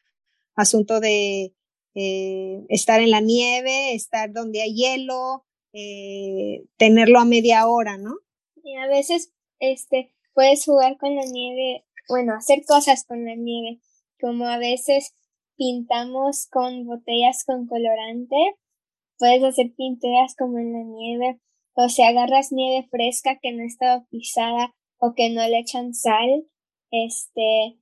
asunto 0.54 1.00
de 1.00 1.54
eh, 1.94 2.64
estar 2.68 3.00
en 3.00 3.10
la 3.10 3.20
nieve, 3.20 3.94
estar 3.94 4.32
donde 4.32 4.62
hay 4.62 4.74
hielo, 4.74 5.44
eh, 5.72 6.64
tenerlo 6.76 7.18
a 7.18 7.24
media 7.24 7.66
hora, 7.66 7.98
¿no? 7.98 8.16
Y 8.62 8.76
a 8.76 8.86
veces 8.86 9.32
este, 9.58 10.14
puedes 10.34 10.64
jugar 10.64 10.98
con 10.98 11.16
la 11.16 11.24
nieve, 11.24 11.84
bueno, 12.08 12.34
hacer 12.34 12.64
cosas 12.66 13.04
con 13.04 13.24
la 13.24 13.34
nieve, 13.34 13.80
como 14.20 14.46
a 14.46 14.58
veces 14.58 15.14
pintamos 15.62 16.48
con 16.50 16.86
botellas 16.86 17.44
con 17.46 17.68
colorante, 17.68 18.36
puedes 19.16 19.44
hacer 19.44 19.72
pinturas 19.76 20.34
como 20.36 20.58
en 20.58 20.72
la 20.72 20.82
nieve, 20.82 21.40
o 21.74 21.88
si 21.88 22.02
agarras 22.02 22.50
nieve 22.50 22.88
fresca 22.90 23.38
que 23.40 23.52
no 23.52 23.62
está 23.62 24.04
pisada 24.10 24.74
o 24.98 25.14
que 25.14 25.30
no 25.30 25.46
le 25.46 25.60
echan 25.60 25.94
sal, 25.94 26.48
este, 26.90 27.78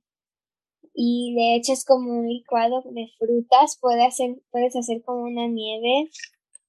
y 0.93 1.33
le 1.33 1.55
echas 1.55 1.83
como 1.83 2.19
un 2.19 2.29
licuado 2.29 2.83
de 2.91 3.07
frutas, 3.17 3.79
puedes 3.81 4.05
hacer, 4.05 4.35
puedes 4.51 4.75
hacer 4.75 5.01
como 5.03 5.23
una 5.23 5.47
nieve. 5.47 6.11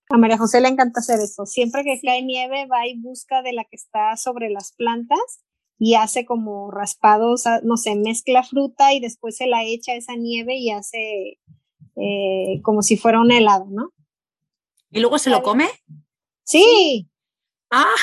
A 0.08 0.16
María 0.16 0.38
José 0.38 0.62
le 0.62 0.68
encanta 0.68 1.00
hacer 1.00 1.20
eso. 1.20 1.44
Siempre 1.44 1.84
que 1.84 2.00
cae 2.00 2.22
nieve, 2.22 2.66
va 2.68 2.86
y 2.86 2.98
busca 2.98 3.42
de 3.42 3.52
la 3.52 3.64
que 3.64 3.76
está 3.76 4.16
sobre 4.16 4.48
las 4.48 4.72
plantas 4.72 5.44
y 5.84 5.96
hace 5.96 6.24
como 6.24 6.70
raspados, 6.70 7.44
ah, 7.48 7.58
no 7.64 7.76
sé, 7.76 7.96
mezcla 7.96 8.44
fruta 8.44 8.92
y 8.92 9.00
después 9.00 9.36
se 9.36 9.48
la 9.48 9.64
echa 9.64 9.94
esa 9.94 10.14
nieve 10.14 10.54
y 10.54 10.70
hace 10.70 11.40
eh, 11.96 12.60
como 12.62 12.82
si 12.82 12.96
fuera 12.96 13.20
un 13.20 13.32
helado, 13.32 13.66
¿no? 13.68 13.92
¿Y 14.92 15.00
luego 15.00 15.18
se 15.18 15.28
lo 15.28 15.42
come? 15.42 15.68
Sí. 16.44 17.08
Ah 17.68 17.96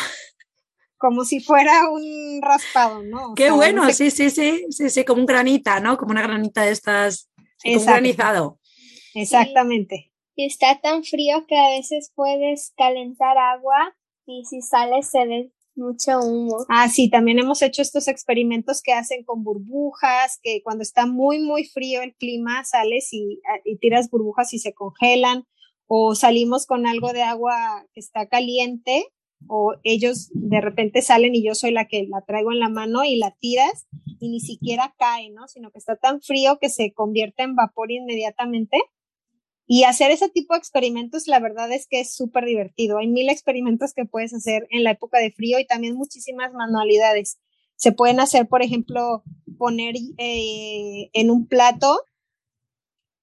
como 0.97 1.23
si 1.23 1.39
fuera 1.39 1.89
un 1.89 2.41
raspado, 2.41 3.01
¿no? 3.01 3.33
Qué 3.33 3.51
bueno, 3.51 3.89
sí, 3.93 4.11
sí, 4.11 4.29
sí, 4.29 4.65
sí, 4.69 4.89
sí, 4.89 5.05
como 5.05 5.21
un 5.21 5.25
granita, 5.25 5.79
¿no? 5.79 5.97
Como 5.97 6.11
una 6.11 6.21
granita 6.21 6.63
de 6.63 6.71
estas, 6.71 7.29
un 7.63 7.85
granizado. 7.85 8.59
Exactamente. 9.15 10.11
Y 10.35 10.45
está 10.45 10.81
tan 10.81 11.05
frío 11.05 11.45
que 11.47 11.57
a 11.57 11.69
veces 11.69 12.11
puedes 12.13 12.73
calentar 12.75 13.37
agua 13.37 13.95
y 14.25 14.43
si 14.43 14.61
sale 14.61 15.01
se 15.01 15.25
ve 15.25 15.51
mucho 15.79 16.19
humo. 16.19 16.65
Ah, 16.69 16.89
sí, 16.89 17.09
también 17.09 17.39
hemos 17.39 17.61
hecho 17.61 17.81
estos 17.81 18.07
experimentos 18.07 18.81
que 18.83 18.93
hacen 18.93 19.23
con 19.23 19.43
burbujas, 19.43 20.39
que 20.43 20.61
cuando 20.63 20.83
está 20.83 21.05
muy, 21.05 21.39
muy 21.39 21.63
frío 21.63 22.01
el 22.01 22.15
clima, 22.15 22.63
sales 22.65 23.09
y, 23.11 23.41
y 23.65 23.77
tiras 23.77 24.09
burbujas 24.09 24.53
y 24.53 24.59
se 24.59 24.73
congelan, 24.73 25.45
o 25.87 26.13
salimos 26.13 26.67
con 26.67 26.85
algo 26.85 27.13
de 27.13 27.23
agua 27.23 27.85
que 27.93 27.99
está 27.99 28.27
caliente 28.27 29.07
o 29.47 29.75
ellos 29.83 30.29
de 30.33 30.61
repente 30.61 31.01
salen 31.01 31.35
y 31.35 31.43
yo 31.43 31.55
soy 31.55 31.71
la 31.71 31.87
que 31.87 32.05
la 32.09 32.21
traigo 32.21 32.51
en 32.51 32.59
la 32.59 32.69
mano 32.69 33.03
y 33.03 33.15
la 33.15 33.31
tiras 33.39 33.87
y 34.19 34.29
ni 34.29 34.39
siquiera 34.39 34.93
cae, 34.97 35.29
¿no? 35.29 35.47
Sino 35.47 35.71
que 35.71 35.79
está 35.79 35.95
tan 35.95 36.21
frío 36.21 36.57
que 36.59 36.69
se 36.69 36.93
convierte 36.93 37.43
en 37.43 37.55
vapor 37.55 37.91
inmediatamente. 37.91 38.81
Y 39.71 39.83
hacer 39.83 40.09
ese 40.09 40.29
tipo 40.29 40.55
de 40.55 40.57
experimentos, 40.57 41.27
la 41.27 41.39
verdad 41.39 41.71
es 41.71 41.85
que 41.87 41.99
es 41.99 42.15
súper 42.15 42.43
divertido. 42.45 42.97
Hay 42.97 43.07
mil 43.07 43.29
experimentos 43.29 43.93
que 43.93 44.03
puedes 44.03 44.33
hacer 44.33 44.65
en 44.71 44.83
la 44.83 44.89
época 44.89 45.19
de 45.19 45.31
frío 45.31 45.59
y 45.59 45.67
también 45.67 45.95
muchísimas 45.95 46.51
manualidades. 46.53 47.37
Se 47.75 47.91
pueden 47.91 48.19
hacer, 48.19 48.47
por 48.47 48.63
ejemplo, 48.63 49.21
poner 49.59 49.93
eh, 50.17 51.11
en 51.13 51.29
un 51.29 51.45
plato, 51.45 52.01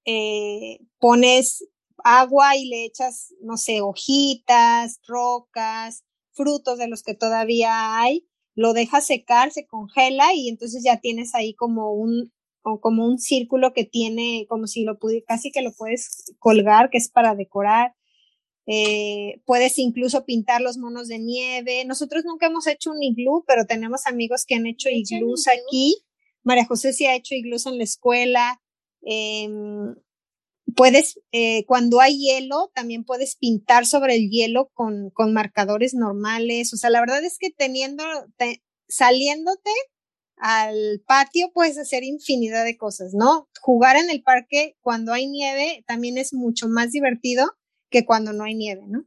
eh, 0.05 0.79
pones 1.01 1.67
agua 2.05 2.55
y 2.55 2.69
le 2.69 2.85
echas, 2.85 3.35
no 3.41 3.57
sé, 3.57 3.81
hojitas, 3.81 5.01
rocas, 5.09 6.05
frutos 6.31 6.79
de 6.79 6.87
los 6.87 7.03
que 7.03 7.15
todavía 7.15 7.99
hay, 7.99 8.25
lo 8.55 8.73
dejas 8.73 9.05
secar, 9.05 9.51
se 9.51 9.67
congela 9.67 10.33
y 10.33 10.49
entonces 10.49 10.85
ya 10.85 11.01
tienes 11.01 11.35
ahí 11.35 11.55
como 11.55 11.91
un, 11.93 12.33
como 12.81 13.07
un 13.07 13.19
círculo 13.19 13.73
que 13.73 13.85
tiene, 13.85 14.47
como 14.49 14.67
si 14.67 14.85
lo 14.85 14.99
pudiera, 14.99 15.25
casi 15.27 15.53
que 15.53 15.63
lo 15.63 15.73
puedes 15.73 16.35
colgar, 16.39 16.91
que 16.91 16.99
es 16.99 17.09
para 17.09 17.35
decorar. 17.35 17.95
Eh, 18.67 19.41
puedes 19.45 19.79
incluso 19.79 20.25
pintar 20.25 20.61
los 20.61 20.77
monos 20.77 21.09
de 21.09 21.19
nieve. 21.19 21.85
Nosotros 21.85 22.25
nunca 22.25 22.47
hemos 22.47 22.67
hecho 22.67 22.91
un 22.91 23.03
iglú, 23.03 23.45
pero 23.47 23.65
tenemos 23.65 24.07
amigos 24.07 24.45
que 24.45 24.57
han 24.57 24.67
hecho 24.67 24.89
iglús 24.91 25.47
aquí. 25.47 25.97
María 26.43 26.67
José 26.67 26.93
sí 26.93 27.07
ha 27.07 27.15
hecho 27.15 27.35
iglús 27.35 27.67
en 27.67 27.79
la 27.79 27.85
escuela. 27.85 28.61
Eh, 29.03 29.49
puedes, 30.75 31.21
eh, 31.31 31.65
cuando 31.67 32.01
hay 32.01 32.19
hielo, 32.19 32.71
también 32.75 33.05
puedes 33.05 33.37
pintar 33.37 33.87
sobre 33.87 34.17
el 34.17 34.29
hielo 34.29 34.71
con, 34.75 35.11
con 35.11 35.33
marcadores 35.33 35.95
normales. 35.95 36.75
O 36.75 36.77
sea, 36.77 36.91
la 36.91 37.01
verdad 37.01 37.25
es 37.25 37.39
que 37.39 37.51
teniendo, 37.51 38.05
saliéndote 38.89 39.71
al 40.37 41.03
patio 41.07 41.51
puedes 41.53 41.79
hacer 41.79 42.05
infinidad 42.05 42.65
de 42.65 42.77
cosas, 42.77 43.15
¿no? 43.15 43.49
Jugar 43.61 43.97
en 43.97 44.11
el 44.11 44.23
parque 44.23 44.77
cuando 44.81 45.13
hay 45.13 45.27
nieve 45.27 45.85
también 45.87 46.19
es 46.19 46.35
mucho 46.35 46.69
más 46.69 46.93
divertido 46.93 47.53
que 47.91 48.05
cuando 48.05 48.33
no 48.33 48.45
hay 48.45 48.55
nieve, 48.55 48.83
¿no? 48.87 49.05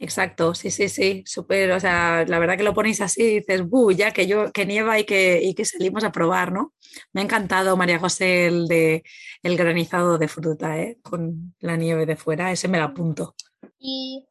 Exacto, 0.00 0.54
sí, 0.54 0.70
sí, 0.70 0.88
sí, 0.88 1.24
súper, 1.26 1.72
o 1.72 1.80
sea, 1.80 2.24
la 2.24 2.38
verdad 2.38 2.56
que 2.56 2.62
lo 2.62 2.72
ponéis 2.72 3.00
así 3.00 3.20
y 3.20 3.34
dices, 3.40 3.68
buh, 3.68 3.90
ya 3.90 4.12
que 4.12 4.28
yo, 4.28 4.52
que 4.52 4.64
nieva 4.64 4.96
y 5.00 5.04
que, 5.04 5.42
y 5.42 5.54
que 5.54 5.64
salimos 5.64 6.04
a 6.04 6.12
probar, 6.12 6.52
¿no? 6.52 6.72
Me 7.12 7.20
ha 7.20 7.24
encantado, 7.24 7.76
María 7.76 7.98
José, 7.98 8.46
el 8.46 8.68
de 8.68 9.02
el 9.42 9.56
granizado 9.56 10.16
de 10.16 10.28
fruta, 10.28 10.78
¿eh? 10.78 10.98
Con 11.02 11.56
la 11.58 11.76
nieve 11.76 12.06
de 12.06 12.14
fuera, 12.14 12.52
ese 12.52 12.68
me 12.68 12.78
lo 12.78 12.84
apunto. 12.84 13.34
Y 13.80 14.24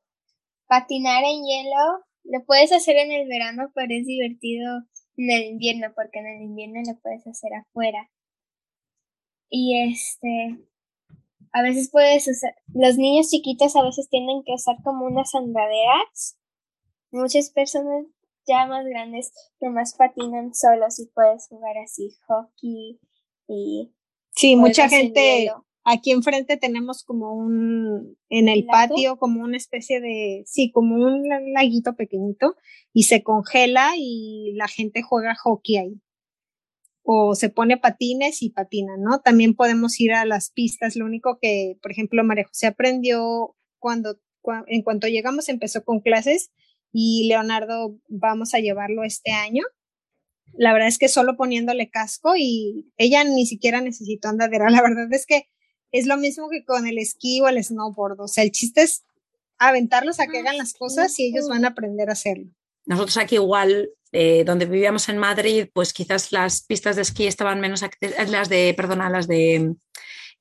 patinar 0.68 1.24
en 1.26 1.44
hielo, 1.44 2.06
lo 2.32 2.46
puedes 2.46 2.72
hacer 2.72 2.98
en 2.98 3.12
el 3.12 3.28
verano, 3.28 3.72
pero 3.74 3.88
es 3.90 4.06
divertido 4.06 4.84
en 5.18 5.32
el 5.32 5.46
invierno, 5.46 5.94
porque 5.96 6.20
en 6.20 6.28
el 6.28 6.42
invierno 6.44 6.82
lo 6.86 7.00
puedes 7.00 7.26
hacer 7.28 7.54
afuera. 7.54 8.10
Y 9.50 9.92
este, 9.92 10.60
a 11.54 11.62
veces 11.62 11.90
puedes 11.90 12.28
usar, 12.28 12.56
los 12.74 12.98
niños 12.98 13.30
chiquitos 13.30 13.76
a 13.76 13.84
veces 13.84 14.10
tienen 14.10 14.44
que 14.44 14.54
usar 14.54 14.76
como 14.84 15.06
unas 15.06 15.34
andaderas 15.34 16.38
muchas 17.12 17.50
personas 17.50 18.06
ya 18.46 18.66
más 18.66 18.86
grandes 18.86 19.34
más 19.62 19.96
patinan 19.96 20.54
solos 20.54 21.00
y 21.00 21.08
puedes 21.08 21.48
jugar 21.48 21.78
así 21.78 22.16
hockey 22.28 23.00
y... 23.48 23.94
Sí, 24.32 24.56
mucha 24.56 24.88
gente, 24.88 25.52
aquí 25.90 26.12
enfrente 26.12 26.58
tenemos 26.58 27.06
como 27.06 27.34
un, 27.34 28.18
en 28.30 28.50
el 28.50 28.66
patio, 28.66 29.18
como 29.18 29.42
una 29.42 29.56
especie 29.56 30.02
de, 30.02 30.44
sí, 30.46 30.70
como 30.70 30.96
un 30.96 31.24
laguito 31.54 31.96
pequeñito 31.96 32.58
y 32.92 33.04
se 33.04 33.24
congela 33.24 33.94
y 33.96 34.52
la 34.56 34.68
gente 34.68 35.02
juega 35.02 35.34
hockey 35.36 35.78
ahí. 35.78 36.02
O 37.04 37.36
se 37.36 37.50
pone 37.50 37.78
patines 37.78 38.42
y 38.44 38.50
patina, 38.50 38.98
¿no? 38.98 39.22
También 39.22 39.56
podemos 39.56 39.98
ir 40.02 40.12
a 40.12 40.26
las 40.26 40.52
pistas. 40.52 40.98
Lo 40.98 41.06
único 41.06 41.40
que, 41.42 41.78
por 41.82 41.92
ejemplo, 41.92 42.22
María 42.26 42.46
José 42.46 42.68
aprendió 42.68 43.56
cuando, 43.80 44.20
en 44.68 44.82
cuanto 44.82 45.08
llegamos 45.08 45.48
empezó 45.48 45.86
con 45.86 46.02
clases 46.02 46.52
y 46.92 47.30
Leonardo 47.30 47.98
vamos 48.10 48.54
a 48.54 48.60
llevarlo 48.60 49.06
este 49.06 49.32
año. 49.32 49.64
La 50.52 50.74
verdad 50.74 50.90
es 50.90 50.98
que 50.98 51.08
solo 51.08 51.38
poniéndole 51.38 51.90
casco 51.90 52.34
y 52.36 52.92
ella 52.98 53.24
ni 53.24 53.46
siquiera 53.46 53.80
necesitó 53.80 54.28
andadera. 54.28 54.70
La 54.70 54.82
verdad 54.82 55.08
es 55.14 55.26
que 55.26 55.48
es 55.92 56.06
lo 56.06 56.18
mismo 56.18 56.50
que 56.50 56.64
con 56.64 56.88
el 56.88 56.98
esquí 56.98 57.42
o 57.42 57.48
el 57.48 57.64
snowboard. 57.64 58.20
O 58.22 58.28
sea, 58.28 58.44
el 58.44 58.52
chiste 58.52 58.82
es 58.82 59.04
aventarlos 59.58 60.20
a 60.20 60.28
que 60.28 60.40
hagan 60.40 60.58
las 60.58 60.74
cosas 60.74 61.18
y 61.20 61.28
ellos 61.28 61.48
van 61.48 61.66
a 61.66 61.70
aprender 61.70 62.10
a 62.10 62.14
hacerlo. 62.14 62.48
Nosotros 62.86 63.18
aquí 63.18 63.36
igual, 63.36 63.90
eh, 64.12 64.44
donde 64.46 64.66
vivíamos 64.66 65.10
en 65.10 65.18
Madrid, 65.18 65.68
pues 65.74 65.94
quizás 65.94 66.32
las 66.32 66.62
pistas 66.62 66.96
de 66.96 67.02
esquí 67.02 67.28
estaban 67.28 67.60
menos, 67.60 67.84
las 68.30 68.50
de, 68.50 68.74
perdona, 68.78 69.10
las 69.10 69.28
de 69.28 69.76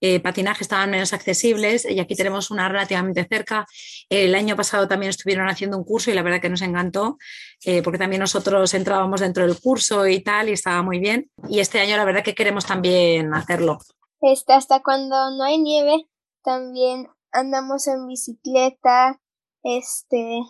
eh, 0.00 0.20
patinaje 0.20 0.62
estaban 0.62 0.90
menos 0.90 1.14
accesibles 1.14 1.86
y 1.88 1.98
aquí 1.98 2.14
tenemos 2.14 2.50
una 2.50 2.68
relativamente 2.68 3.24
cerca. 3.24 3.66
El 4.08 4.34
año 4.34 4.54
pasado 4.54 4.86
también 4.86 5.10
estuvieron 5.10 5.48
haciendo 5.48 5.78
un 5.78 5.84
curso 5.84 6.10
y 6.10 6.14
la 6.14 6.22
verdad 6.22 6.40
que 6.40 6.50
nos 6.50 6.62
encantó 6.62 7.18
eh, 7.64 7.82
porque 7.82 7.98
también 7.98 8.20
nosotros 8.20 8.72
entrábamos 8.74 9.20
dentro 9.20 9.46
del 9.46 9.58
curso 9.58 10.06
y 10.06 10.20
tal 10.20 10.50
y 10.50 10.52
estaba 10.52 10.82
muy 10.82 10.98
bien. 10.98 11.30
Y 11.48 11.60
este 11.60 11.80
año 11.80 11.96
la 11.96 12.04
verdad 12.04 12.22
que 12.22 12.34
queremos 12.34 12.66
también 12.66 13.32
hacerlo. 13.34 13.78
Este, 14.20 14.52
hasta 14.52 14.82
cuando 14.82 15.30
no 15.36 15.44
hay 15.44 15.58
nieve 15.58 16.08
también 16.42 17.08
andamos 17.32 17.86
en 17.86 18.06
bicicleta, 18.06 19.20
este, 19.62 20.40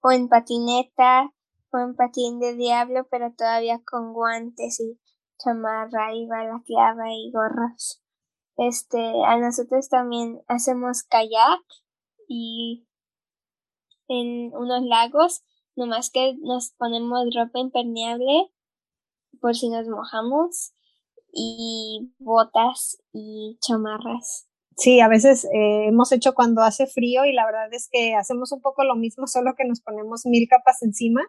o 0.00 0.10
en 0.12 0.28
patineta, 0.28 1.32
o 1.72 1.78
en 1.78 1.96
patín 1.96 2.38
de 2.38 2.54
diablo, 2.54 3.06
pero 3.10 3.32
todavía 3.32 3.80
con 3.84 4.12
guantes 4.12 4.80
y 4.80 5.00
chamarra 5.38 6.14
y 6.14 6.26
balaclava 6.26 7.12
y 7.12 7.30
gorros. 7.32 8.02
Este, 8.56 9.12
a 9.24 9.36
nosotros 9.38 9.88
también 9.88 10.42
hacemos 10.46 11.02
kayak 11.02 11.62
y 12.28 12.86
en 14.08 14.54
unos 14.54 14.82
lagos, 14.84 15.44
nomás 15.74 16.10
que 16.10 16.36
nos 16.40 16.72
ponemos 16.72 17.26
ropa 17.34 17.58
impermeable 17.58 18.52
por 19.40 19.54
si 19.54 19.68
nos 19.68 19.88
mojamos 19.88 20.75
y 21.32 22.12
botas 22.18 22.98
y 23.12 23.58
chamarras. 23.60 24.48
Sí, 24.76 25.00
a 25.00 25.08
veces 25.08 25.44
eh, 25.46 25.86
hemos 25.88 26.12
hecho 26.12 26.34
cuando 26.34 26.62
hace 26.62 26.86
frío 26.86 27.24
y 27.24 27.32
la 27.32 27.46
verdad 27.46 27.72
es 27.72 27.88
que 27.90 28.14
hacemos 28.14 28.52
un 28.52 28.60
poco 28.60 28.84
lo 28.84 28.96
mismo, 28.96 29.26
solo 29.26 29.54
que 29.56 29.64
nos 29.64 29.80
ponemos 29.80 30.26
mil 30.26 30.48
capas 30.48 30.82
encima 30.82 31.22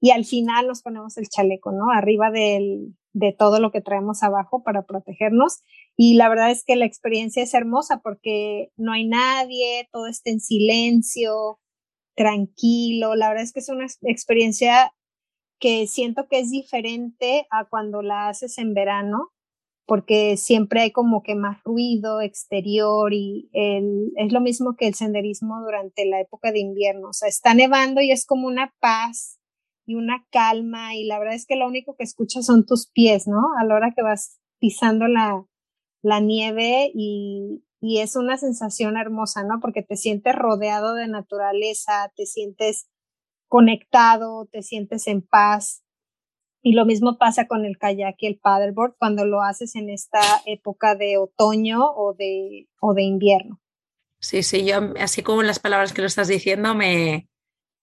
y 0.00 0.10
al 0.12 0.24
final 0.24 0.66
nos 0.66 0.82
ponemos 0.82 1.18
el 1.18 1.28
chaleco, 1.28 1.72
¿no? 1.72 1.90
Arriba 1.90 2.30
del, 2.30 2.94
de 3.12 3.34
todo 3.38 3.60
lo 3.60 3.70
que 3.70 3.82
traemos 3.82 4.22
abajo 4.22 4.62
para 4.62 4.86
protegernos. 4.86 5.62
Y 5.96 6.14
la 6.14 6.28
verdad 6.28 6.50
es 6.50 6.64
que 6.64 6.76
la 6.76 6.86
experiencia 6.86 7.42
es 7.42 7.52
hermosa 7.52 8.00
porque 8.02 8.70
no 8.76 8.92
hay 8.92 9.06
nadie, 9.06 9.88
todo 9.92 10.06
está 10.06 10.30
en 10.30 10.40
silencio, 10.40 11.60
tranquilo. 12.16 13.14
La 13.14 13.28
verdad 13.28 13.44
es 13.44 13.52
que 13.52 13.60
es 13.60 13.68
una 13.68 13.86
experiencia 14.02 14.92
que 15.60 15.86
siento 15.86 16.26
que 16.28 16.40
es 16.40 16.50
diferente 16.50 17.46
a 17.50 17.66
cuando 17.66 18.02
la 18.02 18.28
haces 18.28 18.58
en 18.58 18.74
verano, 18.74 19.30
porque 19.86 20.36
siempre 20.36 20.82
hay 20.82 20.92
como 20.92 21.22
que 21.22 21.34
más 21.34 21.62
ruido 21.64 22.20
exterior 22.20 23.12
y 23.12 23.50
es 23.52 24.32
lo 24.32 24.40
mismo 24.40 24.76
que 24.76 24.86
el 24.86 24.94
senderismo 24.94 25.60
durante 25.60 26.04
la 26.06 26.20
época 26.20 26.52
de 26.52 26.60
invierno. 26.60 27.08
O 27.08 27.12
sea, 27.12 27.28
está 27.28 27.54
nevando 27.54 28.00
y 28.00 28.12
es 28.12 28.24
como 28.24 28.46
una 28.46 28.72
paz 28.80 29.40
y 29.86 29.96
una 29.96 30.24
calma 30.30 30.94
y 30.94 31.04
la 31.04 31.18
verdad 31.18 31.34
es 31.34 31.46
que 31.46 31.56
lo 31.56 31.66
único 31.66 31.96
que 31.96 32.04
escuchas 32.04 32.46
son 32.46 32.64
tus 32.66 32.88
pies, 32.88 33.26
¿no? 33.26 33.40
A 33.58 33.64
la 33.64 33.74
hora 33.74 33.92
que 33.94 34.02
vas 34.02 34.38
pisando 34.60 35.08
la, 35.08 35.44
la 36.02 36.20
nieve 36.20 36.92
y, 36.94 37.64
y 37.80 37.98
es 37.98 38.14
una 38.14 38.36
sensación 38.36 38.96
hermosa, 38.96 39.42
¿no? 39.42 39.58
Porque 39.60 39.82
te 39.82 39.96
sientes 39.96 40.36
rodeado 40.36 40.94
de 40.94 41.08
naturaleza, 41.08 42.12
te 42.14 42.26
sientes 42.26 42.89
conectado, 43.50 44.46
te 44.46 44.62
sientes 44.62 45.06
en 45.08 45.20
paz. 45.20 45.82
Y 46.62 46.72
lo 46.72 46.86
mismo 46.86 47.18
pasa 47.18 47.46
con 47.46 47.64
el 47.64 47.78
kayak 47.78 48.16
y 48.18 48.26
el 48.26 48.38
paddleboard 48.38 48.94
cuando 48.98 49.26
lo 49.26 49.42
haces 49.42 49.74
en 49.76 49.90
esta 49.90 50.20
época 50.46 50.94
de 50.94 51.18
otoño 51.18 51.84
o 51.84 52.14
de, 52.14 52.68
o 52.80 52.94
de 52.94 53.02
invierno. 53.02 53.60
Sí, 54.20 54.42
sí, 54.42 54.64
yo 54.64 54.92
así 55.00 55.22
como 55.22 55.42
las 55.42 55.58
palabras 55.58 55.92
que 55.92 56.02
lo 56.02 56.06
estás 56.06 56.28
diciendo 56.28 56.74
me, 56.74 57.28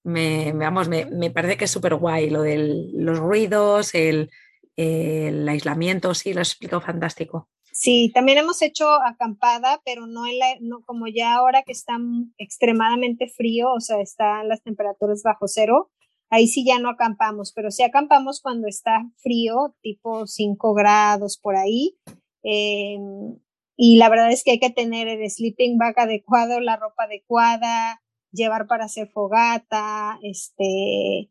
me, 0.04 0.54
vamos, 0.54 0.88
me, 0.88 1.06
me 1.06 1.32
parece 1.32 1.58
que 1.58 1.66
es 1.66 1.72
súper 1.72 1.96
guay 1.96 2.30
lo 2.30 2.44
de 2.44 2.92
los 2.94 3.18
ruidos, 3.18 3.96
el, 3.96 4.30
el, 4.76 5.50
aislamiento, 5.50 6.14
sí, 6.14 6.34
lo 6.34 6.42
has 6.42 6.52
explicado 6.52 6.82
fantástico. 6.82 7.50
Sí, 7.80 8.12
también 8.12 8.40
hemos 8.40 8.64
hecho 8.64 8.90
acampada, 9.04 9.82
pero 9.86 10.08
no, 10.08 10.26
en 10.26 10.40
la, 10.40 10.48
no 10.62 10.82
como 10.82 11.08
ya 11.08 11.36
ahora 11.36 11.62
que 11.62 11.74
está 11.74 11.94
extremadamente 12.40 13.28
frío, 13.28 13.72
o 13.72 13.80
sea, 13.80 14.02
están 14.02 14.48
las 14.50 14.64
temperaturas 14.64 15.22
bajo 15.24 15.48
cero, 15.48 15.92
ahí 16.32 16.48
sí 16.48 16.66
ya 16.66 16.80
no 16.80 16.90
acampamos, 16.90 17.54
pero 17.56 17.70
sí 17.70 17.84
acampamos 17.84 18.42
cuando 18.42 18.68
está 18.68 19.06
frío, 19.18 19.76
tipo 19.84 20.26
5 20.26 20.74
grados 20.74 21.38
por 21.38 21.56
ahí. 21.56 21.96
Em, 22.42 23.38
y 23.78 23.98
la 23.98 24.10
verdad 24.10 24.32
es 24.32 24.44
que 24.44 24.52
hay 24.52 24.60
que 24.60 24.72
tener 24.72 25.08
el 25.08 25.30
sleeping 25.30 25.78
bag 25.78 26.00
adecuado, 26.00 26.60
la 26.60 26.78
ropa 26.78 27.04
adecuada, 27.04 28.02
llevar 28.32 28.66
para 28.66 28.86
hacer 28.86 29.08
fogata, 29.10 30.18
este, 30.24 31.30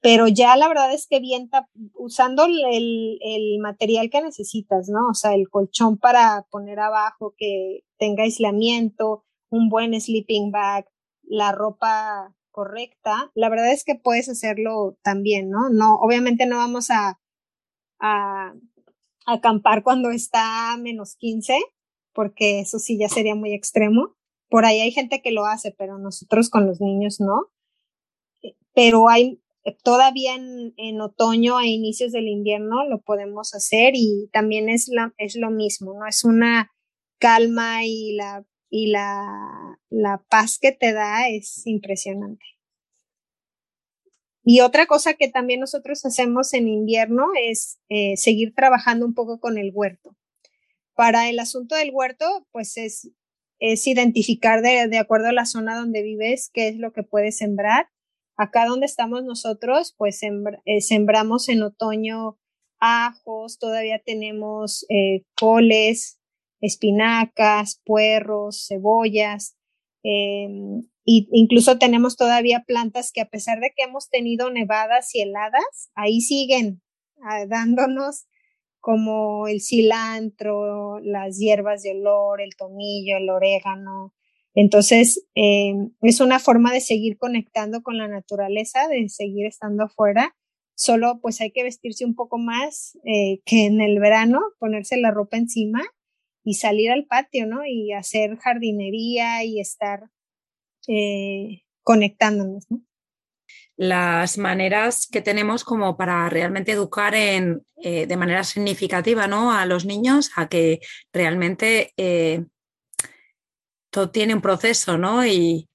pero 0.00 0.28
ya 0.28 0.56
la 0.56 0.68
verdad 0.68 0.92
es 0.92 1.06
que 1.06 1.20
bien 1.20 1.50
usando 1.94 2.46
el, 2.46 3.58
material 3.60 4.10
que 4.10 4.22
necesitas, 4.22 4.88
¿no? 4.88 5.08
O 5.08 5.14
sea, 5.14 5.34
el 5.34 5.48
colchón 5.48 5.98
para 5.98 6.46
poner 6.50 6.80
abajo 6.80 7.34
que 7.36 7.84
tenga 7.98 8.24
aislamiento, 8.24 9.24
un 9.50 9.68
buen 9.68 9.98
sleeping 10.00 10.50
bag, 10.50 10.86
la 11.22 11.52
ropa 11.52 12.34
correcta, 12.50 13.30
la 13.34 13.48
verdad 13.48 13.72
es 13.72 13.84
que 13.84 13.94
puedes 13.94 14.28
hacerlo 14.28 14.96
también, 15.02 15.50
¿no? 15.50 15.68
No, 15.70 15.96
obviamente 15.96 16.46
no 16.46 16.56
vamos 16.56 16.88
a 16.90 17.18
acampar 19.26 19.82
cuando 19.82 20.10
está 20.10 20.76
menos 20.78 21.16
15, 21.16 21.60
porque 22.12 22.60
eso 22.60 22.78
sí 22.78 22.98
ya 22.98 23.08
sería 23.08 23.34
muy 23.34 23.52
extremo, 23.52 24.16
por 24.50 24.64
ahí 24.64 24.80
hay 24.80 24.90
gente 24.90 25.22
que 25.22 25.30
lo 25.30 25.46
hace, 25.46 25.70
pero 25.70 25.96
nosotros 25.98 26.50
con 26.50 26.66
los 26.66 26.80
niños 26.80 27.20
no. 27.20 27.46
Pero 28.74 29.08
hay 29.08 29.40
todavía 29.82 30.34
en, 30.34 31.00
otoño 31.00 31.58
a 31.58 31.66
inicios 31.66 32.12
del 32.12 32.28
invierno 32.28 32.88
lo 32.88 33.00
podemos 33.00 33.54
hacer 33.54 33.92
y 33.94 34.28
también 34.32 34.68
es, 34.68 34.88
la, 34.88 35.12
es 35.18 35.36
lo 35.36 35.50
mismo, 35.50 35.94
¿no? 35.94 36.06
Es 36.06 36.24
una 36.24 36.70
calma 37.18 37.84
y 37.84 38.14
la, 38.14 38.44
y 38.70 38.88
la, 38.88 39.78
la 39.90 40.24
paz 40.28 40.58
que 40.58 40.72
te 40.72 40.92
da 40.92 41.28
es 41.28 41.66
impresionante. 41.66 42.44
Y 44.42 44.60
otra 44.60 44.86
cosa 44.86 45.14
que 45.14 45.28
también 45.28 45.60
nosotros 45.60 46.04
hacemos 46.06 46.54
en 46.54 46.66
invierno 46.66 47.28
es 47.42 47.78
eh, 47.88 48.16
seguir 48.16 48.54
trabajando 48.54 49.04
un 49.06 49.14
poco 49.14 49.38
con 49.38 49.58
el 49.58 49.70
huerto. 49.72 50.16
Para 50.94 51.28
el 51.28 51.38
asunto 51.38 51.76
del 51.76 51.90
huerto, 51.92 52.46
pues 52.50 52.76
es 52.76 53.10
es 53.60 53.86
identificar 53.86 54.62
de, 54.62 54.98
acuerdo 54.98 55.28
a 55.28 55.32
la 55.32 55.44
zona 55.44 55.76
donde 55.76 56.02
vives 56.02 56.50
qué 56.52 56.68
es 56.68 56.76
lo 56.76 56.92
que 56.92 57.02
puedes 57.02 57.36
sembrar. 57.36 57.88
Acá 58.40 58.64
donde 58.64 58.86
estamos 58.86 59.22
nosotros, 59.22 59.94
pues 59.98 60.22
eh, 60.22 60.80
sembramos 60.80 61.50
en 61.50 61.62
otoño 61.62 62.38
ajos, 62.78 63.58
todavía 63.58 64.00
tenemos 64.02 64.86
eh, 64.88 65.24
coles, 65.38 66.18
espinacas, 66.62 67.82
puerros, 67.84 68.64
cebollas, 68.66 69.58
eh, 70.04 70.48
incluso 71.04 71.76
tenemos 71.76 72.16
todavía 72.16 72.64
plantas 72.66 73.12
que 73.12 73.20
a 73.20 73.28
pesar 73.28 73.60
de 73.60 73.74
que 73.76 73.82
hemos 73.82 74.08
tenido 74.08 74.48
nevadas 74.48 75.14
y 75.14 75.20
heladas, 75.20 75.90
ahí 75.94 76.22
siguen 76.22 76.80
ah, 77.22 77.44
dándonos 77.44 78.26
como 78.80 79.48
el 79.48 79.60
cilantro, 79.60 80.98
las 81.00 81.38
hierbas 81.38 81.82
de 81.82 81.90
olor, 81.90 82.40
el 82.40 82.56
tomillo, 82.56 83.18
el 83.18 83.28
orégano. 83.28 84.14
Entonces, 84.54 85.24
eh, 85.34 85.74
es 86.02 86.20
una 86.20 86.38
forma 86.38 86.72
de 86.72 86.80
seguir 86.80 87.18
conectando 87.18 87.82
con 87.82 87.98
la 87.98 88.08
naturaleza, 88.08 88.88
de 88.88 89.08
seguir 89.08 89.46
estando 89.46 89.84
afuera. 89.84 90.36
Solo 90.74 91.20
pues 91.20 91.40
hay 91.40 91.52
que 91.52 91.62
vestirse 91.62 92.04
un 92.04 92.14
poco 92.14 92.38
más 92.38 92.98
eh, 93.04 93.40
que 93.44 93.66
en 93.66 93.80
el 93.80 94.00
verano, 94.00 94.40
ponerse 94.58 94.96
la 94.96 95.10
ropa 95.10 95.36
encima 95.36 95.82
y 96.42 96.54
salir 96.54 96.90
al 96.90 97.04
patio, 97.04 97.46
¿no? 97.46 97.64
Y 97.66 97.92
hacer 97.92 98.38
jardinería 98.38 99.44
y 99.44 99.60
estar 99.60 100.04
eh, 100.88 101.62
conectándonos, 101.82 102.70
¿no? 102.70 102.82
las 103.76 104.36
maneras 104.36 105.06
que 105.10 105.22
tenemos 105.22 105.64
como 105.64 105.96
para 105.96 106.28
realmente 106.28 106.72
educar 106.72 107.14
en, 107.14 107.64
de 107.76 108.16
manera 108.18 108.44
significativa 108.44 109.26
¿no? 109.26 109.52
a 109.52 109.64
los 109.64 109.86
niños 109.86 110.32
a 110.36 110.50
que 110.50 110.80
realmente 111.14 111.94
todo 113.90 114.10
tiene 114.10 114.34
un 114.34 114.40
proceso 114.40 114.98
¿no? 114.98 115.26
y, 115.26 115.68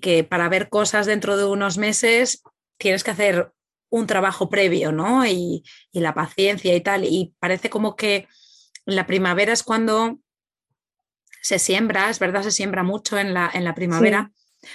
que 0.00 0.22
para 0.22 0.48
ver 0.48 0.68
cosas 0.68 1.06
dentro 1.06 1.36
de 1.36 1.44
unos 1.44 1.76
meses 1.76 2.44
tienes 2.78 3.02
que 3.02 3.10
hacer 3.10 3.52
un 3.88 4.06
trabajo 4.06 4.48
previo 4.48 4.92
¿no? 4.92 5.26
y, 5.26 5.64
la 5.92 6.14
paciencia 6.14 6.74
y 6.74 6.80
tal. 6.80 7.04
Y 7.04 7.34
parece 7.38 7.70
como 7.70 7.96
que 7.96 8.28
la 8.84 9.06
primavera 9.06 9.52
es 9.52 9.62
cuando 9.62 10.18
se 11.42 11.58
siembra, 11.58 12.08
es 12.08 12.18
verdad, 12.18 12.42
se 12.42 12.52
siembra 12.52 12.82
mucho 12.82 13.18
en 13.18 13.34
la, 13.34 13.50
en 13.52 13.64
la 13.64 13.74
primavera, 13.74 14.30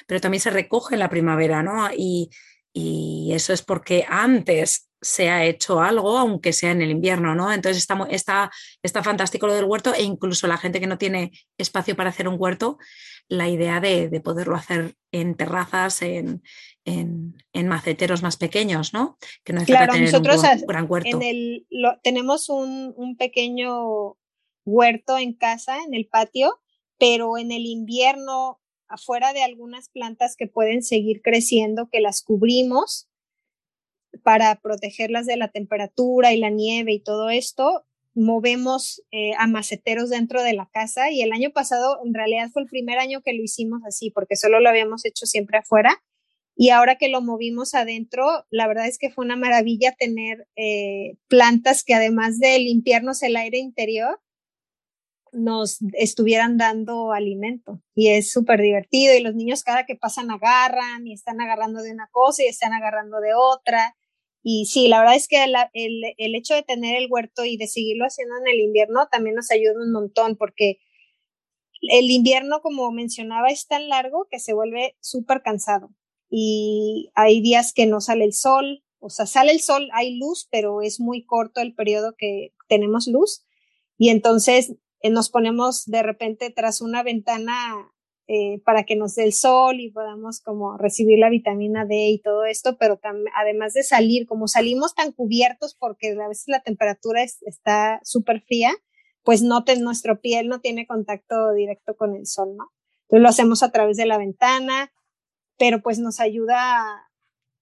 pero 0.08 0.20
también 0.20 0.42
se 0.42 0.50
recoge 0.50 0.96
en 0.96 1.00
la 1.00 1.10
primavera, 1.10 1.64
¿no? 1.64 1.90
Y, 1.96 2.30
y 2.74 3.32
eso 3.34 3.54
es 3.54 3.62
porque 3.62 4.06
antes 4.10 4.90
se 5.06 5.30
ha 5.30 5.46
hecho 5.46 5.82
algo, 5.82 6.18
aunque 6.18 6.52
sea 6.52 6.72
en 6.72 6.82
el 6.82 6.90
invierno, 6.90 7.36
¿no? 7.36 7.54
Entonces 7.54 7.78
está, 7.78 8.08
está, 8.10 8.52
está 8.82 9.04
fantástico 9.04 9.46
lo 9.46 9.54
del 9.54 9.66
huerto 9.66 9.94
e 9.94 10.02
incluso 10.02 10.48
la 10.48 10.58
gente 10.58 10.80
que 10.80 10.88
no 10.88 10.98
tiene 10.98 11.32
espacio 11.60 11.96
para 11.96 12.10
hacer 12.10 12.28
un 12.28 12.38
huerto, 12.40 12.80
la 13.28 13.48
idea 13.48 13.80
de, 13.80 14.20
poderlo 14.24 14.56
hacer 14.56 14.96
en 15.12 15.36
terrazas, 15.36 16.02
en, 16.02 16.42
en, 16.86 17.68
maceteros 17.68 18.24
más 18.24 18.38
pequeños, 18.38 18.96
¿no? 18.96 19.20
Que 19.44 19.54
no 19.54 19.64
claro, 19.64 19.94
tener 19.94 20.12
nosotros 20.12 20.42
un, 20.42 20.66
gran 20.66 20.86
huerto. 20.90 21.22
En 21.22 21.22
el, 21.22 21.68
tenemos 22.02 22.50
un, 22.50 22.92
un 22.98 23.16
pequeño 23.16 24.18
huerto 24.66 25.20
en 25.20 25.34
casa, 25.34 25.84
en 25.84 25.94
el 25.94 26.08
patio, 26.08 26.60
pero 26.98 27.38
en 27.38 27.52
el 27.52 27.68
invierno 27.68 28.60
afuera 28.88 29.34
de 29.34 29.44
algunas 29.44 29.90
plantas 29.90 30.36
que 30.36 30.48
pueden 30.48 30.82
seguir 30.82 31.22
creciendo, 31.22 31.90
que 31.92 32.00
las 32.00 32.24
cubrimos 32.24 33.08
para 34.26 34.56
protegerlas 34.60 35.28
de 35.28 35.38
la 35.38 35.50
temperatura 35.50 36.34
y 36.34 36.40
la 36.40 36.50
nieve 36.50 36.94
y 36.94 37.00
todo 37.00 37.30
esto, 37.30 37.86
movemos 38.16 39.04
eh, 39.12 39.34
a 39.38 39.46
maceteros 39.46 40.10
dentro 40.10 40.42
de 40.42 40.54
la 40.54 40.68
casa 40.74 41.12
y 41.12 41.22
el 41.22 41.32
año 41.32 41.52
pasado 41.52 42.00
en 42.04 42.16
realidad 42.16 42.50
fue 42.52 42.64
el 42.64 42.68
primer 42.68 42.98
año 42.98 43.22
que 43.22 43.34
lo 43.34 43.44
hicimos 43.44 43.82
así 43.86 44.10
porque 44.10 44.36
solo 44.36 44.60
lo 44.60 44.68
habíamos 44.68 45.06
hecho 45.06 45.28
siempre 45.28 45.60
afuera 45.60 46.02
y 46.56 46.72
ahora 46.72 46.96
que 46.96 47.08
lo 47.08 47.22
movimos 47.22 47.76
adentro, 47.76 48.26
la 48.50 48.68
verdad 48.68 48.88
es 48.88 48.98
que 48.98 49.12
fue 49.12 49.26
una 49.26 49.36
maravilla 49.36 49.92
tener 49.92 50.48
eh, 50.56 51.18
plantas 51.28 51.84
que 51.84 51.94
además 51.94 52.40
de 52.40 52.58
limpiarnos 52.58 53.22
el 53.22 53.36
aire 53.36 53.60
interior, 53.60 54.20
nos 55.34 55.80
estuvieran 55.94 56.58
dando 56.58 57.12
alimento 57.12 57.82
y 57.94 58.08
es 58.08 58.32
súper 58.32 58.62
divertido 58.62 59.14
y 59.14 59.20
los 59.20 59.36
niños 59.36 59.64
cada 59.64 59.86
que 59.86 59.96
pasan 59.96 60.32
agarran 60.32 61.06
y 61.06 61.14
están 61.14 61.42
agarrando 61.42 61.84
de 61.84 61.92
una 61.92 62.08
cosa 62.12 62.44
y 62.44 62.48
están 62.48 62.74
agarrando 62.74 63.20
de 63.20 63.34
otra. 63.36 63.96
Y 64.48 64.68
sí, 64.68 64.88
la 64.88 65.00
verdad 65.00 65.16
es 65.16 65.28
que 65.28 65.44
el, 65.44 65.56
el, 66.20 66.36
hecho 66.36 66.54
de 66.54 66.62
tener 66.62 66.96
el 66.98 67.08
huerto 67.10 67.46
y 67.46 67.58
de 67.58 67.66
seguirlo 67.66 68.06
haciendo 68.06 68.36
en 68.38 68.48
el 68.54 68.60
invierno 68.60 69.08
también 69.12 69.36
nos 69.36 69.50
ayuda 69.50 69.74
un 69.84 69.92
montón 69.92 70.36
porque 70.36 70.78
el 71.82 72.12
invierno, 72.12 72.62
como 72.62 72.92
mencionaba, 72.92 73.48
es 73.48 73.66
tan 73.66 73.90
largo 73.90 74.28
que 74.30 74.40
se 74.40 74.54
vuelve 74.54 74.96
súper 75.00 75.42
cansado. 75.42 75.90
Y 76.30 77.10
hay 77.16 77.42
días 77.42 77.74
que 77.74 77.88
no 77.88 78.02
sale 78.02 78.24
el 78.24 78.34
sol, 78.34 78.84
o 79.00 79.10
sea, 79.10 79.26
sale 79.26 79.52
el 79.52 79.62
sol, 79.62 79.90
hay 79.94 80.16
luz, 80.20 80.48
pero 80.52 80.84
es 80.84 81.00
muy 81.00 81.26
corto 81.26 81.60
el 81.60 81.74
periodo 81.74 82.14
que 82.16 82.54
tenemos 82.68 83.08
luz. 83.08 83.48
Y 83.98 84.10
entonces 84.10 84.76
eh, 85.02 85.10
nos 85.10 85.32
ponemos 85.32 85.86
de 85.86 86.04
repente 86.04 86.52
tras 86.52 86.82
una 86.82 87.02
ventana 87.02 87.92
eh, 88.28 88.60
para 88.66 88.86
que 88.86 88.96
nos 88.96 89.14
dé 89.14 89.24
el 89.24 89.34
sol 89.34 89.80
y 89.80 89.92
podamos 89.92 90.42
como 90.42 90.78
recibir 90.78 91.20
la 91.20 91.30
vitamina 91.30 91.86
D 91.86 92.10
y 92.10 92.22
todo 92.22 92.46
esto, 92.46 92.76
pero 92.78 93.00
además 93.36 93.74
de 93.74 93.84
salir, 93.84 94.26
como 94.26 94.48
salimos 94.48 94.96
tan 94.96 95.12
cubiertos 95.12 95.76
porque 95.76 96.18
a 96.20 96.28
veces 96.28 96.46
la 96.48 96.62
temperatura 96.62 97.24
está 97.24 98.00
súper 98.04 98.42
fría, 98.42 98.72
pues 99.24 99.44
no 99.44 99.64
nuestra 99.80 100.16
piel 100.16 100.48
no 100.48 100.60
tiene 100.60 100.88
contacto 100.88 101.54
directo 101.54 101.96
con 101.96 102.16
el 102.16 102.26
sol, 102.26 102.56
¿no? 102.58 102.72
Entonces 103.04 103.22
lo 103.22 103.30
hacemos 103.30 103.62
a 103.62 103.72
través 103.72 103.98
de 103.98 104.08
la 104.08 104.18
ventana, 104.18 104.92
pero 105.58 105.84
pues 105.84 106.00
nos 106.00 106.20
ayuda 106.20 107.08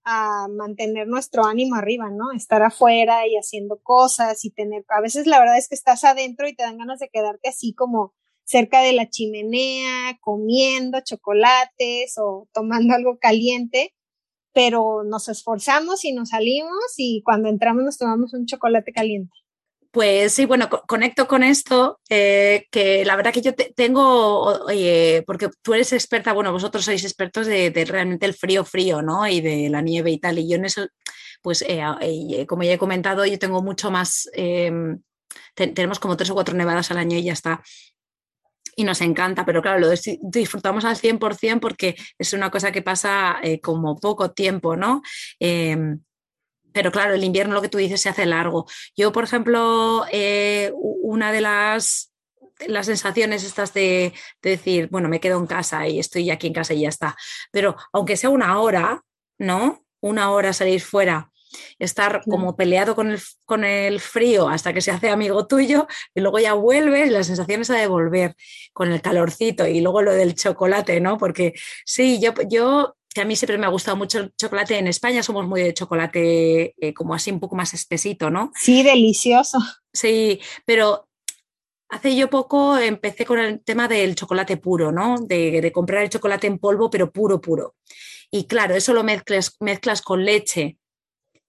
a 0.06 0.48
mantener 0.50 1.08
nuestro 1.08 1.46
ánimo 1.46 1.76
arriba, 1.76 2.10
¿no? 2.10 2.32
Estar 2.32 2.62
afuera 2.64 3.28
y 3.28 3.36
haciendo 3.36 3.80
cosas 3.82 4.44
y 4.46 4.52
tener, 4.52 4.86
a 4.88 5.02
veces 5.02 5.28
la 5.28 5.40
verdad 5.40 5.58
es 5.58 5.68
que 5.68 5.76
estás 5.76 6.06
adentro 6.06 6.48
y 6.48 6.56
te 6.56 6.64
dan 6.64 6.78
ganas 6.78 7.00
de 7.00 7.10
quedarte 7.10 7.50
así 7.50 7.74
como 7.74 8.14
cerca 8.46 8.82
de 8.82 8.94
la 8.94 9.10
chimenea, 9.10 10.18
comiendo 10.22 11.00
chocolates 11.02 12.16
o 12.18 12.48
tomando 12.54 12.94
algo 12.94 13.18
caliente, 13.20 13.94
pero 14.54 15.04
nos 15.04 15.30
esforzamos 15.30 16.06
y 16.06 16.14
nos 16.14 16.30
salimos 16.30 16.94
y 16.98 17.22
cuando 17.24 17.50
entramos 17.50 17.84
nos 17.84 17.98
tomamos 17.98 18.34
un 18.34 18.46
chocolate 18.46 18.94
caliente. 18.94 19.36
Pues 19.94 20.34
sí, 20.34 20.46
bueno, 20.46 20.70
conecto 20.88 21.28
con 21.28 21.44
esto, 21.44 22.00
eh, 22.10 22.66
que 22.72 23.06
la 23.06 23.16
verdad 23.16 23.32
que 23.32 23.44
yo 23.44 23.54
tengo, 23.54 24.42
oye, 24.66 25.24
porque 25.28 25.50
tú 25.62 25.76
eres 25.76 25.94
experta, 25.94 26.34
bueno, 26.34 26.52
vosotros 26.52 26.84
sois 26.84 27.04
expertos 27.04 27.46
de, 27.46 27.72
realmente 27.88 28.26
el 28.26 28.34
frío, 28.34 28.66
frío, 28.66 29.04
¿no? 29.04 29.28
Y 29.28 29.40
de 29.40 29.70
la 29.70 29.82
nieve 29.84 30.10
y 30.10 30.18
tal, 30.18 30.40
y 30.40 30.50
yo 30.50 30.56
en 30.56 30.66
eso, 30.66 30.88
pues 31.44 31.62
eh, 31.62 31.84
eh, 32.02 32.48
como 32.48 32.64
ya 32.64 32.74
he 32.74 32.80
comentado, 32.80 33.24
yo 33.24 33.38
tengo 33.38 33.62
mucho 33.62 33.92
más, 33.92 34.28
em, 34.34 35.00
tenemos 35.54 36.00
como 36.00 36.18
tres 36.18 36.32
o 36.32 36.34
cuatro 36.34 36.56
nevadas 36.56 36.90
al 36.90 36.98
año 36.98 37.16
y 37.18 37.24
ya 37.26 37.34
está. 37.34 37.62
Y 38.76 38.84
nos 38.84 39.02
encanta, 39.02 39.46
pero 39.46 39.62
claro, 39.62 39.80
lo 39.80 39.90
disfrutamos 40.22 40.86
al 40.86 40.96
100% 40.96 41.60
porque 41.60 41.96
es 42.18 42.34
una 42.34 42.50
cosa 42.50 42.72
que 42.72 42.82
pasa 42.82 43.40
como 43.62 43.98
poco 43.98 44.32
tiempo, 44.32 44.76
¿no? 44.76 45.02
Em, 45.40 46.00
pero 46.74 46.92
claro, 46.92 47.14
el 47.14 47.24
invierno, 47.24 47.54
lo 47.54 47.62
que 47.62 47.70
tú 47.70 47.78
dices, 47.78 48.02
se 48.02 48.10
hace 48.10 48.26
largo. 48.26 48.66
Yo, 48.98 49.12
por 49.12 49.24
ejemplo, 49.24 50.06
eh, 50.12 50.72
una 50.76 51.32
de 51.32 51.42
las, 51.42 52.12
las 52.68 52.88
sensaciones 52.88 53.44
estas 53.44 53.74
de, 53.74 54.14
decir, 54.42 54.90
bueno, 54.90 55.08
me 55.08 55.20
quedo 55.20 55.38
en 55.38 55.48
casa 55.48 55.88
y 55.88 56.00
estoy 56.00 56.32
aquí 56.32 56.48
en 56.48 56.54
casa 56.54 56.74
y 56.74 56.82
ya 56.82 56.90
está. 56.90 57.16
Pero 57.52 57.76
aunque 57.94 58.18
sea 58.18 58.32
una 58.32 58.60
hora, 58.60 59.04
¿no? 59.38 59.86
Una 60.02 60.32
hora 60.32 60.52
salir 60.52 60.82
fuera, 60.82 61.32
estar 61.80 62.22
como 62.30 62.56
peleado 62.56 62.96
con 62.96 63.12
el, 63.12 63.20
con 63.46 63.64
el 63.64 64.00
frío 64.00 64.50
hasta 64.50 64.74
que 64.74 64.82
se 64.82 64.92
hace 64.92 65.10
amigo 65.10 65.48
tuyo 65.48 65.88
y 66.14 66.22
luego 66.22 66.40
ya 66.40 66.54
vuelves, 66.54 67.12
la 67.12 67.24
sensación 67.24 67.62
es 67.62 67.68
de 67.68 67.88
volver 67.88 68.36
con 68.74 68.92
el 68.92 69.02
calorcito 69.02 69.68
y 69.68 69.82
luego 69.82 70.02
lo 70.02 70.14
del 70.14 70.36
chocolate, 70.36 71.00
¿no? 71.00 71.18
Porque 71.18 71.54
sí, 71.86 72.20
yo, 72.20 72.34
yo 72.50 72.96
que 73.14 73.22
a 73.22 73.26
mí 73.26 73.36
siempre 73.36 73.58
me 73.58 73.66
ha 73.66 73.70
gustado 73.70 73.96
mucho 73.96 74.20
el 74.20 74.36
chocolate. 74.36 74.78
En 74.78 74.88
España 74.88 75.24
somos 75.24 75.48
muy 75.48 75.62
de 75.62 75.74
chocolate 75.74 76.76
eh, 76.78 76.94
como 76.94 77.14
así 77.14 77.32
un 77.32 77.40
poco 77.40 77.56
más 77.56 77.74
espesito, 77.74 78.30
¿no? 78.30 78.52
Sí, 78.56 78.84
delicioso. 78.84 79.60
Sí, 79.94 80.42
pero 80.66 81.08
hace 81.90 82.16
yo 82.16 82.30
poco 82.30 82.78
empecé 82.78 83.26
con 83.26 83.40
el 83.40 83.64
tema 83.64 83.88
del 83.88 84.16
chocolate 84.16 84.58
puro, 84.58 84.92
¿no? 84.92 85.18
De, 85.20 85.72
comprar 85.72 86.04
el 86.04 86.10
chocolate 86.10 86.48
en 86.48 86.58
polvo, 86.58 86.90
pero 86.90 87.12
puro, 87.12 87.40
puro. 87.40 87.76
Y 88.32 88.46
claro, 88.46 88.74
eso 88.74 88.94
lo 88.94 89.04
mezclas, 89.04 89.56
mezclas 89.60 90.02
con 90.02 90.26
leche 90.26 90.80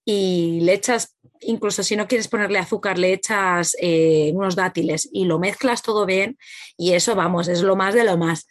y 0.05 0.61
le 0.63 0.75
echas, 0.75 1.17
incluso 1.41 1.83
si 1.83 1.97
no 1.97 2.07
quieres 2.07 2.29
ponerle 2.29 2.59
azúcar, 2.59 2.99
le 2.99 3.13
echas 3.13 3.77
eh, 3.81 4.33
unos 4.35 4.57
dátiles 4.57 5.09
y 5.13 5.25
lo 5.25 5.39
mezclas 5.39 5.83
todo 5.83 6.07
bien 6.07 6.39
y 6.77 6.93
eso, 6.93 7.15
vamos, 7.15 7.49
es 7.49 7.63
lo 7.63 7.77
más 7.77 7.95
de 7.95 8.05
lo 8.05 8.17
más 8.17 8.47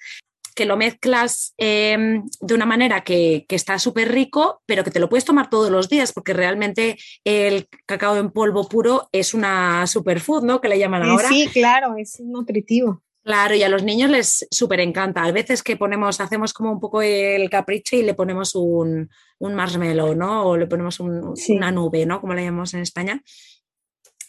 que 0.55 0.65
lo 0.65 0.77
mezclas 0.77 1.53
em, 1.57 2.23
de 2.39 2.53
una 2.53 2.65
manera 2.65 3.03
que, 3.03 3.45
está 3.49 3.77
súper 3.79 4.11
rico, 4.11 4.61
pero 4.65 4.83
que 4.83 4.91
te 4.91 4.99
lo 4.99 5.09
puedes 5.09 5.25
tomar 5.25 5.49
todos 5.49 5.71
los 5.71 5.89
días, 5.89 6.11
porque 6.11 6.33
realmente 6.33 6.97
el 7.23 7.67
cacao 7.85 8.17
en 8.17 8.31
polvo 8.31 8.67
puro 8.67 9.09
es 9.11 9.33
una 9.33 9.85
superfood, 9.87 10.43
¿no? 10.43 10.61
Que 10.61 10.69
le 10.69 10.79
llaman 10.79 11.03
ahora. 11.03 11.29
Sí, 11.29 11.47
claro, 11.51 11.95
es 11.97 12.19
nutritivo. 12.19 13.01
Claro, 13.23 13.55
y 13.55 13.63
a 13.63 13.69
los 13.69 13.83
niños 13.83 14.09
les 14.09 14.45
súper 14.51 14.81
encanta. 14.81 15.23
A 15.23 15.31
veces 15.31 15.63
que 15.63 15.77
ponemos, 15.77 16.19
hacemos 16.19 16.51
como 16.51 16.71
un 16.73 16.79
poco 16.81 17.01
el 17.01 17.49
capricho 17.49 17.95
y 17.95 18.03
le 18.03 18.15
ponemos 18.15 18.53
un, 18.53 19.09
un 19.39 19.55
marshmallow, 19.55 20.13
¿no? 20.13 20.45
O 20.45 20.57
le 20.57 20.67
ponemos 20.67 20.99
una 20.99 21.71
nube, 21.71 22.05
¿no? 22.05 22.19
Como 22.19 22.33
le 22.33 22.43
llamamos 22.43 22.73
en 22.73 22.81
España. 22.81 23.21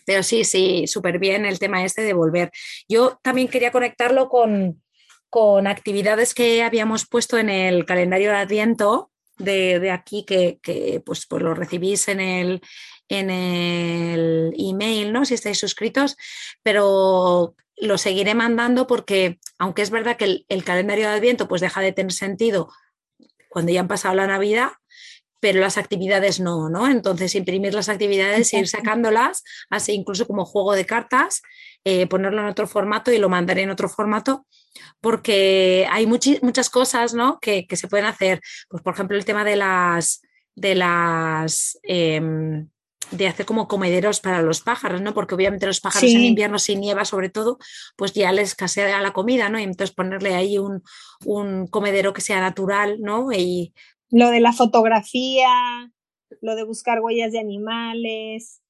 Pero 0.07 0.23
sí, 0.23 0.45
sí, 0.45 0.87
súper 0.87 1.19
bien 1.19 1.45
el 1.45 1.59
tema 1.59 1.85
este 1.85 2.03
de 2.03 2.13
volver. 2.13 2.53
Yo 2.89 3.19
también 3.23 3.49
quería 3.49 3.73
conectarlo 3.73 4.29
con, 4.29 4.81
con 5.29 5.67
actividades 5.67 6.33
que 6.33 6.63
habíamos 6.63 7.07
puesto 7.09 7.37
en 7.37 7.49
el 7.51 7.87
calendario 7.87 8.31
de 8.31 8.37
Adviento 8.37 9.11
de, 9.39 9.91
aquí, 9.91 10.25
que, 10.25 10.61
pues, 11.05 11.27
pues, 11.27 11.43
lo 11.43 11.55
recibís 11.55 12.07
en 12.07 12.21
el, 12.21 12.61
en 13.09 13.31
el 13.31 14.55
email, 14.57 15.13
¿no? 15.13 15.25
Si 15.25 15.35
estáis 15.35 15.59
suscritos, 15.59 16.17
pero 16.63 17.57
lo 17.77 17.99
seguiré 17.99 18.35
mandando 18.35 18.87
porque, 18.87 19.39
aunque 19.59 19.83
es 19.83 19.91
verdad 19.91 20.17
que 20.17 20.45
el, 20.49 20.65
calendario 20.65 21.09
de 21.09 21.15
Adviento 21.15 21.49
pues 21.49 21.61
deja 21.61 21.81
de 21.81 21.93
tener 21.93 22.13
sentido 22.13 22.71
cuando 23.49 23.73
ya 23.73 23.81
han 23.81 23.89
pasado 23.89 24.15
la 24.15 24.27
Navidad, 24.27 24.71
pero 25.41 25.61
las 25.61 25.77
actividades 25.77 26.41
no, 26.41 26.71
¿no? 26.71 26.89
Entonces, 26.89 27.35
imprimir 27.35 27.75
las 27.75 27.89
actividades, 27.89 28.53
ir 28.55 28.67
sacándolas, 28.67 29.45
así 29.71 29.93
incluso 29.93 30.27
como 30.27 30.45
juego 30.45 30.73
de 30.73 30.87
cartas, 30.87 31.43
eh, 31.85 32.07
ponerlo 32.07 32.41
en 32.41 32.49
otro 32.49 32.67
formato 32.67 33.13
y 33.13 33.19
lo 33.19 33.29
mandaré 33.29 33.63
en 33.63 33.71
otro 33.71 33.89
formato 33.89 34.47
porque 35.01 35.87
hay 35.91 36.07
muchas 36.07 36.71
cosas 36.71 37.15
¿no? 37.15 37.39
que, 37.41 37.67
se 37.71 37.89
pueden 37.89 38.07
hacer. 38.07 38.41
Pues, 38.69 38.83
por 38.83 38.95
ejemplo, 38.95 39.17
el 39.17 39.25
tema 39.25 39.45
de 39.45 39.57
las, 39.57 40.23
de 40.55 40.75
las... 40.75 41.79
Em, 41.83 42.69
de 43.11 43.29
hacer 43.29 43.47
como 43.47 43.69
comederos 43.69 44.21
para 44.21 44.43
los 44.43 44.61
pájaros, 44.61 45.01
¿no? 45.01 45.15
Porque 45.15 45.35
obviamente 45.35 45.67
los 45.67 45.81
pájaros 45.81 46.11
en 46.11 46.25
invierno, 46.25 46.59
si 46.59 46.77
nieva 46.77 47.05
sobre 47.05 47.29
todo, 47.29 47.59
pues 47.97 48.13
ya 48.13 48.33
les 48.33 48.51
escasea 48.51 49.01
la 49.01 49.13
comida, 49.13 49.49
¿no? 49.49 49.59
Y 49.59 49.63
entonces 49.63 49.95
ponerle 49.95 50.35
ahí 50.35 50.59
un, 50.59 50.83
un 51.25 51.67
comedero 51.67 52.13
que 52.13 52.21
sea 52.21 52.41
natural, 52.41 53.01
¿no? 53.01 53.33
Y... 53.33 53.73
Lo 54.11 54.31
de 54.31 54.41
la 54.41 54.53
fotografía, 54.53 55.49
lo 56.41 56.55
de 56.57 56.65
buscar 56.65 57.01
huellas 57.01 57.33
de 57.33 57.41
animales. 57.41 58.61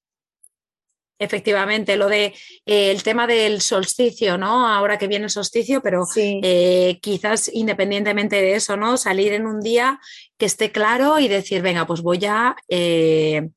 Efectivamente, 1.17 1.97
lo 1.97 2.09
de 2.09 2.35
eh, 2.67 2.91
el 2.91 3.03
tema 3.05 3.27
del 3.27 3.61
solsticio, 3.61 4.37
¿no? 4.37 4.67
Ahora 4.67 4.99
que 4.99 5.07
viene 5.07 5.27
el 5.27 5.31
solsticio, 5.31 5.81
pero 5.81 6.05
eh, 6.17 6.99
quizás 7.01 7.49
independientemente 7.55 8.37
de 8.37 8.57
eso, 8.57 8.77
¿no? 8.77 8.97
Salir 8.97 9.33
en 9.33 9.47
un 9.47 9.61
día 9.61 10.01
que 10.39 10.47
esté 10.47 10.73
claro 10.73 11.21
y 11.21 11.29
decir, 11.29 11.63
venga, 11.63 11.87
pues 11.87 12.03
voy 12.03 12.25
a 12.25 12.57
eh, 12.69 13.49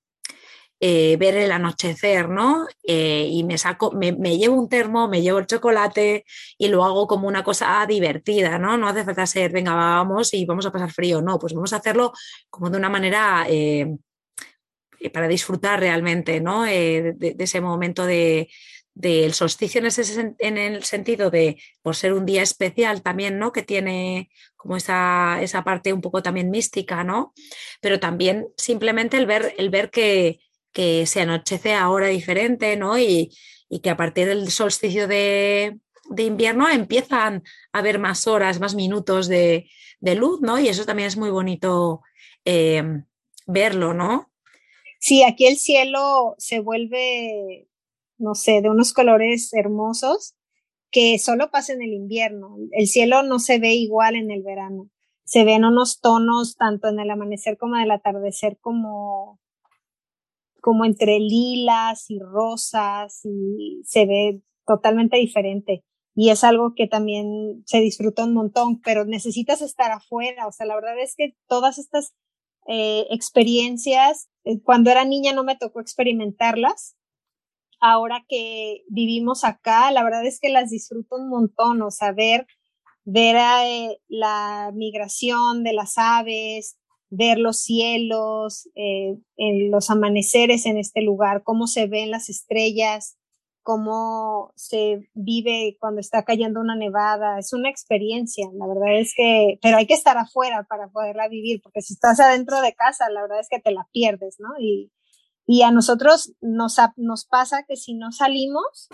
ver 0.80 1.38
el 1.38 1.51
anochecer, 1.51 2.30
¿no? 2.30 2.67
y 2.84 3.43
me 3.43 3.57
saco, 3.57 3.91
me, 3.91 4.11
me, 4.11 4.38
llevo 4.38 4.55
un 4.55 4.69
termo, 4.69 5.07
me 5.07 5.21
llevo 5.21 5.39
el 5.39 5.47
chocolate 5.47 6.25
y 6.57 6.67
lo 6.67 6.84
hago 6.84 7.07
como 7.07 7.28
una 7.28 7.43
cosa 7.43 7.86
divertida, 7.88 8.59
¿no? 8.59 8.78
No 8.78 8.88
hace 8.88 9.03
falta 9.03 9.25
ser, 9.25 9.51
venga, 9.51 9.73
vamos 9.73 10.34
y 10.34 10.45
vamos 10.45 10.65
a 10.65 10.71
pasar 10.71 10.91
frío, 10.91 11.21
no, 11.21 11.39
pues 11.39 11.53
vamos 11.53 11.73
a 11.73 11.78
hacerlo 11.78 12.13
como 12.49 12.69
de 12.69 12.78
una 12.78 12.89
manera 12.89 13.45
eh, 13.49 13.97
para 15.13 15.28
disfrutar 15.28 15.80
realmente 15.80 16.41
¿no? 16.41 16.65
Eh, 16.65 17.13
de, 17.15 17.36
ese 17.39 17.61
momento 17.61 18.05
de, 18.05 18.49
del 18.93 19.34
solsticio 19.34 19.80
en, 19.80 19.88
ese, 19.88 20.36
en 20.39 20.57
el 20.57 20.84
sentido 20.84 21.30
de, 21.30 21.61
por 21.82 21.95
ser 21.95 22.13
un 22.13 22.25
día 22.25 22.41
especial 22.41 23.01
también, 23.01 23.38
¿no? 23.38 23.51
Que 23.51 23.63
tiene 23.63 24.30
como 24.55 24.75
esa, 24.78 25.39
esa 25.41 25.63
parte 25.63 25.93
un 25.93 26.01
poco 26.01 26.23
también 26.23 26.49
mística, 26.49 27.03
¿no? 27.03 27.34
Pero 27.82 27.99
también 27.99 28.47
simplemente 28.57 29.17
el 29.17 29.25
ver, 29.25 29.53
el 29.57 29.69
ver 29.69 29.91
que, 29.91 30.39
que 30.78 31.07
se 31.07 31.21
anochece 31.21 31.73
a 31.73 31.89
hora 31.89 32.05
diferente, 32.05 32.78
¿no? 32.78 32.99
Y, 32.99 33.36
y 33.67 33.80
que 33.80 33.89
a 33.89 33.97
partir 33.97 34.28
del 34.28 34.51
solsticio 34.51 35.07
de, 35.07 35.80
de, 36.11 36.23
invierno 36.23 36.69
empiezan 36.69 37.41
a 37.73 37.80
haber 37.80 37.97
más 37.97 38.28
horas, 38.28 38.59
más 38.59 38.75
minutos 38.75 39.28
de, 39.28 39.71
de 40.01 40.13
luz, 40.13 40.39
¿no? 40.41 40.59
Y 40.59 40.67
eso 40.67 40.86
también 40.86 41.07
es 41.07 41.17
muy 41.17 41.32
bonito 41.32 42.01
eh, 42.45 42.84
verlo, 43.47 43.95
¿no? 43.95 44.32
Sí, 44.99 45.23
aquí 45.23 45.47
el 45.47 45.57
cielo 45.57 46.36
se 46.38 46.59
vuelve, 46.59 47.67
no 48.19 48.36
sé, 48.36 48.61
de 48.61 48.69
unos 48.69 48.93
colores 48.93 49.51
hermosos 49.55 50.36
que 50.91 51.17
solo 51.17 51.49
pasa 51.49 51.73
en 51.73 51.82
el 51.82 51.93
invierno. 51.93 52.55
El 52.69 52.86
cielo 52.86 53.23
no 53.23 53.39
se 53.39 53.57
ve 53.57 53.73
igual 53.73 54.15
en 54.15 54.30
el 54.30 54.43
verano. 54.43 54.91
Se 55.23 55.43
ven 55.43 55.65
unos 55.65 56.01
tonos 56.01 56.55
tanto 56.55 56.88
en 56.88 56.99
el 56.99 57.09
amanecer 57.09 57.57
como 57.57 57.78
en 57.78 57.82
el 57.82 57.91
atardecer 57.91 58.59
como 58.61 59.39
como 60.68 60.84
entre 60.84 61.18
lilas 61.22 62.09
y 62.09 62.20
rosas 62.20 63.22
y 63.24 63.82
se 63.86 64.05
ve 64.05 64.41
totalmente 64.65 65.15
diferente. 65.15 65.86
Y 66.13 66.30
es 66.30 66.43
algo 66.43 66.74
que 66.76 66.88
también 66.88 67.63
se 67.65 67.80
disfruta 67.80 68.26
un 68.26 68.34
montón, 68.34 68.82
pero 68.82 69.05
necesitas 69.05 69.61
estar 69.61 69.91
afuera. 69.91 70.45
O 70.45 70.51
sea, 70.51 70.65
la 70.65 70.76
verdad 70.76 70.99
es 71.01 71.15
que 71.15 71.38
todas 71.47 71.78
estas 71.78 72.13
eh, 72.68 73.07
experiencias. 73.11 74.28
Eh, 74.43 74.61
cuando 74.61 74.91
era 74.91 75.05
niña 75.05 75.32
no 75.32 75.45
me 75.45 75.55
tocó 75.55 75.80
experimentarlas. 75.80 76.97
Ahora 77.80 78.26
que 78.28 78.84
vivimos 78.89 79.45
acá, 79.45 79.89
la 79.91 80.03
verdad 80.03 80.26
es 80.26 80.38
que 80.41 80.49
las 80.49 80.70
disfruto 80.70 81.15
un 81.15 81.30
montón, 81.30 81.82
o 81.82 81.91
sea, 81.91 82.11
ver, 82.11 82.45
ver 83.05 83.38
eh, 83.38 84.01
la 84.09 84.72
migración 84.74 85.63
de 85.63 85.72
las 85.72 85.97
aves, 85.97 86.78
ver 87.10 87.38
los 87.38 87.62
cielos, 87.62 88.70
en 88.76 89.72
los 89.72 89.89
amaneceres 89.89 90.66
en 90.66 90.78
este 90.78 91.01
lugar, 91.01 91.43
cómo 91.43 91.68
se 91.68 91.88
ven 91.88 92.12
las 92.12 92.30
estrellas, 92.30 93.18
cómo 93.68 94.53
se 94.55 95.10
vive 95.14 95.76
cuando 95.78 95.99
está 95.99 96.24
cayendo 96.24 96.62
una 96.62 96.78
nevada. 96.78 97.38
Es 97.38 97.51
una 97.51 97.70
experiencia, 97.70 98.47
la 98.53 98.66
verdad 98.66 98.97
es 98.97 99.14
que, 99.14 99.60
pero 99.62 99.76
hay 99.76 99.86
que 99.86 99.93
estar 99.93 100.18
afuera 100.18 100.66
para 100.70 100.88
poderla 100.88 101.28
vivir, 101.28 101.62
porque 101.62 101.82
si 101.82 101.93
estás 101.93 102.22
adentro 102.22 102.62
de 102.62 102.74
casa, 102.74 103.10
la 103.10 103.24
verdad 103.24 103.41
es 103.41 103.49
que 103.49 103.60
te 103.60 103.72
la 103.72 103.86
pierdes, 103.91 104.38
¿no? 104.39 104.47
Y, 104.58 104.93
y 105.45 105.64
a 105.64 105.72
nosotros 105.72 106.34
nos, 106.39 106.78
nos 106.95 107.26
pasa 107.26 107.64
que 107.64 107.76
si 107.76 107.93
no 107.93 108.14
salimos, 108.14 108.88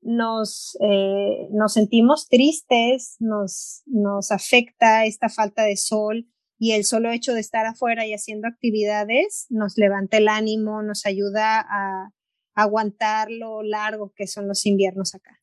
nos, 0.00 0.76
eh, 0.80 1.46
nos 1.52 1.74
sentimos 1.74 2.28
tristes, 2.28 3.14
nos, 3.20 3.82
nos 3.86 4.32
afecta 4.32 5.04
esta 5.04 5.28
falta 5.28 5.62
de 5.62 5.76
sol 5.76 6.26
y 6.62 6.74
el 6.74 6.84
solo 6.84 7.10
hecho 7.10 7.34
de 7.34 7.40
estar 7.40 7.66
afuera 7.66 8.06
y 8.06 8.14
haciendo 8.14 8.46
actividades 8.46 9.46
nos 9.50 9.76
levanta 9.76 10.18
el 10.18 10.28
ánimo, 10.28 10.80
nos 10.84 11.06
ayuda 11.06 11.58
a, 11.58 12.10
aguantar 12.54 13.32
lo 13.32 13.64
largo 13.64 14.12
que 14.14 14.28
son 14.28 14.46
los 14.46 14.64
inviernos 14.64 15.12
acá. 15.16 15.40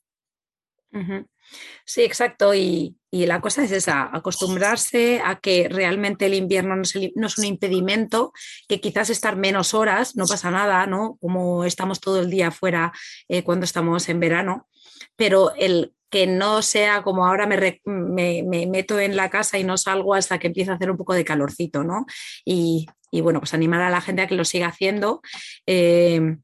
Sí, 1.83 2.03
exacto. 2.03 2.55
Y, 2.55 2.95
la 3.11 3.41
cosa 3.41 3.65
es 3.65 3.71
esa, 3.73 4.09
acostumbrarse 4.15 5.19
a 5.25 5.41
que 5.41 5.67
realmente 5.67 6.27
el 6.27 6.35
invierno 6.35 6.77
no 6.77 6.83
es, 6.83 7.37
un 7.37 7.45
impedimento, 7.45 8.31
que 8.69 8.79
quizás 8.79 9.09
estar 9.09 9.35
menos 9.35 9.73
horas 9.73 10.15
no 10.15 10.25
pasa 10.25 10.51
nada, 10.51 10.87
¿no? 10.87 11.17
Como 11.19 11.65
estamos 11.65 11.99
todo 11.99 12.21
el 12.21 12.29
día 12.29 12.47
afuera 12.47 12.93
eh, 13.27 13.43
cuando 13.43 13.65
estamos 13.65 14.07
en 14.07 14.21
verano, 14.21 14.69
pero 15.17 15.53
el 15.55 15.93
que 16.09 16.27
no 16.27 16.61
sea 16.61 17.03
como 17.03 17.25
ahora 17.25 17.47
me, 17.47 17.81
me, 17.85 18.65
meto 18.67 18.99
en 18.99 19.15
la 19.15 19.29
casa 19.29 19.57
y 19.57 19.63
no 19.63 19.77
salgo 19.77 20.15
hasta 20.15 20.39
que 20.39 20.47
empieza 20.47 20.71
a 20.71 20.75
hacer 20.75 20.91
un 20.91 20.97
poco 20.97 21.13
de 21.13 21.25
calorcito, 21.25 21.83
¿no? 21.83 22.05
Y, 22.45 22.87
bueno, 23.11 23.39
pues 23.39 23.53
animar 23.53 23.81
a 23.81 23.89
la 23.89 24.01
gente 24.01 24.21
a 24.21 24.27
que 24.27 24.35
lo 24.35 24.45
siga 24.45 24.67
haciendo. 24.67 25.21
Eh, 25.65 26.37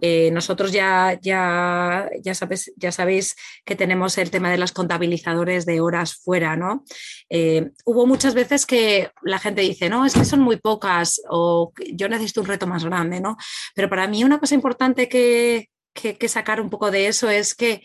eh, 0.00 0.30
nosotros 0.30 0.72
ya, 0.72 1.18
ya, 1.20 2.08
ya, 2.22 2.34
sabes, 2.34 2.72
ya 2.76 2.92
sabéis 2.92 3.36
que 3.64 3.76
tenemos 3.76 4.16
el 4.18 4.30
tema 4.30 4.50
de 4.50 4.58
los 4.58 4.72
contabilizadores 4.72 5.66
de 5.66 5.80
horas 5.80 6.14
fuera, 6.14 6.56
¿no? 6.56 6.84
Eh, 7.28 7.70
hubo 7.84 8.06
muchas 8.06 8.34
veces 8.34 8.66
que 8.66 9.10
la 9.22 9.38
gente 9.38 9.60
dice, 9.60 9.88
no, 9.88 10.04
es 10.06 10.14
que 10.14 10.24
son 10.24 10.40
muy 10.40 10.56
pocas 10.56 11.20
o 11.28 11.72
yo 11.92 12.08
necesito 12.08 12.40
un 12.40 12.46
reto 12.46 12.66
más 12.66 12.84
grande, 12.84 13.20
¿no? 13.20 13.36
Pero 13.74 13.88
para 13.88 14.06
mí 14.08 14.24
una 14.24 14.40
cosa 14.40 14.54
importante 14.54 15.08
que, 15.08 15.68
que 15.92 16.28
sacar 16.28 16.60
un 16.60 16.70
poco 16.70 16.90
de 16.90 17.06
eso 17.06 17.28
es 17.28 17.54
que 17.54 17.82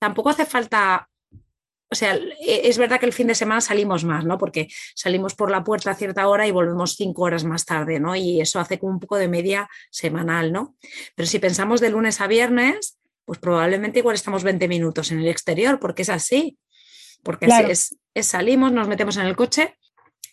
tampoco 0.00 0.30
hace 0.30 0.46
falta 0.46 1.08
o 1.92 1.96
sea, 1.96 2.14
e, 2.14 2.68
es 2.68 2.78
verdad 2.78 3.00
que 3.00 3.06
el 3.06 3.12
fin 3.12 3.26
de 3.26 3.34
semana 3.34 3.60
salimos 3.60 4.04
más, 4.04 4.24
¿no? 4.24 4.38
Porque 4.38 4.68
salimos 4.94 5.34
por 5.34 5.50
la 5.50 5.64
puerta 5.64 5.90
a 5.90 5.94
cierta 5.94 6.28
hora 6.28 6.46
y 6.46 6.52
volvemos 6.52 6.94
cinco 6.94 7.22
horas 7.22 7.44
más 7.44 7.64
tarde, 7.64 7.98
¿no? 7.98 8.14
Y 8.14 8.40
eso 8.40 8.60
hace 8.60 8.78
como 8.78 8.92
un 8.92 9.00
poco 9.00 9.16
de 9.16 9.28
media 9.28 9.68
semanal, 9.90 10.52
¿no? 10.52 10.76
Pero 11.16 11.26
si 11.26 11.40
pensamos 11.40 11.80
de 11.80 11.90
lunes 11.90 12.20
a 12.20 12.28
viernes, 12.28 12.98
pues 13.24 13.40
probablemente 13.40 13.98
igual 13.98 14.14
estamos 14.14 14.44
20 14.44 14.68
minutos 14.68 15.10
en 15.10 15.18
el 15.20 15.28
exterior, 15.28 15.80
porque 15.80 16.02
es 16.02 16.10
así. 16.10 16.58
Porque 17.22 17.46
es, 17.68 17.96
salimos, 18.22 18.72
nos 18.72 18.88
metemos 18.88 19.16
en 19.16 19.26
el 19.26 19.36
coche, 19.36 19.76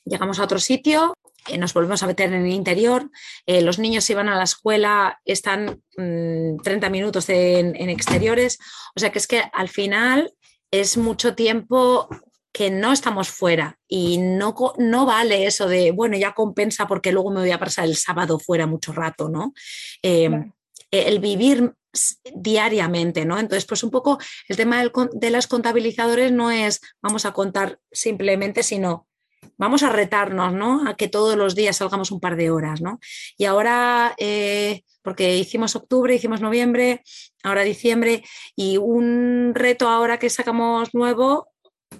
llegamos 0.05 0.39
a 0.39 0.43
otro 0.43 0.59
sitio, 0.59 1.16
eh, 1.47 1.57
nos 1.57 1.73
volvemos 1.73 2.03
a 2.03 2.07
meter 2.07 2.31
en 2.33 2.45
el 2.45 2.51
interior, 2.51 3.09
eh, 3.45 3.61
los 3.61 3.79
niños 3.79 4.03
si 4.03 4.13
van 4.13 4.29
a 4.29 4.35
la 4.35 4.43
escuela 4.43 5.19
están 5.25 5.81
30 5.95 6.61
mm, 6.63 6.91
minutos 6.91 7.29
en, 7.29 7.75
en, 7.75 7.89
exteriores, 7.89 8.59
o 8.95 8.99
sea 8.99 9.11
que 9.11 9.19
es 9.19 9.27
que 9.27 9.43
al 9.53 9.69
final 9.69 10.33
es 10.71 10.97
mucho 10.97 11.35
tiempo 11.35 12.09
que 12.51 12.71
no 12.71 12.91
estamos 12.91 13.29
fuera 13.29 13.77
y 13.87 14.17
no, 14.17 14.55
no 14.77 15.05
vale 15.05 15.45
eso 15.45 15.67
de, 15.67 15.91
bueno, 15.91 16.17
ya 16.17 16.33
compensa 16.33 16.87
porque 16.87 17.11
luego 17.11 17.31
me 17.31 17.41
voy 17.41 17.51
a 17.51 17.59
pasar 17.59 17.85
el 17.85 17.95
sábado 17.95 18.39
fuera 18.39 18.65
mucho 18.65 18.93
rato, 18.93 19.29
¿no? 19.29 19.53
Em, 20.01 20.51
el 20.89 21.19
vivir 21.19 21.73
diariamente, 22.33 23.25
¿no? 23.25 23.39
Entonces, 23.39 23.65
pues 23.65 23.83
un 23.83 23.91
poco 23.91 24.19
el 24.47 24.57
tema 24.57 24.83
de 25.13 25.31
los 25.31 25.47
contabilizadores 25.47 26.31
no 26.31 26.51
es 26.51 26.81
vamos 27.01 27.25
a 27.25 27.31
contar 27.33 27.79
simplemente, 27.91 28.63
sino 28.63 29.06
vamos 29.57 29.83
a 29.83 29.89
retarnos, 29.89 30.53
¿no? 30.53 30.87
A 30.87 30.95
que 30.95 31.07
todos 31.07 31.35
los 31.35 31.55
días 31.55 31.77
salgamos 31.77 32.11
un 32.11 32.19
par 32.19 32.35
de 32.35 32.51
horas, 32.51 32.81
¿no? 32.81 32.99
Y 33.37 33.45
ahora, 33.45 34.15
eh, 34.17 34.83
porque 35.01 35.37
hicimos 35.37 35.75
octubre, 35.75 36.15
hicimos 36.15 36.41
noviembre, 36.41 37.01
ahora 37.43 37.63
diciembre, 37.63 38.23
y 38.55 38.77
un 38.77 39.53
reto 39.55 39.89
ahora 39.89 40.19
que 40.19 40.29
sacamos 40.29 40.93
nuevo 40.93 41.49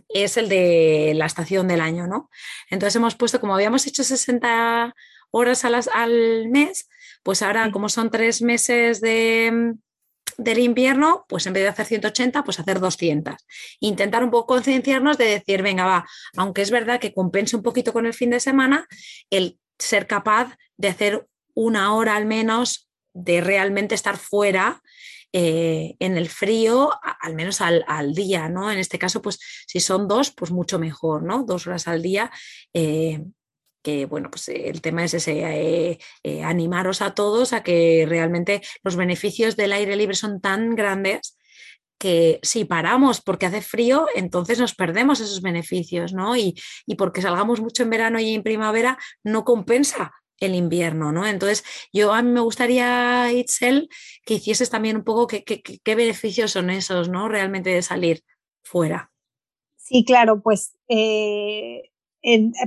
es 0.09 0.37
el 0.37 0.49
de 0.49 1.13
la 1.15 1.25
estación 1.25 1.67
del 1.67 1.81
año, 1.81 2.07
¿no? 2.07 2.29
Entonces 2.69 2.95
hemos 2.95 3.15
puesto, 3.15 3.39
como 3.39 3.55
habíamos 3.55 3.87
hecho 3.87 4.03
60 4.03 4.93
horas 5.31 5.65
al 5.65 6.49
mes, 6.49 6.89
pues 7.23 7.41
ahora 7.41 7.71
como 7.71 7.89
son 7.89 8.09
tres 8.09 8.41
meses 8.41 9.01
de, 9.01 9.75
del 10.37 10.59
invierno, 10.59 11.25
pues 11.27 11.47
en 11.47 11.53
vez 11.53 11.63
de 11.63 11.69
hacer 11.69 11.85
180, 11.85 12.43
pues 12.43 12.59
hacer 12.59 12.79
200. 12.79 13.35
Intentar 13.79 14.23
un 14.23 14.29
poco 14.29 14.47
concienciarnos 14.55 15.17
de 15.17 15.25
decir, 15.25 15.63
venga, 15.63 15.85
va, 15.85 16.05
aunque 16.35 16.61
es 16.61 16.71
verdad 16.71 16.99
que 16.99 17.13
compense 17.13 17.55
un 17.55 17.63
poquito 17.63 17.91
con 17.91 18.05
el 18.05 18.13
fin 18.13 18.29
de 18.29 18.39
semana, 18.39 18.87
el 19.29 19.59
ser 19.79 20.07
capaz 20.07 20.55
de 20.77 20.89
hacer 20.89 21.27
una 21.53 21.93
hora 21.95 22.15
al 22.15 22.25
menos 22.25 22.89
de 23.13 23.41
realmente 23.41 23.95
estar 23.95 24.17
fuera 24.17 24.81
eh, 25.33 25.95
en 25.99 26.17
el 26.17 26.29
frío, 26.29 26.91
al 27.21 27.35
menos 27.35 27.59
al, 27.61 28.13
día, 28.13 28.47
¿no? 28.47 28.71
En 28.71 28.77
este 28.77 28.99
caso, 28.99 29.21
pues 29.21 29.39
si 29.67 29.79
son 29.79 30.07
dos, 30.07 30.31
pues 30.31 30.51
mucho 30.51 30.79
mejor, 30.79 31.23
¿no? 31.23 31.43
Dos 31.43 31.67
horas 31.67 31.87
al 31.87 32.01
día. 32.01 32.31
Eh, 32.73 33.23
que, 33.87 34.05
bueno, 34.05 34.29
pues 34.29 34.49
el 34.49 34.81
tema 34.81 35.05
es 35.05 35.13
ese, 35.13 35.43
eh, 35.43 35.97
eh, 36.21 36.43
animaros 36.43 37.01
a 37.01 37.15
todos 37.15 37.53
a 37.53 37.63
que 37.63 38.05
realmente 38.05 38.61
los 38.83 38.97
beneficios 38.97 39.55
del 39.55 39.71
aire 39.71 39.95
libre 39.95 40.13
son 40.13 40.41
tan 40.41 40.75
grandes 40.75 41.37
que 41.97 42.41
si 42.43 42.65
paramos 42.65 43.21
porque 43.21 43.45
hace 43.45 43.61
frío, 43.61 44.07
entonces 44.13 44.59
nos 44.59 44.75
perdemos 44.75 45.21
esos 45.21 45.41
beneficios, 45.41 46.11
¿no? 46.11 46.35
Y, 46.35 46.53
y 46.85 46.95
porque 46.95 47.21
salgamos 47.21 47.61
mucho 47.61 47.83
en 47.83 47.89
verano 47.89 48.19
y 48.19 48.33
en 48.33 48.43
primavera, 48.43 48.97
no 49.23 49.45
compensa 49.45 50.11
el 50.41 50.53
invierno, 50.53 51.13
¿no? 51.13 51.25
Entonces, 51.25 51.63
yo 51.93 52.11
a 52.11 52.21
mí 52.21 52.29
me 52.29 52.41
gustaría, 52.41 53.31
Itzel, 53.31 53.87
que 54.25 54.33
hicieses 54.33 54.69
también 54.69 54.97
un 54.97 55.05
poco 55.05 55.27
qué, 55.27 55.95
beneficios 55.95 56.51
son 56.51 56.71
esos, 56.71 57.07
¿no? 57.07 57.29
Realmente 57.29 57.69
de 57.69 57.81
salir 57.81 58.21
fuera. 58.63 59.13
Sí, 59.77 60.03
claro, 60.03 60.41
pues 60.41 60.77
eh, 60.89 61.83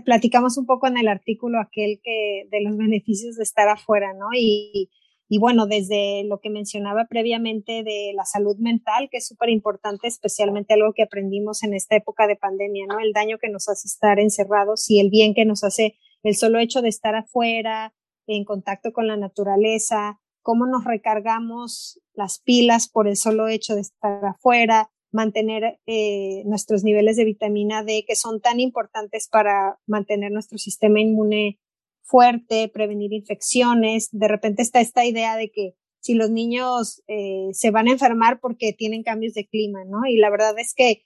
platicamos 0.04 0.56
un 0.56 0.66
poco 0.66 0.86
en 0.86 0.96
el 0.96 1.08
artículo 1.08 1.60
aquel 1.60 2.00
que 2.02 2.46
de 2.50 2.62
los 2.62 2.76
beneficios 2.76 3.36
de 3.36 3.42
estar 3.42 3.68
afuera, 3.68 4.14
¿no? 4.14 4.28
Y, 4.34 4.90
y 5.28 5.38
bueno, 5.38 5.66
desde 5.66 6.24
lo 6.24 6.40
que 6.40 6.50
mencionaba 6.50 7.06
previamente 7.08 7.82
de 7.84 8.12
la 8.16 8.24
salud 8.24 8.56
mental, 8.58 9.08
que 9.10 9.18
es 9.18 9.26
súper 9.26 9.50
importante, 9.50 10.08
especialmente 10.08 10.74
algo 10.74 10.92
que 10.92 11.04
aprendimos 11.04 11.62
en 11.62 11.74
esta 11.74 11.96
época 11.96 12.26
de 12.26 12.36
pandemia, 12.36 12.86
¿no? 12.86 12.98
El 12.98 13.12
daño 13.12 13.38
que 13.38 13.48
nos 13.48 13.68
hace 13.68 13.86
estar 13.86 14.18
encerrados 14.18 14.90
y 14.90 14.98
el 14.98 15.10
bien 15.10 15.34
que 15.34 15.44
nos 15.44 15.62
hace 15.62 15.96
el 16.22 16.34
solo 16.34 16.58
hecho 16.58 16.82
de 16.82 16.88
estar 16.88 17.14
afuera, 17.14 17.94
en 18.26 18.44
contacto 18.44 18.92
con 18.92 19.06
la 19.06 19.16
naturaleza, 19.16 20.20
cómo 20.42 20.66
nos 20.66 20.84
recargamos 20.84 22.00
las 22.14 22.40
pilas 22.40 22.88
por 22.88 23.08
el 23.08 23.16
solo 23.16 23.48
hecho 23.48 23.74
de 23.74 23.82
estar 23.82 24.24
afuera, 24.24 24.90
mantener 25.12 25.78
eh, 25.86 26.42
nuestros 26.46 26.84
niveles 26.84 27.16
de 27.16 27.24
vitamina 27.24 27.84
D 27.84 28.04
que 28.06 28.16
son 28.16 28.40
tan 28.40 28.60
importantes 28.60 29.28
para 29.28 29.78
mantener 29.86 30.32
nuestro 30.32 30.58
sistema 30.58 31.00
inmune 31.00 31.58
fuerte, 32.02 32.68
prevenir 32.68 33.12
infecciones. 33.12 34.08
De 34.12 34.28
repente 34.28 34.62
está 34.62 34.80
esta 34.80 35.04
idea 35.04 35.36
de 35.36 35.50
que 35.50 35.74
si 36.00 36.14
los 36.14 36.30
niños 36.30 37.02
eh, 37.08 37.48
se 37.52 37.70
van 37.70 37.88
a 37.88 37.92
enfermar 37.92 38.40
porque 38.40 38.72
tienen 38.72 39.02
cambios 39.02 39.34
de 39.34 39.46
clima, 39.46 39.84
¿no? 39.84 40.06
Y 40.06 40.16
la 40.16 40.30
verdad 40.30 40.58
es 40.58 40.74
que 40.74 41.04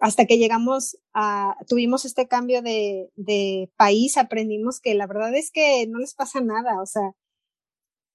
hasta 0.00 0.24
que 0.24 0.38
llegamos 0.38 0.98
a, 1.12 1.56
tuvimos 1.68 2.04
este 2.06 2.26
cambio 2.26 2.62
de, 2.62 3.70
país, 3.76 4.16
aprendimos 4.16 4.80
que 4.80 4.94
la 4.94 5.06
verdad 5.06 5.34
es 5.34 5.50
que 5.52 5.86
no 5.88 5.98
les 5.98 6.14
pasa 6.14 6.40
nada, 6.40 6.80
o 6.80 6.86
sea, 6.86 7.12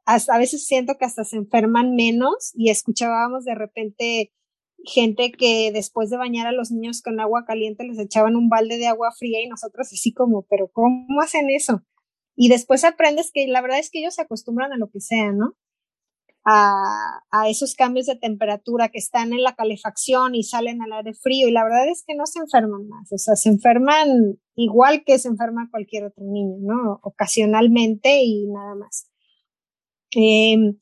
hasta, 0.06 0.36
a 0.36 0.40
veces 0.40 0.66
siento 0.66 0.98
que 0.98 1.06
hasta 1.06 1.24
se 1.24 1.38
enferman 1.38 1.96
menos 1.96 2.52
y 2.56 2.70
escuchábamos 2.70 3.46
de 3.46 3.56
repente 3.56 4.34
gente 4.86 5.32
que 5.32 5.72
después 5.72 6.10
de 6.10 6.18
bañar 6.18 6.48
a 6.48 6.52
los 6.52 6.72
niños 6.72 7.02
con 7.02 7.20
agua 7.20 7.46
caliente 7.46 7.84
les 7.84 8.00
echaban 8.00 8.36
un 8.36 8.50
balde 8.50 8.78
de 8.78 8.88
agua 8.88 9.12
fría 9.18 9.42
y 9.42 9.48
nosotros 9.48 9.88
así 9.92 10.14
como, 10.14 10.44
pero 10.50 10.70
¿cómo 10.72 11.22
hacen 11.22 11.50
eso? 11.50 11.84
Y 12.36 12.50
después 12.50 12.84
aprendes 12.84 13.32
que 13.34 13.48
la 13.48 13.62
verdad 13.62 13.80
es 13.80 13.90
que 13.90 14.00
ellos 14.00 14.16
se 14.16 14.22
acostumbran 14.22 14.74
a 14.74 14.78
lo 14.78 14.90
que 14.90 15.02
sea, 15.02 15.32
¿no? 15.32 15.56
a, 16.46 17.50
esos 17.50 17.76
cambios 17.76 18.06
de 18.06 18.16
temperatura 18.16 18.90
que 18.90 19.00
están 19.00 19.34
en 19.34 19.42
la 19.42 19.56
calefacción 19.56 20.36
y 20.36 20.44
salen 20.44 20.82
al 20.82 20.94
aire 20.94 21.14
frío 21.14 21.48
y 21.48 21.52
la 21.52 21.64
verdad 21.64 21.90
es 21.90 22.04
que 22.06 22.16
no 22.16 22.26
se 22.26 22.40
enferman 22.40 22.88
más, 22.88 23.12
o 23.12 23.18
sea, 23.18 23.36
se 23.36 23.50
enferman 23.50 24.40
igual 24.56 25.04
que 25.06 25.18
se 25.18 25.28
enferma 25.28 25.70
cualquier 25.72 26.06
otro 26.06 26.24
niño, 26.24 26.58
¿no? 26.60 27.00
Ocasionalmente 27.04 28.22
y 28.24 28.48
nada 28.48 28.76
más. 28.76 29.10
Em, 30.12 30.78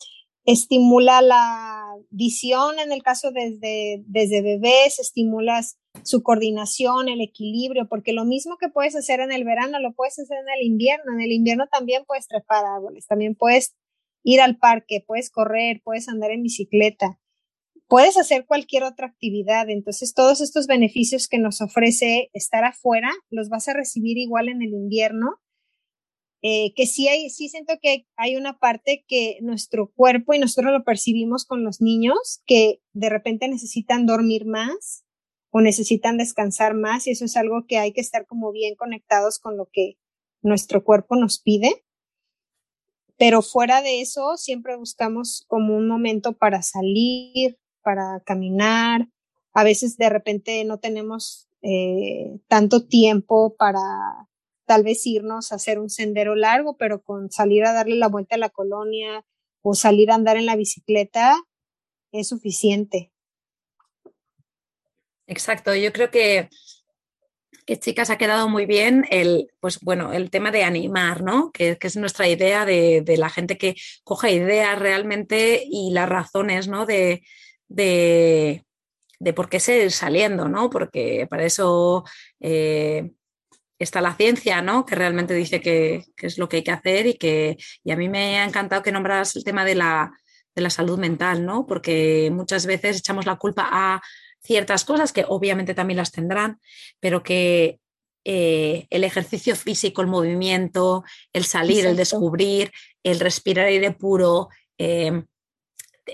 estimula 0.46 1.22
la 1.22 1.96
visión 2.10 2.80
en 2.80 2.92
el 2.92 3.02
caso 3.02 3.32
desde, 3.32 4.04
desde 4.08 4.42
bebés, 4.42 5.00
estimulas 5.00 5.78
su 6.04 6.24
coordinación, 6.24 7.08
el 7.08 7.22
equilibrio, 7.22 7.88
porque 7.88 8.14
lo 8.14 8.26
mismo 8.26 8.58
que 8.58 8.70
puedes 8.70 8.96
hacer 8.96 9.20
en 9.20 9.32
el 9.32 9.44
verano, 9.44 9.80
lo 9.80 9.94
puedes 9.94 10.20
hacer 10.20 10.38
en 10.40 10.50
el 10.60 10.66
invierno. 10.66 11.14
En 11.14 11.22
el 11.22 11.32
invierno 11.32 11.68
también 11.72 12.04
puedes 12.06 12.28
trepar 12.28 12.66
árboles, 12.66 13.06
también 13.08 13.36
puedes 13.36 13.76
ir 14.24 14.42
al 14.42 14.58
parque, 14.58 15.04
puedes 15.06 15.30
correr, 15.30 15.82
puedes 15.84 16.10
andar 16.10 16.32
en 16.32 16.44
bicicleta, 16.44 17.20
puedes 17.88 18.18
hacer 18.18 18.46
cualquier 18.46 18.84
otra 18.84 19.08
actividad. 19.08 19.70
Entonces, 19.70 20.14
todos 20.14 20.42
estos 20.42 20.68
beneficios 20.68 21.28
que 21.28 21.38
nos 21.38 21.62
ofrece 21.62 22.30
estar 22.34 22.64
afuera, 22.64 23.12
los 23.30 23.50
vas 23.50 23.68
a 23.68 23.74
recibir 23.74 24.18
igual 24.18 24.50
en 24.50 24.62
el 24.62 24.70
invierno. 24.70 25.38
Eh, 26.46 26.74
que 26.76 26.86
sí 26.88 27.08
hay, 27.08 27.30
sí 27.30 27.48
siento 27.48 27.76
que 27.82 28.06
hay 28.18 28.36
una 28.36 28.60
parte 28.60 29.06
que 29.08 29.38
nuestro 29.42 29.94
cuerpo 29.94 30.34
y 30.34 30.40
nosotros 30.40 30.74
lo 30.74 30.84
percibimos 30.84 31.46
con 31.46 31.64
los 31.64 31.80
niños, 31.80 32.42
que 32.46 32.82
de 32.92 33.10
repente 33.10 33.48
necesitan 33.48 34.06
dormir 34.06 34.46
más 34.46 35.06
o 35.52 35.62
necesitan 35.62 36.18
descansar 36.18 36.74
más 36.74 37.08
y 37.08 37.12
eso 37.12 37.24
es 37.24 37.38
algo 37.38 37.66
que 37.66 37.78
hay 37.78 37.94
que 37.94 38.02
estar 38.02 38.28
como 38.28 38.52
bien 38.52 38.76
conectados 38.76 39.40
con 39.40 39.56
lo 39.56 39.70
que 39.72 39.98
nuestro 40.42 40.84
cuerpo 40.84 41.16
nos 41.16 41.40
pide. 41.40 41.86
Pero 43.18 43.42
fuera 43.42 43.82
de 43.82 44.02
eso, 44.02 44.36
siempre 44.36 44.76
buscamos 44.76 45.46
como 45.48 45.78
un 45.78 45.88
momento 45.88 46.34
para 46.34 46.62
salir, 46.62 47.58
para 47.84 48.20
caminar. 48.26 49.08
A 49.54 49.64
veces 49.64 49.96
de 49.96 50.10
repente 50.10 50.66
no 50.66 50.80
tenemos 50.80 51.48
eh, 51.62 52.38
tanto 52.50 52.86
tiempo 52.86 53.56
para 53.56 54.28
tal 54.66 54.84
vez 54.84 55.06
irnos 55.06 55.52
a 55.52 55.56
hacer 55.56 55.80
un 55.80 55.90
sendero 55.90 56.36
largo, 56.36 56.78
pero 56.78 57.02
con 57.02 57.32
salir 57.32 57.66
a 57.66 57.74
darle 57.74 57.96
la 57.96 58.08
vuelta 58.08 58.36
a 58.36 58.40
la 58.40 58.50
colonia 58.50 59.26
o 59.62 59.76
salir 59.76 60.12
a 60.12 60.16
andar 60.16 60.38
en 60.38 60.46
la 60.46 60.56
bicicleta 60.56 61.36
es 62.12 62.28
suficiente. 62.28 63.12
Exacto, 65.28 65.74
yo 65.76 65.92
creo 65.94 66.12
que 66.12 66.50
que 67.66 67.80
chicas 67.80 68.10
ha 68.10 68.18
quedado 68.18 68.50
muy 68.50 68.66
bien 68.66 69.06
el, 69.10 69.48
pues 69.60 69.80
bueno, 69.80 70.14
el 70.14 70.30
tema 70.30 70.52
de 70.52 70.64
animar, 70.64 71.24
¿no? 71.24 71.52
Que, 71.52 71.78
es 71.80 71.98
nuestra 71.98 72.28
idea 72.28 72.66
de, 72.66 73.04
la 73.18 73.30
gente 73.30 73.58
que 73.58 73.76
coge 74.04 74.32
ideas 74.32 74.78
realmente 74.80 75.64
y 75.66 75.92
las 75.92 76.10
razones, 76.10 76.68
¿no? 76.68 76.86
De, 76.86 77.24
de, 77.70 78.64
por 79.36 79.50
qué 79.50 79.60
seguir 79.60 79.92
saliendo, 79.92 80.50
¿no? 80.50 80.70
Porque 80.70 81.28
para 81.30 81.46
eso 81.46 82.04
eh, 82.40 83.12
está 83.80 84.02
la 84.02 84.16
ciencia, 84.16 84.62
¿no? 84.62 84.86
Que 84.86 84.96
realmente 84.96 85.34
dice 85.34 85.62
que, 85.62 86.04
es 86.18 86.38
lo 86.38 86.48
que 86.50 86.58
hay 86.58 86.64
que 86.64 86.72
hacer 86.72 87.08
y 87.08 87.14
que 87.16 87.58
y 87.84 87.92
a 87.92 87.98
mí 87.98 88.10
me 88.10 88.40
ha 88.40 88.46
encantado 88.46 88.84
que 88.84 88.92
nombras 88.92 89.36
el 89.36 89.44
tema 89.44 89.66
de 89.66 89.76
la, 89.76 90.12
de 90.56 90.62
la 90.62 90.70
salud 90.70 91.00
mental, 91.00 91.46
¿no? 91.46 91.66
Porque 91.66 92.30
muchas 92.32 92.66
veces 92.66 92.98
echamos 92.98 93.26
la 93.26 93.38
culpa 93.38 93.68
a 93.72 94.02
ciertas 94.42 94.86
cosas 94.86 95.14
que 95.14 95.26
obviamente 95.28 95.74
también 95.74 95.98
las 95.98 96.12
tendrán, 96.12 96.60
pero 97.00 97.24
que 97.24 97.80
eh, 98.26 98.88
el 98.90 99.04
ejercicio 99.04 99.56
físico, 99.56 100.02
el 100.02 100.08
movimiento, 100.08 101.04
el 101.34 101.44
salir, 101.44 101.86
el 101.86 101.96
descubrir, 101.96 102.72
el 103.04 103.20
respirar 103.20 103.66
aire 103.66 103.92
puro, 103.92 104.50
em, 104.78 105.26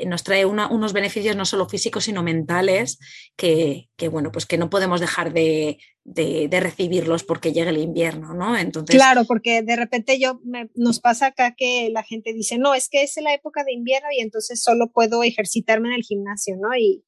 nos 0.05 0.23
trae 0.23 0.45
unos 0.45 0.93
beneficios 0.93 1.35
no 1.35 1.45
solo 1.45 1.67
físicos, 1.67 2.05
sino 2.05 2.23
mentales, 2.23 2.99
que, 3.35 3.87
bueno, 4.11 4.31
pues 4.31 4.45
que 4.45 4.57
no 4.57 4.69
podemos 4.69 4.99
dejar 4.99 5.33
de, 5.33 5.77
recibirlos 6.05 7.23
porque 7.23 7.53
llegue 7.53 7.69
el 7.69 7.77
invierno, 7.77 8.33
¿no? 8.33 8.57
Entonces... 8.57 8.95
Claro, 8.95 9.25
porque 9.25 9.61
de 9.61 9.75
repente 9.75 10.19
yo 10.19 10.41
nos 10.75 10.99
pasa 10.99 11.27
acá 11.27 11.55
que 11.55 11.89
la 11.91 12.03
gente 12.03 12.33
dice, 12.33 12.57
no, 12.57 12.75
es 12.75 12.89
que 12.89 13.03
es 13.03 13.15
la 13.21 13.33
época 13.33 13.63
de 13.63 13.73
invierno 13.73 14.09
y 14.15 14.21
entonces 14.21 14.61
solo 14.61 14.91
puedo 14.91 15.23
ejercitarme 15.23 15.89
en 15.89 15.95
el 15.95 16.03
gimnasio, 16.03 16.55
¿no? 16.57 16.75
Y, 16.75 17.03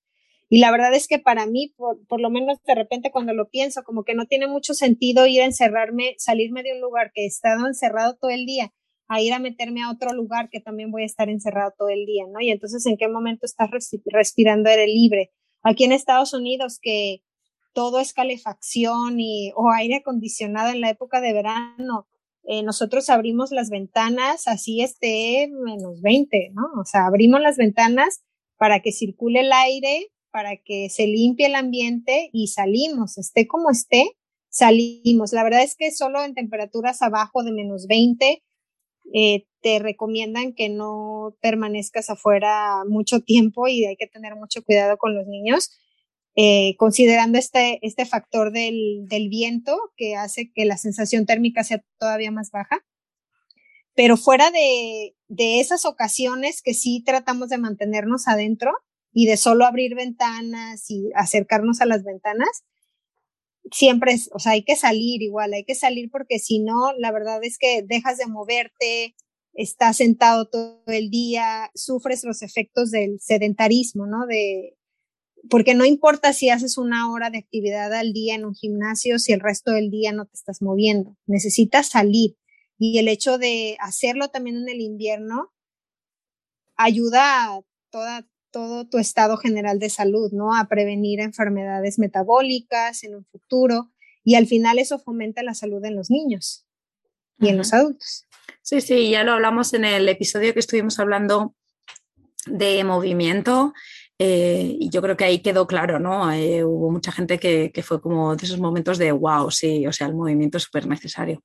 y 0.53 0.59
la 0.59 0.69
verdad 0.69 0.93
es 0.93 1.07
que 1.07 1.17
para 1.17 1.45
mí, 1.45 1.73
por, 1.77 2.19
lo 2.19 2.29
menos 2.29 2.61
de 2.67 2.75
repente 2.75 3.09
cuando 3.09 3.33
lo 3.33 3.49
pienso, 3.49 3.83
como 3.83 4.03
que 4.03 4.15
no 4.15 4.25
tiene 4.25 4.47
mucho 4.47 4.73
sentido 4.73 5.25
ir 5.25 5.41
a 5.41 5.45
encerrarme, 5.45 6.15
salirme 6.17 6.61
de 6.61 6.73
un 6.73 6.81
lugar 6.81 7.13
que 7.15 7.23
he 7.23 7.25
estado 7.25 7.65
encerrado 7.67 8.17
todo 8.19 8.31
el 8.31 8.45
día, 8.45 8.73
a 9.11 9.19
ir 9.21 9.33
a 9.33 9.39
meterme 9.39 9.83
a 9.83 9.91
otro 9.91 10.13
lugar 10.13 10.49
que 10.49 10.61
también 10.61 10.89
voy 10.89 11.03
a 11.03 11.05
estar 11.05 11.29
encerrado 11.29 11.73
todo 11.77 11.89
el 11.89 12.05
día, 12.05 12.23
¿no? 12.31 12.39
Y 12.39 12.49
entonces, 12.49 12.85
¿en 12.85 12.95
qué 12.95 13.09
momento 13.09 13.45
estás 13.45 13.69
respirando 14.05 14.69
aire 14.69 14.87
libre? 14.87 15.31
Aquí 15.63 15.83
en 15.83 15.91
Estados 15.91 16.33
Unidos, 16.33 16.79
que 16.81 17.21
todo 17.73 17.99
es 17.99 18.13
calefacción 18.13 19.19
y, 19.19 19.51
o 19.55 19.69
aire 19.69 19.95
acondicionado 19.97 20.71
en 20.71 20.79
la 20.79 20.89
época 20.89 21.19
de 21.19 21.33
verano, 21.33 22.07
eh, 22.43 22.63
nosotros 22.63 23.09
abrimos 23.09 23.51
las 23.51 23.69
ventanas, 23.69 24.47
así 24.47 24.81
esté 24.81 25.49
menos 25.51 26.01
20, 26.01 26.51
¿no? 26.53 26.63
O 26.79 26.85
sea, 26.85 27.05
abrimos 27.05 27.41
las 27.41 27.57
ventanas 27.57 28.23
para 28.55 28.79
que 28.79 28.93
circule 28.93 29.41
el 29.41 29.51
aire 29.51 30.07
para 30.31 30.55
que 30.55 30.89
se 30.89 31.05
limpie 31.05 31.47
el 31.47 31.55
ambiente 31.55 32.29
y 32.31 32.47
salimos, 32.47 33.17
esté 33.17 33.45
como 33.45 33.69
esté, 33.69 34.17
salimos. 34.49 35.33
La 35.33 35.43
verdad 35.43 35.63
es 35.63 35.75
que 35.75 35.91
solo 35.91 36.23
en 36.23 36.33
temperaturas 36.33 37.01
abajo 37.01 37.43
de 37.43 37.51
menos 37.51 37.87
20 37.87 38.41
eh, 39.13 39.45
te 39.61 39.79
recomiendan 39.79 40.53
que 40.53 40.69
no 40.69 41.35
permanezcas 41.41 42.09
afuera 42.09 42.83
mucho 42.87 43.21
tiempo 43.21 43.67
y 43.67 43.85
hay 43.85 43.95
que 43.95 44.07
tener 44.07 44.35
mucho 44.35 44.63
cuidado 44.63 44.97
con 44.97 45.15
los 45.15 45.27
niños, 45.27 45.71
eh, 46.35 46.75
considerando 46.77 47.37
este, 47.37 47.79
este 47.81 48.05
factor 48.05 48.51
del, 48.51 49.07
del 49.07 49.29
viento 49.29 49.77
que 49.97 50.15
hace 50.15 50.51
que 50.53 50.65
la 50.65 50.77
sensación 50.77 51.25
térmica 51.25 51.63
sea 51.63 51.83
todavía 51.99 52.31
más 52.31 52.51
baja. 52.51 52.83
Pero 53.93 54.17
fuera 54.17 54.51
de, 54.51 55.15
de 55.27 55.59
esas 55.59 55.85
ocasiones 55.85 56.61
que 56.61 56.73
sí 56.73 57.03
tratamos 57.05 57.49
de 57.49 57.57
mantenernos 57.57 58.27
adentro, 58.27 58.71
y 59.13 59.25
de 59.25 59.37
solo 59.37 59.65
abrir 59.65 59.95
ventanas 59.95 60.89
y 60.89 61.11
acercarnos 61.15 61.81
a 61.81 61.85
las 61.85 62.03
ventanas, 62.03 62.63
siempre 63.71 64.15
o 64.33 64.39
sea, 64.39 64.53
hay 64.53 64.63
que 64.63 64.75
salir 64.75 65.21
igual, 65.21 65.53
hay 65.53 65.63
que 65.63 65.75
salir 65.75 66.09
porque 66.11 66.39
si 66.39 66.59
no, 66.59 66.93
la 66.97 67.11
verdad 67.11 67.43
es 67.43 67.57
que 67.57 67.83
dejas 67.83 68.17
de 68.17 68.27
moverte, 68.27 69.15
estás 69.53 69.97
sentado 69.97 70.45
todo 70.47 70.81
el 70.87 71.09
día, 71.09 71.71
sufres 71.75 72.23
los 72.23 72.41
efectos 72.41 72.91
del 72.91 73.19
sedentarismo, 73.19 74.05
¿no? 74.05 74.25
De, 74.27 74.77
porque 75.49 75.73
no 75.73 75.85
importa 75.85 76.33
si 76.33 76.49
haces 76.49 76.77
una 76.77 77.11
hora 77.11 77.29
de 77.29 77.39
actividad 77.39 77.93
al 77.93 78.13
día 78.13 78.35
en 78.35 78.45
un 78.45 78.55
gimnasio, 78.55 79.19
si 79.19 79.33
el 79.33 79.39
resto 79.39 79.71
del 79.71 79.89
día 79.89 80.11
no 80.11 80.25
te 80.25 80.33
estás 80.33 80.61
moviendo, 80.61 81.17
necesitas 81.25 81.87
salir. 81.87 82.37
Y 82.77 82.97
el 82.99 83.07
hecho 83.07 83.37
de 83.37 83.77
hacerlo 83.79 84.29
también 84.29 84.57
en 84.57 84.69
el 84.69 84.81
invierno 84.81 85.51
ayuda 86.75 87.45
a 87.45 87.61
toda, 87.91 88.27
todo 88.51 88.85
tu 88.85 88.97
estado 88.97 89.37
general 89.37 89.79
de 89.79 89.89
salud, 89.89 90.31
¿no? 90.31 90.55
A 90.55 90.67
prevenir 90.67 91.19
enfermedades 91.19 91.97
metabólicas 91.99 93.03
en 93.03 93.15
un 93.15 93.25
futuro. 93.25 93.91
Y 94.23 94.35
al 94.35 94.47
final 94.47 94.77
eso 94.77 94.99
fomenta 94.99 95.41
la 95.43 95.55
salud 95.55 95.83
en 95.83 95.95
los 95.95 96.11
niños 96.11 96.65
y 97.39 97.47
en 97.47 97.57
los 97.57 97.73
adultos. 97.73 98.27
Sí, 98.61 98.81
sí, 98.81 99.09
ya 99.09 99.23
lo 99.23 99.33
hablamos 99.33 99.73
en 99.73 99.85
el 99.85 100.07
episodio 100.07 100.53
que 100.53 100.59
estuvimos 100.59 100.99
hablando 100.99 101.55
de 102.45 102.83
movimiento. 102.83 103.73
Eh, 104.23 104.77
y 104.79 104.89
yo 104.91 105.01
creo 105.01 105.17
que 105.17 105.23
ahí 105.23 105.39
quedó 105.39 105.65
claro, 105.65 105.97
¿no? 105.97 106.31
Eh, 106.31 106.63
hubo 106.63 106.91
mucha 106.91 107.11
gente 107.11 107.39
que, 107.39 107.71
fue 107.83 107.99
como 107.99 108.35
de 108.35 108.45
esos 108.45 108.59
momentos 108.59 108.99
de 108.99 109.11
wow, 109.11 109.49
sí, 109.49 109.87
o 109.87 109.91
sea, 109.91 110.05
el 110.05 110.13
movimiento 110.13 110.57
es 110.57 110.63
súper 110.65 110.85
necesario. 110.85 111.41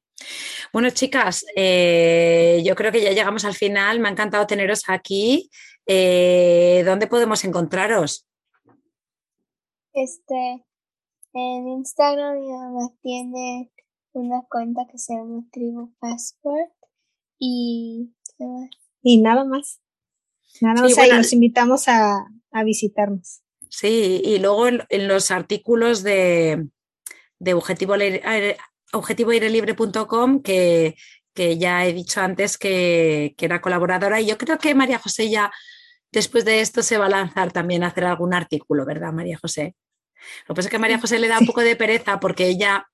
Bueno, 0.74 0.90
chicas, 0.90 1.46
eh, 1.56 2.62
yo 2.66 2.74
creo 2.74 2.92
que 2.92 3.00
ya 3.00 3.12
llegamos 3.12 3.46
al 3.46 3.54
final. 3.54 3.98
Me 3.98 4.08
ha 4.08 4.12
encantado 4.12 4.46
teneros 4.46 4.82
aquí. 4.88 5.48
¿Dónde 5.86 7.06
podemos 7.08 7.44
encontraros? 7.44 8.26
Este, 9.92 10.66
en 11.32 11.68
Instagram 11.68 12.38
mi 12.38 12.50
mamá 12.50 12.92
tiene 13.02 13.70
una 14.12 14.42
cuenta 14.50 14.86
que 14.90 14.98
se 14.98 15.14
llama 15.14 15.42
Tribu 15.52 15.92
Passport 15.98 16.72
y, 17.38 18.14
y 19.02 19.20
nada 19.20 19.44
más. 19.44 19.80
Nada 20.60 20.82
más 20.82 20.98
ahí 20.98 21.10
los 21.12 21.32
invitamos 21.32 21.88
a, 21.88 22.26
a, 22.50 22.64
visitarnos. 22.64 23.42
Sí, 23.68 24.22
y 24.24 24.38
luego 24.38 24.68
en, 24.68 25.08
los 25.08 25.30
artículos 25.30 26.02
de, 26.02 26.68
de 27.38 27.54
Objetivo, 27.54 27.94
objetivoairelibre.com 28.92 30.42
que, 30.42 30.96
que 31.34 31.58
ya 31.58 31.86
he 31.86 31.92
dicho 31.92 32.20
antes 32.20 32.56
que, 32.56 33.34
que, 33.36 33.44
era 33.44 33.60
colaboradora 33.60 34.20
y 34.20 34.26
yo 34.26 34.38
creo 34.38 34.58
que 34.58 34.74
María 34.74 34.98
José 34.98 35.28
ya 35.28 35.52
después 36.16 36.46
de 36.46 36.60
esto 36.60 36.82
se 36.82 36.96
va 36.96 37.06
a 37.06 37.10
lanzar 37.10 37.52
también 37.52 37.84
a 37.84 37.88
hacer 37.88 38.06
algún 38.06 38.32
artículo, 38.32 38.86
¿verdad, 38.86 39.12
María 39.12 39.36
José? 39.36 39.74
Lo 40.48 40.54
que 40.54 40.56
pasa 40.56 40.68
es 40.68 40.70
que 40.70 40.76
a 40.76 40.78
María 40.78 40.98
José 40.98 41.18
le 41.18 41.28
da 41.28 41.38
un 41.38 41.46
poco 41.46 41.60
de 41.60 41.76
pereza 41.76 42.18
porque 42.20 42.46
ella 42.46 42.86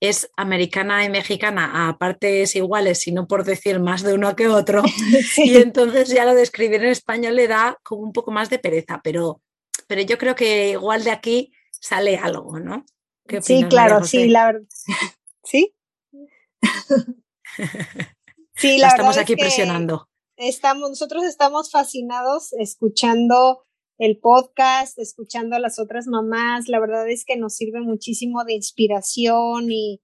es 0.00 0.28
americana 0.36 1.04
y 1.04 1.08
mexicana 1.08 1.88
a 1.88 1.98
partes 1.98 2.56
iguales, 2.56 2.98
sino 2.98 3.28
por 3.28 3.44
decir 3.44 3.78
más 3.78 4.02
de 4.02 4.14
uno 4.14 4.34
que 4.34 4.48
otro. 4.48 4.82
Y 5.36 5.56
entonces 5.56 6.08
ya 6.08 6.24
lo 6.24 6.34
de 6.34 6.42
escribir 6.42 6.82
en 6.82 6.90
español 6.90 7.36
le 7.36 7.46
da 7.46 7.78
como 7.84 8.02
un 8.02 8.12
poco 8.12 8.32
más 8.32 8.50
de 8.50 8.58
pereza, 8.58 9.00
pero, 9.04 9.40
pero 9.86 10.02
yo 10.02 10.18
creo 10.18 10.34
que 10.34 10.70
igual 10.70 11.04
de 11.04 11.12
aquí 11.12 11.52
sale 11.70 12.16
algo, 12.16 12.58
¿no? 12.58 12.84
sí, 13.40 13.64
claro, 13.70 14.02
sí, 14.02 14.26
la 14.26 14.46
verdad. 14.46 14.66
¿Sí? 15.44 15.72
sí, 18.56 18.78
la, 18.78 18.88
estamos 18.88 19.16
aquí 19.16 19.36
presionando. 19.36 20.08
Estamos, 20.36 20.90
nosotros 20.90 21.22
estamos 21.24 21.70
fascinados 21.70 22.52
escuchando 22.54 23.62
el 23.98 24.18
podcast, 24.18 24.98
escuchando 24.98 25.54
a 25.54 25.60
las 25.60 25.78
otras 25.78 26.08
mamás. 26.08 26.68
La 26.68 26.80
verdad 26.80 27.08
es 27.08 27.24
que 27.24 27.36
nos 27.36 27.54
sirve 27.54 27.80
muchísimo 27.80 28.44
de 28.44 28.54
inspiración 28.54 29.70
y, 29.70 30.00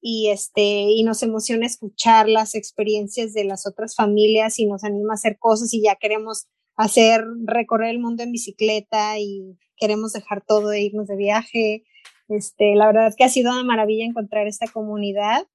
y, 0.00 0.30
este, 0.30 0.62
y 0.62 1.04
nos 1.04 1.22
emociona 1.22 1.66
escuchar 1.66 2.28
las 2.28 2.56
experiencias 2.56 3.32
de 3.32 3.44
las 3.44 3.68
otras 3.68 3.94
familias 3.94 4.58
y 4.58 4.66
nos 4.66 4.82
anima 4.82 5.12
a 5.12 5.14
hacer 5.14 5.38
cosas 5.38 5.72
y 5.72 5.82
ya 5.82 5.94
queremos 5.94 6.48
hacer, 6.76 7.24
recorrer 7.44 7.90
el 7.90 8.00
mundo 8.00 8.24
en 8.24 8.32
bicicleta 8.32 9.18
y 9.20 9.58
queremos 9.76 10.12
dejar 10.12 10.44
todo 10.44 10.72
e 10.72 10.82
irnos 10.82 11.06
de 11.06 11.16
viaje. 11.16 11.84
Este, 12.28 12.74
la 12.74 12.86
verdad 12.86 13.14
que 13.16 13.24
ha 13.24 13.28
sido 13.28 13.52
una 13.52 13.62
maravilla 13.62 14.04
encontrar 14.04 14.48
esta 14.48 14.66
comunidad 14.66 15.46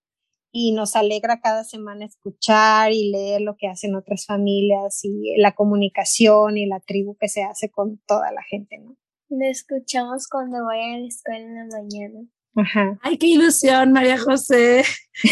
y 0.55 0.71
nos 0.71 0.95
alegra 0.95 1.41
cada 1.41 1.63
semana 1.63 2.05
escuchar 2.05 2.91
y 2.91 3.09
leer 3.09 3.41
lo 3.41 3.57
que 3.57 3.67
hacen 3.67 3.95
otras 3.95 4.27
familias 4.27 5.03
y 5.03 5.35
la 5.37 5.53
comunicación 5.55 6.59
y 6.59 6.67
la 6.67 6.79
tribu 6.79 7.17
que 7.17 7.27
se 7.27 7.43
hace 7.43 7.71
con 7.71 7.97
toda 8.05 8.31
la 8.31 8.43
gente, 8.43 8.77
¿no? 8.77 8.95
Lo 9.29 9.45
escuchamos 9.49 10.27
cuando 10.27 10.63
voy 10.63 10.77
a 10.77 10.99
la 10.99 11.07
escuela 11.07 11.39
en 11.39 11.55
la 11.57 11.65
mañana. 11.65 12.19
Ajá. 12.55 12.99
Ay, 13.01 13.17
qué 13.17 13.27
ilusión, 13.27 13.93
María 13.93 14.19
José, 14.19 14.83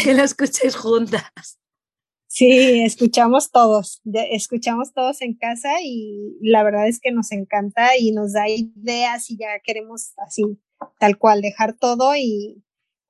que 0.04 0.12
lo 0.12 0.24
escuchéis 0.24 0.74
juntas. 0.74 1.60
Sí, 2.26 2.82
escuchamos 2.82 3.52
todos, 3.52 4.00
escuchamos 4.30 4.92
todos 4.92 5.22
en 5.22 5.34
casa 5.34 5.68
y 5.84 6.36
la 6.40 6.64
verdad 6.64 6.88
es 6.88 6.98
que 6.98 7.12
nos 7.12 7.30
encanta 7.30 7.96
y 7.96 8.10
nos 8.10 8.32
da 8.32 8.48
ideas 8.48 9.30
y 9.30 9.36
ya 9.36 9.60
queremos 9.62 10.14
así, 10.16 10.42
tal 10.98 11.16
cual, 11.16 11.42
dejar 11.42 11.76
todo 11.76 12.16
y, 12.16 12.64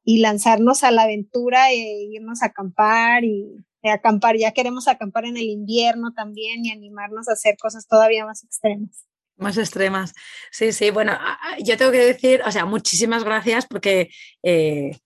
y 0.04 0.20
lanzarnos 0.20 0.82
a 0.84 0.90
la 0.90 1.02
aventura 1.02 1.70
e 1.70 2.08
irnos 2.10 2.42
a 2.42 2.46
acampar 2.46 3.24
y 3.24 3.56
acampar. 3.82 4.36
Ya 4.36 4.52
queremos 4.52 4.88
acampar 4.88 5.24
en 5.24 5.36
el 5.36 5.48
invierno 5.48 6.12
también 6.12 6.64
y 6.64 6.70
animarnos 6.70 7.28
a 7.28 7.32
hacer 7.32 7.56
cosas 7.56 7.86
todavía 7.86 8.24
más 8.24 8.44
extremas. 8.44 9.06
Más 9.36 9.58
extremas. 9.58 10.12
Sí, 10.50 10.72
sí, 10.72 10.90
bueno, 10.90 11.18
yo 11.64 11.76
tengo 11.76 11.90
que 11.90 11.98
decir, 11.98 12.42
o 12.46 12.52
sea, 12.52 12.64
muchísimas 12.64 13.24
gracias 13.24 13.66
porque 13.66 14.10
eh, 14.42 14.96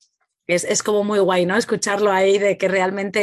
es, 0.46 0.82
como 0.82 1.04
muy 1.04 1.18
guay, 1.18 1.46
¿no? 1.46 1.56
Escucharlo 1.56 2.12
ahí 2.12 2.38
de 2.38 2.56
que 2.56 2.68
realmente 2.68 3.20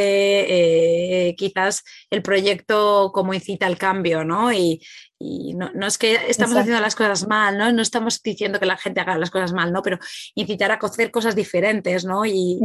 eh, 1.28 1.34
quizás 1.36 1.82
el 2.10 2.22
proyecto 2.22 3.10
como 3.14 3.34
incita 3.34 3.66
al 3.66 3.78
cambio, 3.78 4.24
¿no? 4.24 4.52
Y, 4.52 4.80
y 5.18 5.54
no, 5.54 5.86
es 5.86 5.96
que 5.96 6.18
estamos 6.28 6.56
haciendo 6.56 6.80
las 6.80 6.94
cosas 6.94 7.26
mal, 7.26 7.56
¿no? 7.56 7.72
No 7.72 7.82
estamos 7.82 8.20
diciendo 8.22 8.60
que 8.60 8.66
la 8.66 8.76
gente 8.76 9.00
haga 9.00 9.16
las 9.16 9.30
cosas 9.30 9.52
mal, 9.52 9.72
¿no? 9.72 9.80
Pero 9.80 9.98
incitar 10.34 10.70
a 10.70 10.74
hacer 10.74 11.10
cosas 11.10 11.34
diferentes, 11.34 12.04
¿no? 12.04 12.26
Y, 12.26 12.60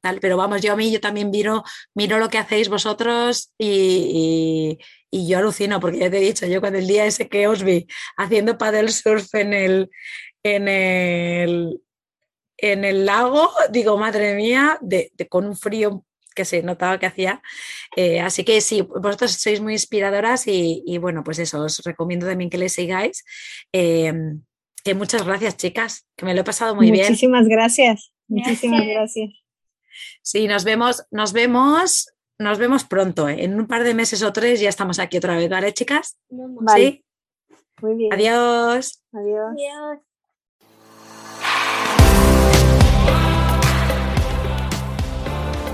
tal. 0.00 0.20
Pero 0.20 0.36
vamos, 0.36 0.60
yo 0.60 0.74
a 0.74 0.76
mí 0.76 0.92
yo 0.92 1.00
también 1.00 1.30
miro, 1.30 1.64
miro 1.94 2.18
lo 2.18 2.28
que 2.28 2.38
hacéis 2.38 2.68
vosotros 2.68 3.52
y, 3.58 4.78
yo 5.10 5.38
alucino, 5.38 5.80
porque 5.80 5.98
ya 5.98 6.10
te 6.10 6.18
he 6.18 6.20
dicho, 6.20 6.46
yo 6.46 6.60
cuando 6.60 6.78
el 6.78 6.86
día 6.86 7.04
ese 7.04 7.28
que 7.28 7.46
os 7.46 7.62
vi 7.62 7.86
haciendo 8.16 8.56
paddle 8.56 8.88
surf 8.88 9.34
en 9.34 9.52
el, 9.52 9.90
en 10.42 10.68
el, 10.68 11.80
en 12.62 12.84
el 12.84 13.04
lago, 13.04 13.50
digo, 13.70 13.98
madre 13.98 14.34
mía, 14.34 14.78
de, 14.80 15.12
con 15.28 15.46
un 15.46 15.56
frío 15.56 16.06
que 16.34 16.44
se 16.44 16.62
notaba 16.62 16.98
que 16.98 17.06
hacía. 17.06 17.42
Eh, 17.96 18.20
así 18.20 18.44
que 18.44 18.60
sí, 18.60 18.80
vosotros 18.80 19.32
sois 19.32 19.60
muy 19.60 19.74
inspiradoras 19.74 20.46
y, 20.46 20.96
bueno, 20.98 21.22
pues 21.24 21.38
eso, 21.40 21.60
os 21.60 21.78
recomiendo 21.84 22.26
también 22.26 22.48
que 22.48 22.56
le 22.58 22.68
sigáis. 22.68 23.24
Em, 23.72 24.42
que 24.84 24.94
muchas 24.94 25.24
gracias, 25.24 25.56
chicas, 25.56 26.06
que 26.16 26.24
me 26.24 26.34
lo 26.34 26.40
he 26.40 26.44
pasado 26.44 26.74
muy 26.74 26.90
bien. 26.90 27.06
Muchísimas 27.06 27.46
gracias, 27.46 28.12
muchísimas 28.28 28.86
gracias. 28.86 29.30
Sí, 30.22 30.46
nos 30.46 30.64
vemos, 30.64 31.04
nos 31.10 31.32
vemos, 31.32 32.08
nos 32.38 32.58
vemos 32.58 32.84
pronto. 32.84 33.28
¿eh? 33.28 33.44
En 33.44 33.58
un 33.58 33.66
par 33.66 33.84
de 33.84 33.94
meses 33.94 34.22
o 34.22 34.32
tres 34.32 34.60
ya 34.60 34.68
estamos 34.68 34.98
aquí 34.98 35.18
otra 35.18 35.36
vez, 35.36 35.50
¿vale, 35.50 35.74
chicas? 35.74 36.16
Vale. 36.30 37.04
Muy 37.80 37.96
bien. 37.96 38.12
Adiós. 38.12 39.02
Adiós. 39.12 39.52
Adiós. 39.52 40.11